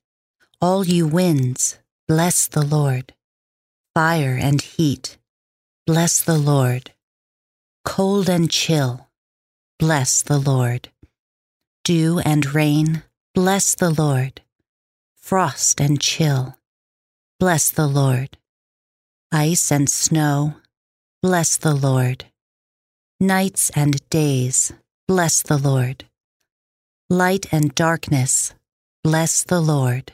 All 0.60 0.84
you 0.84 1.06
winds, 1.06 1.78
bless 2.08 2.48
the 2.48 2.66
Lord. 2.66 3.14
Fire 3.94 4.36
and 4.36 4.60
heat, 4.60 5.18
bless 5.86 6.20
the 6.20 6.36
Lord. 6.36 6.90
Cold 7.84 8.28
and 8.28 8.50
chill, 8.50 9.08
bless 9.78 10.20
the 10.20 10.38
Lord. 10.40 10.88
Dew 11.84 12.18
and 12.20 12.54
rain, 12.54 13.02
bless 13.34 13.74
the 13.74 13.90
Lord. 13.90 14.40
Frost 15.18 15.82
and 15.82 16.00
chill, 16.00 16.56
bless 17.38 17.70
the 17.70 17.86
Lord. 17.86 18.38
Ice 19.30 19.70
and 19.70 19.90
snow, 19.90 20.54
bless 21.22 21.58
the 21.58 21.74
Lord. 21.74 22.24
Nights 23.20 23.68
and 23.76 24.00
days, 24.08 24.72
bless 25.06 25.42
the 25.42 25.58
Lord. 25.58 26.06
Light 27.10 27.52
and 27.52 27.74
darkness, 27.74 28.54
bless 29.02 29.44
the 29.44 29.60
Lord. 29.60 30.12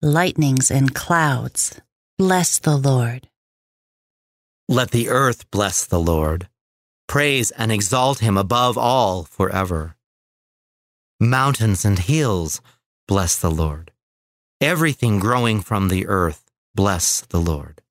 Lightnings 0.00 0.70
and 0.70 0.94
clouds, 0.94 1.78
bless 2.16 2.58
the 2.58 2.78
Lord. 2.78 3.28
Let 4.66 4.92
the 4.92 5.10
earth 5.10 5.50
bless 5.50 5.84
the 5.84 6.00
Lord. 6.00 6.48
Praise 7.06 7.50
and 7.50 7.70
exalt 7.70 8.20
him 8.20 8.38
above 8.38 8.78
all 8.78 9.24
forever. 9.24 9.94
Mountains 11.22 11.84
and 11.84 11.98
hills, 11.98 12.62
bless 13.06 13.36
the 13.36 13.50
Lord. 13.50 13.92
Everything 14.58 15.18
growing 15.18 15.60
from 15.60 15.88
the 15.88 16.06
earth, 16.06 16.50
bless 16.74 17.20
the 17.20 17.38
Lord. 17.38 17.82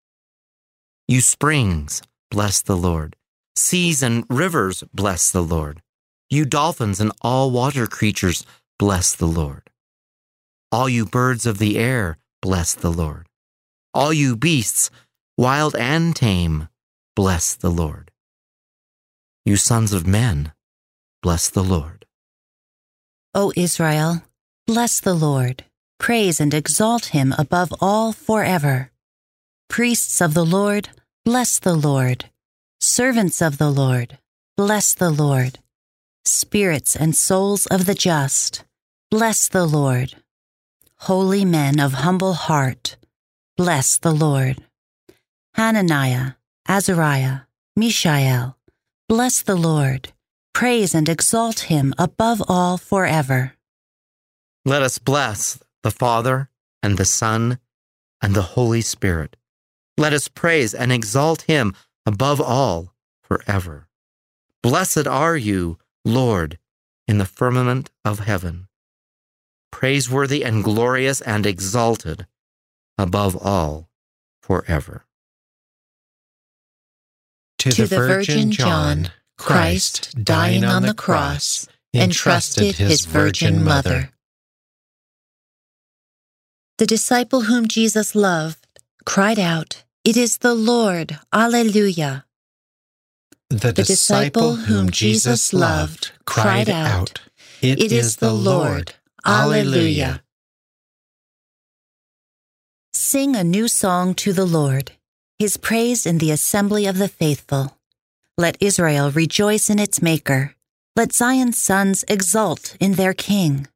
You 1.07 1.21
springs, 1.21 2.01
bless 2.31 2.63
the 2.63 2.75
Lord. 2.75 3.15
Seas 3.55 4.01
and 4.01 4.25
rivers, 4.31 4.83
bless 4.95 5.29
the 5.29 5.43
Lord. 5.43 5.83
You 6.31 6.43
dolphins 6.43 6.99
and 6.99 7.11
all 7.21 7.51
water 7.51 7.85
creatures, 7.85 8.47
bless 8.79 9.13
the 9.13 9.27
Lord. 9.27 9.69
All 10.71 10.89
you 10.89 11.05
birds 11.05 11.45
of 11.45 11.59
the 11.59 11.77
air, 11.77 12.17
bless 12.41 12.73
the 12.73 12.91
Lord. 12.91 13.27
All 13.93 14.11
you 14.11 14.37
beasts, 14.37 14.89
wild 15.37 15.75
and 15.75 16.15
tame, 16.15 16.67
bless 17.15 17.53
the 17.53 17.69
Lord. 17.69 18.09
You 19.45 19.55
sons 19.55 19.93
of 19.93 20.07
men, 20.07 20.51
bless 21.21 21.47
the 21.47 21.63
Lord. 21.63 21.98
O 23.33 23.53
Israel, 23.55 24.23
bless 24.67 24.99
the 24.99 25.13
Lord. 25.13 25.63
Praise 25.99 26.39
and 26.39 26.53
exalt 26.53 27.07
him 27.07 27.33
above 27.37 27.73
all 27.81 28.13
forever. 28.13 28.91
Priests 29.69 30.21
of 30.21 30.33
the 30.33 30.45
Lord, 30.45 30.89
bless 31.25 31.59
the 31.59 31.75
Lord. 31.75 32.25
Servants 32.79 33.41
of 33.41 33.57
the 33.57 33.69
Lord, 33.69 34.17
bless 34.55 34.93
the 34.93 35.09
Lord 35.09 35.59
spirits 36.29 36.95
and 36.95 37.15
souls 37.15 37.65
of 37.67 37.85
the 37.85 37.95
just, 37.95 38.63
bless 39.09 39.47
the 39.47 39.65
Lord. 39.65 40.15
Holy 40.99 41.43
men 41.43 41.79
of 41.79 41.93
humble 41.93 42.33
heart, 42.33 42.97
bless 43.57 43.97
the 43.97 44.11
Lord. 44.11 44.63
Hananiah, 45.55 46.33
Azariah, 46.67 47.41
Mishael, 47.75 48.57
bless 49.07 49.41
the 49.41 49.55
Lord. 49.55 50.13
Praise 50.53 50.93
and 50.93 51.07
exalt 51.07 51.61
him 51.61 51.93
above 51.97 52.41
all 52.47 52.77
forever. 52.77 53.53
Let 54.65 54.81
us 54.81 54.99
bless 54.99 55.59
the 55.83 55.91
Father 55.91 56.49
and 56.83 56.97
the 56.97 57.05
Son 57.05 57.59
and 58.21 58.35
the 58.35 58.41
Holy 58.41 58.81
Spirit. 58.81 59.37
Let 59.97 60.13
us 60.13 60.27
praise 60.27 60.73
and 60.73 60.91
exalt 60.91 61.43
him 61.43 61.73
above 62.05 62.41
all 62.41 62.93
forever. 63.21 63.87
Blessed 64.61 65.07
are 65.07 65.37
you, 65.37 65.77
Lord, 66.03 66.57
in 67.07 67.17
the 67.17 67.25
firmament 67.25 67.91
of 68.03 68.19
heaven, 68.19 68.67
praiseworthy 69.71 70.43
and 70.43 70.63
glorious 70.63 71.21
and 71.21 71.45
exalted 71.45 72.27
above 72.97 73.35
all 73.35 73.89
forever. 74.41 75.05
To, 77.59 77.71
to 77.71 77.83
the, 77.83 77.87
the 77.87 77.97
Virgin 77.97 78.51
John, 78.51 79.11
Christ, 79.39 80.13
dying 80.21 80.65
on 80.65 80.83
the 80.83 80.93
cross, 80.93 81.67
entrusted 81.93 82.75
his 82.75 83.05
Virgin 83.05 83.63
Mother. 83.63 84.11
The 86.77 86.85
disciple 86.85 87.41
whom 87.41 87.67
Jesus 87.67 88.13
loved 88.13 88.67
cried 89.05 89.39
out, 89.39 89.83
It 90.03 90.17
is 90.17 90.37
the 90.39 90.53
Lord, 90.53 91.19
Alleluia. 91.33 92.25
The, 93.49 93.71
disciple 93.71 94.55
whom 94.55 94.91
Jesus 94.91 95.53
loved 95.53 96.11
cried 96.25 96.69
out, 96.69 97.21
It, 97.61 97.79
it 97.79 97.91
is 97.91 98.17
the 98.17 98.33
Lord. 98.33 98.93
Alleluia. 99.25 100.21
Sing 102.93 103.35
a 103.35 103.43
new 103.43 103.67
song 103.67 104.13
to 104.15 104.33
the 104.33 104.45
Lord, 104.45 104.91
his 105.39 105.57
praise 105.57 106.05
in 106.05 106.19
the 106.19 106.29
assembly 106.29 106.85
of 106.85 106.97
the 106.97 107.07
faithful. 107.07 107.78
Let 108.39 108.55
Israel 108.61 109.11
rejoice 109.11 109.69
in 109.69 109.79
its 109.79 110.01
Maker. 110.01 110.55
Let 110.95 111.11
Zion's 111.11 111.57
sons 111.57 112.05
exult 112.07 112.77
in 112.79 112.93
their 112.93 113.13
King. 113.13 113.67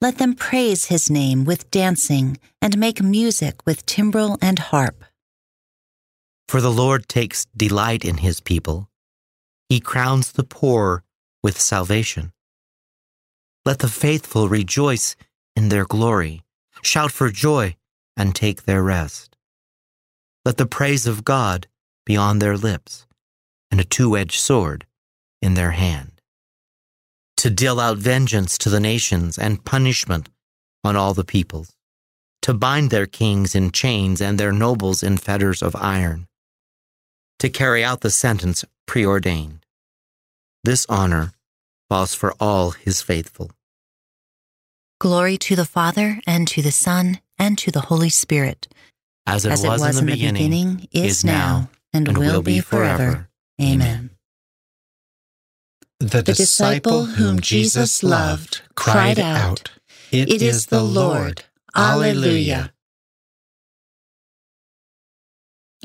Let 0.00 0.16
them 0.16 0.34
praise 0.34 0.86
his 0.86 1.10
name 1.10 1.44
with 1.44 1.70
dancing 1.70 2.38
and 2.62 2.78
make 2.78 3.02
music 3.02 3.66
with 3.66 3.84
timbrel 3.84 4.38
and 4.40 4.58
harp. 4.58 5.04
For 6.48 6.62
the 6.62 6.72
Lord 6.72 7.10
takes 7.10 7.44
delight 7.54 8.06
in 8.06 8.16
his 8.16 8.40
people. 8.40 8.88
He 9.68 9.80
crowns 9.80 10.32
the 10.32 10.44
poor 10.44 11.04
with 11.42 11.60
salvation. 11.60 12.32
Let 13.66 13.80
the 13.80 13.96
faithful 14.04 14.48
rejoice 14.48 15.14
in 15.54 15.68
their 15.68 15.84
glory, 15.84 16.42
shout 16.80 17.12
for 17.12 17.28
joy, 17.28 17.76
and 18.16 18.34
take 18.34 18.64
their 18.64 18.82
rest. 18.82 19.36
Let 20.46 20.56
the 20.56 20.64
praise 20.64 21.06
of 21.06 21.22
God 21.22 21.66
be 22.06 22.16
on 22.16 22.38
their 22.38 22.56
lips, 22.56 23.05
and 23.70 23.80
a 23.80 23.84
two 23.84 24.16
edged 24.16 24.38
sword 24.38 24.86
in 25.42 25.54
their 25.54 25.72
hand, 25.72 26.20
to 27.36 27.50
deal 27.50 27.78
out 27.78 27.98
vengeance 27.98 28.56
to 28.58 28.70
the 28.70 28.80
nations 28.80 29.38
and 29.38 29.64
punishment 29.64 30.28
on 30.84 30.96
all 30.96 31.14
the 31.14 31.24
peoples, 31.24 31.76
to 32.42 32.54
bind 32.54 32.90
their 32.90 33.06
kings 33.06 33.54
in 33.54 33.70
chains 33.70 34.20
and 34.20 34.38
their 34.38 34.52
nobles 34.52 35.02
in 35.02 35.16
fetters 35.16 35.62
of 35.62 35.76
iron, 35.76 36.26
to 37.38 37.48
carry 37.48 37.84
out 37.84 38.00
the 38.00 38.10
sentence 38.10 38.64
preordained. 38.86 39.64
This 40.64 40.86
honor 40.88 41.32
falls 41.88 42.14
for 42.14 42.34
all 42.40 42.70
his 42.70 43.02
faithful. 43.02 43.50
Glory 44.98 45.36
to 45.36 45.54
the 45.54 45.66
Father, 45.66 46.20
and 46.26 46.48
to 46.48 46.62
the 46.62 46.72
Son, 46.72 47.20
and 47.38 47.58
to 47.58 47.70
the 47.70 47.82
Holy 47.82 48.08
Spirit. 48.08 48.66
As 49.26 49.44
it, 49.44 49.50
was, 49.50 49.98
in, 49.98 50.06
the, 50.06 50.12
in 50.12 50.18
beginning, 50.18 50.76
the 50.76 50.86
beginning, 50.86 50.88
is 50.92 51.24
now, 51.24 51.68
and, 51.92 52.08
and 52.08 52.16
will, 52.16 52.34
will 52.34 52.42
be 52.42 52.54
be 52.54 52.60
forever. 52.60 52.96
forever. 52.96 53.28
Amen. 53.60 54.10
The, 55.98 56.22
disciple 56.22 57.06
whom 57.06 57.40
Jesus 57.40 58.02
loved 58.02 58.62
cried 58.74 59.18
out, 59.18 59.70
It 60.12 60.42
is 60.42 60.66
the 60.66 60.82
Lord. 60.82 61.44
Alleluia. 61.74 62.72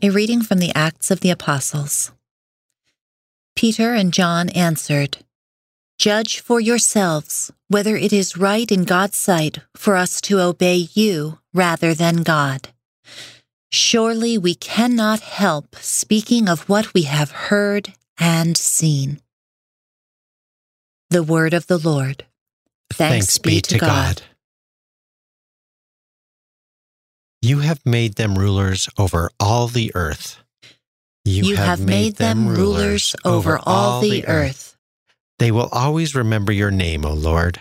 A 0.04 0.10
reading 0.10 0.42
from 0.42 0.60
the 0.60 0.74
Acts 0.76 1.12
of 1.12 1.22
the 1.22 1.30
Apostles. 1.30 2.12
Peter 3.56 3.94
and 3.94 4.14
John 4.14 4.50
answered, 4.50 5.20
Judge 5.98 6.40
for 6.40 6.60
yourselves 6.60 7.52
whether 7.68 7.96
it 7.96 8.12
is 8.12 8.36
right 8.36 8.72
in 8.72 8.84
God's 8.84 9.18
sight 9.18 9.60
for 9.76 9.96
us 9.96 10.20
to 10.22 10.40
obey 10.40 10.88
you 10.94 11.40
rather 11.54 11.94
than 11.94 12.24
God. 12.24 12.70
Surely 13.72 14.38
we 14.38 14.54
cannot 14.54 15.22
help 15.22 15.78
speaking 15.78 16.50
of 16.50 16.68
what 16.68 16.94
we 16.94 17.04
have 17.04 17.32
heard 17.32 17.94
and 18.20 18.58
seen. 18.58 19.22
The 21.10 21.24
word 21.24 21.54
of 21.54 21.68
the 21.68 21.78
Lord. 21.78 22.26
Thanks, 22.92 23.38
be 23.38 23.62
to 23.62 23.78
God. 23.80 24.24
You 27.42 27.60
have 27.60 27.86
made 27.86 28.16
them 28.16 28.36
rulers 28.36 28.90
over 28.98 29.32
all 29.40 29.68
the 29.68 29.92
earth. 29.96 30.38
You, 31.24 31.56
have 31.56 31.80
made 31.80 32.16
them 32.16 32.48
rulers 32.48 33.16
over 33.24 33.60
all 33.64 34.02
the 34.02 34.28
earth, 34.28 34.76
They 35.40 35.52
will 35.52 35.70
always 35.72 36.14
remember 36.16 36.52
your 36.52 36.72
name, 36.72 37.06
O 37.06 37.14
Lord. 37.14 37.60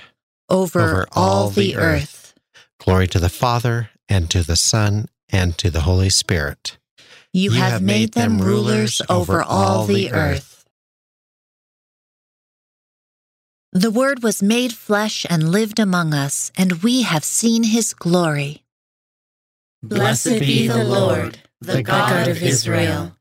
over 0.49 1.07
all 1.13 1.51
the 1.51 1.77
earth. 1.77 2.35
Glory 2.79 3.07
to 3.09 3.19
the 3.19 3.29
Father, 3.29 3.91
and 4.09 4.31
to 4.31 4.43
the 4.43 4.57
Son, 4.57 5.07
and 5.33 5.57
to 5.59 5.70
the 5.70 5.83
Holy 5.83 6.11
Spirit. 6.11 6.78
You 7.33 7.53
have 7.53 7.83
made 7.83 8.14
them 8.14 8.41
rulers 8.41 9.01
over 9.09 9.43
all 9.43 9.87
the 9.87 10.12
earth. 10.12 10.64
The 13.72 13.91
Word 13.91 14.22
was 14.22 14.43
made 14.43 14.72
flesh 14.72 15.24
and 15.31 15.53
lived 15.53 15.78
among 15.78 16.12
us, 16.12 16.51
and 16.57 16.83
we 16.83 17.03
have 17.03 17.24
seen 17.24 17.62
his 17.62 17.95
glory. 17.95 18.64
Blessed 19.83 20.41
be 20.41 20.66
the 20.66 20.85
Lord, 20.85 21.39
the 21.61 21.83
God 21.83 22.28
of 22.28 22.43
Israel. 22.43 23.16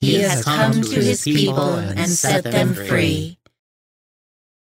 He 0.00 0.20
has 0.20 0.42
come 0.44 0.82
to 0.82 1.00
his 1.00 1.22
people 1.22 1.74
and 1.74 2.08
set 2.08 2.44
them 2.44 2.74
free. 2.74 3.38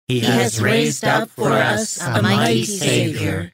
He 0.08 0.20
has 0.20 0.60
raised 0.60 1.04
up 1.04 1.30
for 1.30 1.52
us 1.52 2.00
a 2.00 2.20
mighty 2.20 2.64
Savior, 2.64 3.53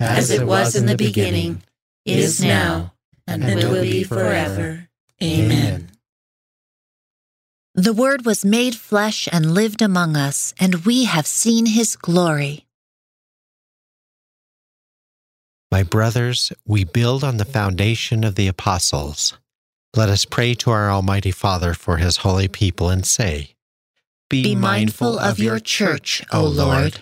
as 0.00 0.30
it 0.30 0.46
was 0.46 0.74
in 0.74 0.86
the 0.86 0.96
beginning, 0.96 1.62
is 2.04 2.42
now, 2.42 2.94
and 3.26 3.44
will 3.44 3.82
be 3.82 4.02
forever. 4.02 4.88
Amen. 5.22 5.90
The 7.74 7.92
Word 7.92 8.26
was 8.26 8.44
made 8.44 8.74
flesh 8.74 9.28
and 9.30 9.54
lived 9.54 9.80
among 9.80 10.16
us, 10.16 10.54
and 10.58 10.84
we 10.84 11.04
have 11.04 11.26
seen 11.26 11.66
his 11.66 11.94
glory. 11.96 12.66
My 15.70 15.84
brothers, 15.84 16.52
we 16.66 16.82
build 16.82 17.22
on 17.22 17.36
the 17.36 17.44
foundation 17.44 18.24
of 18.24 18.34
the 18.34 18.48
apostles. 18.48 19.38
Let 19.94 20.08
us 20.08 20.24
pray 20.24 20.54
to 20.54 20.70
our 20.70 20.90
Almighty 20.90 21.30
Father 21.30 21.74
for 21.74 21.98
his 21.98 22.18
holy 22.18 22.48
people 22.48 22.88
and 22.88 23.06
say, 23.06 23.54
Be 24.28 24.56
mindful 24.56 25.18
of 25.18 25.38
your 25.38 25.60
church, 25.60 26.24
O 26.32 26.44
Lord. 26.44 27.00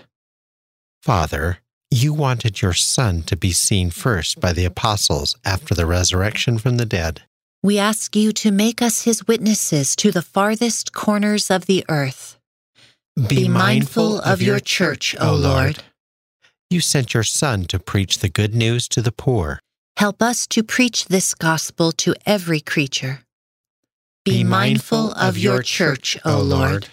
Father, 1.02 1.58
you 1.90 2.12
wanted 2.12 2.60
your 2.60 2.74
Son 2.74 3.22
to 3.22 3.36
be 3.36 3.52
seen 3.52 3.90
first 3.90 4.40
by 4.40 4.52
the 4.52 4.64
apostles 4.64 5.36
after 5.44 5.74
the 5.74 5.86
resurrection 5.86 6.58
from 6.58 6.76
the 6.76 6.86
dead. 6.86 7.22
We 7.62 7.78
ask 7.78 8.14
you 8.14 8.32
to 8.32 8.50
make 8.50 8.82
us 8.82 9.02
his 9.02 9.26
witnesses 9.26 9.96
to 9.96 10.12
the 10.12 10.22
farthest 10.22 10.92
corners 10.92 11.50
of 11.50 11.66
the 11.66 11.84
earth. 11.88 12.38
Be, 13.28 13.48
mindful 13.48 14.20
of 14.20 14.40
your 14.40 14.60
church, 14.60 15.16
O 15.20 15.34
Lord. 15.34 15.82
You 16.70 16.80
sent 16.80 17.14
your 17.14 17.24
Son 17.24 17.64
to 17.64 17.78
preach 17.78 18.18
the 18.18 18.28
good 18.28 18.54
news 18.54 18.86
to 18.88 19.02
the 19.02 19.10
poor. 19.10 19.58
Help 19.96 20.22
us 20.22 20.46
to 20.48 20.62
preach 20.62 21.06
this 21.06 21.34
gospel 21.34 21.90
to 21.92 22.14
every 22.24 22.60
creature. 22.60 23.22
Be 24.24 24.44
mindful 24.44 25.12
of 25.12 25.36
your 25.36 25.62
church, 25.62 26.16
O 26.24 26.40
Lord. 26.40 26.86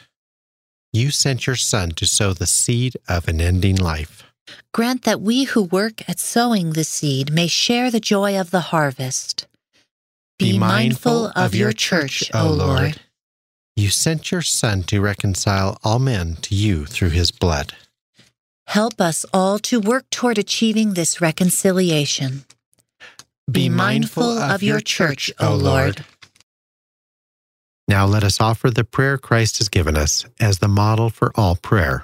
You 0.93 1.11
sent 1.11 1.45
your 1.45 1.57
Son 1.57 1.91
to 1.91 2.07
sow 2.07 2.33
the 2.33 2.47
seed 2.47 2.95
of 3.07 3.27
an 3.27 3.41
ending 3.41 3.75
life. 3.75 4.24
Grant 4.73 5.03
that 5.03 5.21
we 5.21 5.45
who 5.45 5.63
work 5.63 6.07
at 6.09 6.19
sowing 6.19 6.71
the 6.71 6.83
seed 6.83 7.31
may 7.31 7.47
share 7.47 7.89
the 7.89 7.99
joy 7.99 8.39
of 8.39 8.51
the 8.51 8.71
harvest. 8.71 9.47
Be 10.37 10.59
mindful 10.59 11.31
of 11.35 11.55
your 11.55 11.71
church, 11.71 12.29
O 12.33 12.49
Lord. 12.49 12.99
You 13.75 13.89
sent 13.89 14.31
your 14.31 14.41
Son 14.41 14.83
to 14.83 15.01
reconcile 15.01 15.77
all 15.83 15.99
men 15.99 16.35
to 16.43 16.55
you 16.55 16.85
through 16.85 17.09
his 17.09 17.31
blood. 17.31 17.73
Help 18.67 18.99
us 18.99 19.25
all 19.33 19.59
to 19.59 19.79
work 19.79 20.09
toward 20.09 20.37
achieving 20.37 20.93
this 20.93 21.21
reconciliation. 21.21 22.45
Be 23.49 23.69
mindful 23.69 24.37
of 24.39 24.63
your 24.63 24.79
church, 24.79 25.31
O 25.39 25.55
Lord. 25.55 26.03
Now 27.87 28.05
let 28.05 28.23
us 28.23 28.41
offer 28.41 28.71
the 28.71 28.83
prayer 28.83 29.17
Christ 29.17 29.59
has 29.59 29.69
given 29.69 29.95
us 29.95 30.25
as 30.39 30.59
the 30.59 30.67
model 30.67 31.09
for 31.09 31.31
all 31.35 31.55
prayer. 31.55 32.03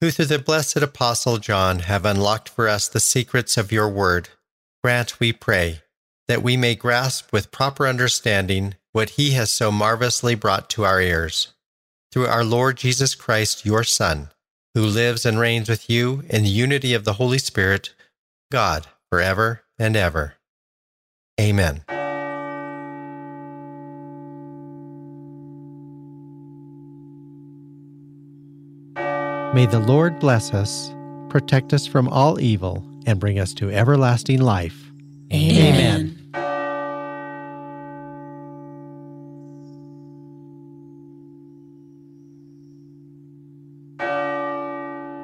who 0.00 0.10
through 0.10 0.26
the 0.26 0.38
blessed 0.38 0.78
Apostle 0.78 1.38
John 1.38 1.80
have 1.80 2.04
unlocked 2.04 2.48
for 2.48 2.68
us 2.68 2.88
the 2.88 3.00
secrets 3.00 3.56
of 3.56 3.72
your 3.72 3.88
word, 3.88 4.30
grant, 4.82 5.20
we 5.20 5.32
pray, 5.32 5.82
that 6.26 6.42
we 6.42 6.56
may 6.56 6.74
grasp 6.74 7.32
with 7.32 7.52
proper 7.52 7.86
understanding 7.86 8.76
what 8.92 9.10
he 9.10 9.32
has 9.32 9.50
so 9.50 9.70
marvelously 9.70 10.34
brought 10.34 10.70
to 10.70 10.84
our 10.84 11.00
ears. 11.00 11.48
Through 12.12 12.26
our 12.26 12.44
Lord 12.44 12.76
Jesus 12.76 13.14
Christ, 13.14 13.64
your 13.64 13.84
Son, 13.84 14.30
who 14.74 14.82
lives 14.82 15.26
and 15.26 15.38
reigns 15.38 15.68
with 15.68 15.90
you 15.90 16.22
in 16.28 16.42
the 16.44 16.48
unity 16.48 16.94
of 16.94 17.04
the 17.04 17.14
Holy 17.14 17.38
Spirit, 17.38 17.94
God, 18.50 18.86
forever 19.10 19.62
and 19.78 19.96
ever. 19.96 20.34
Amen. 21.40 21.84
May 29.52 29.66
the 29.66 29.80
Lord 29.80 30.20
bless 30.20 30.54
us, 30.54 30.94
protect 31.28 31.72
us 31.72 31.84
from 31.84 32.08
all 32.08 32.38
evil, 32.38 32.84
and 33.04 33.18
bring 33.18 33.40
us 33.40 33.52
to 33.54 33.68
everlasting 33.68 34.40
life. 34.40 34.92
Amen. 35.32 36.16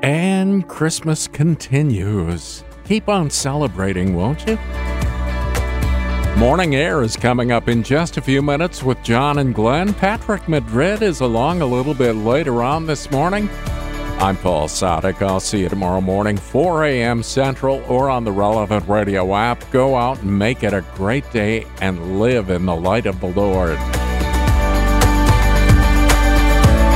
And 0.02 0.68
Christmas 0.68 1.28
continues. 1.28 2.64
Keep 2.84 3.08
on 3.08 3.30
celebrating, 3.30 4.16
won't 4.16 4.44
you? 4.48 4.58
Morning 6.36 6.74
Air 6.74 7.04
is 7.04 7.16
coming 7.16 7.52
up 7.52 7.68
in 7.68 7.84
just 7.84 8.16
a 8.16 8.20
few 8.20 8.42
minutes 8.42 8.82
with 8.82 9.00
John 9.04 9.38
and 9.38 9.54
Glenn. 9.54 9.94
Patrick 9.94 10.48
Madrid 10.48 11.02
is 11.02 11.20
along 11.20 11.62
a 11.62 11.66
little 11.66 11.94
bit 11.94 12.16
later 12.16 12.60
on 12.64 12.86
this 12.86 13.08
morning. 13.12 13.48
I'm 14.18 14.38
Paul 14.38 14.66
Sadek. 14.66 15.20
I'll 15.20 15.40
see 15.40 15.60
you 15.60 15.68
tomorrow 15.68 16.00
morning, 16.00 16.38
4 16.38 16.84
a.m. 16.86 17.22
Central, 17.22 17.84
or 17.86 18.08
on 18.08 18.24
the 18.24 18.32
relevant 18.32 18.88
radio 18.88 19.34
app. 19.34 19.70
Go 19.70 19.94
out 19.94 20.22
and 20.22 20.38
make 20.38 20.62
it 20.62 20.72
a 20.72 20.80
great 20.94 21.30
day 21.32 21.66
and 21.82 22.18
live 22.18 22.48
in 22.48 22.64
the 22.64 22.74
light 22.74 23.04
of 23.04 23.20
the 23.20 23.26
Lord. 23.26 23.76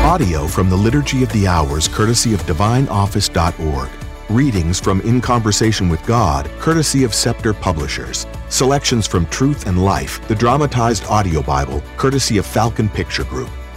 Audio 0.02 0.46
from 0.46 0.70
the 0.70 0.76
Liturgy 0.76 1.22
of 1.22 1.30
the 1.32 1.46
Hours, 1.46 1.86
courtesy 1.88 2.32
of 2.32 2.40
DivineOffice.org. 2.44 3.90
Readings 4.30 4.80
from 4.80 5.02
In 5.02 5.20
Conversation 5.20 5.90
with 5.90 6.04
God, 6.06 6.50
courtesy 6.58 7.04
of 7.04 7.14
Scepter 7.14 7.52
Publishers. 7.52 8.26
Selections 8.48 9.06
from 9.06 9.26
Truth 9.26 9.66
and 9.66 9.84
Life, 9.84 10.26
the 10.26 10.34
dramatized 10.34 11.04
audio 11.04 11.42
Bible, 11.42 11.82
courtesy 11.98 12.38
of 12.38 12.46
Falcon 12.46 12.88
Picture 12.88 13.24
Group. 13.24 13.50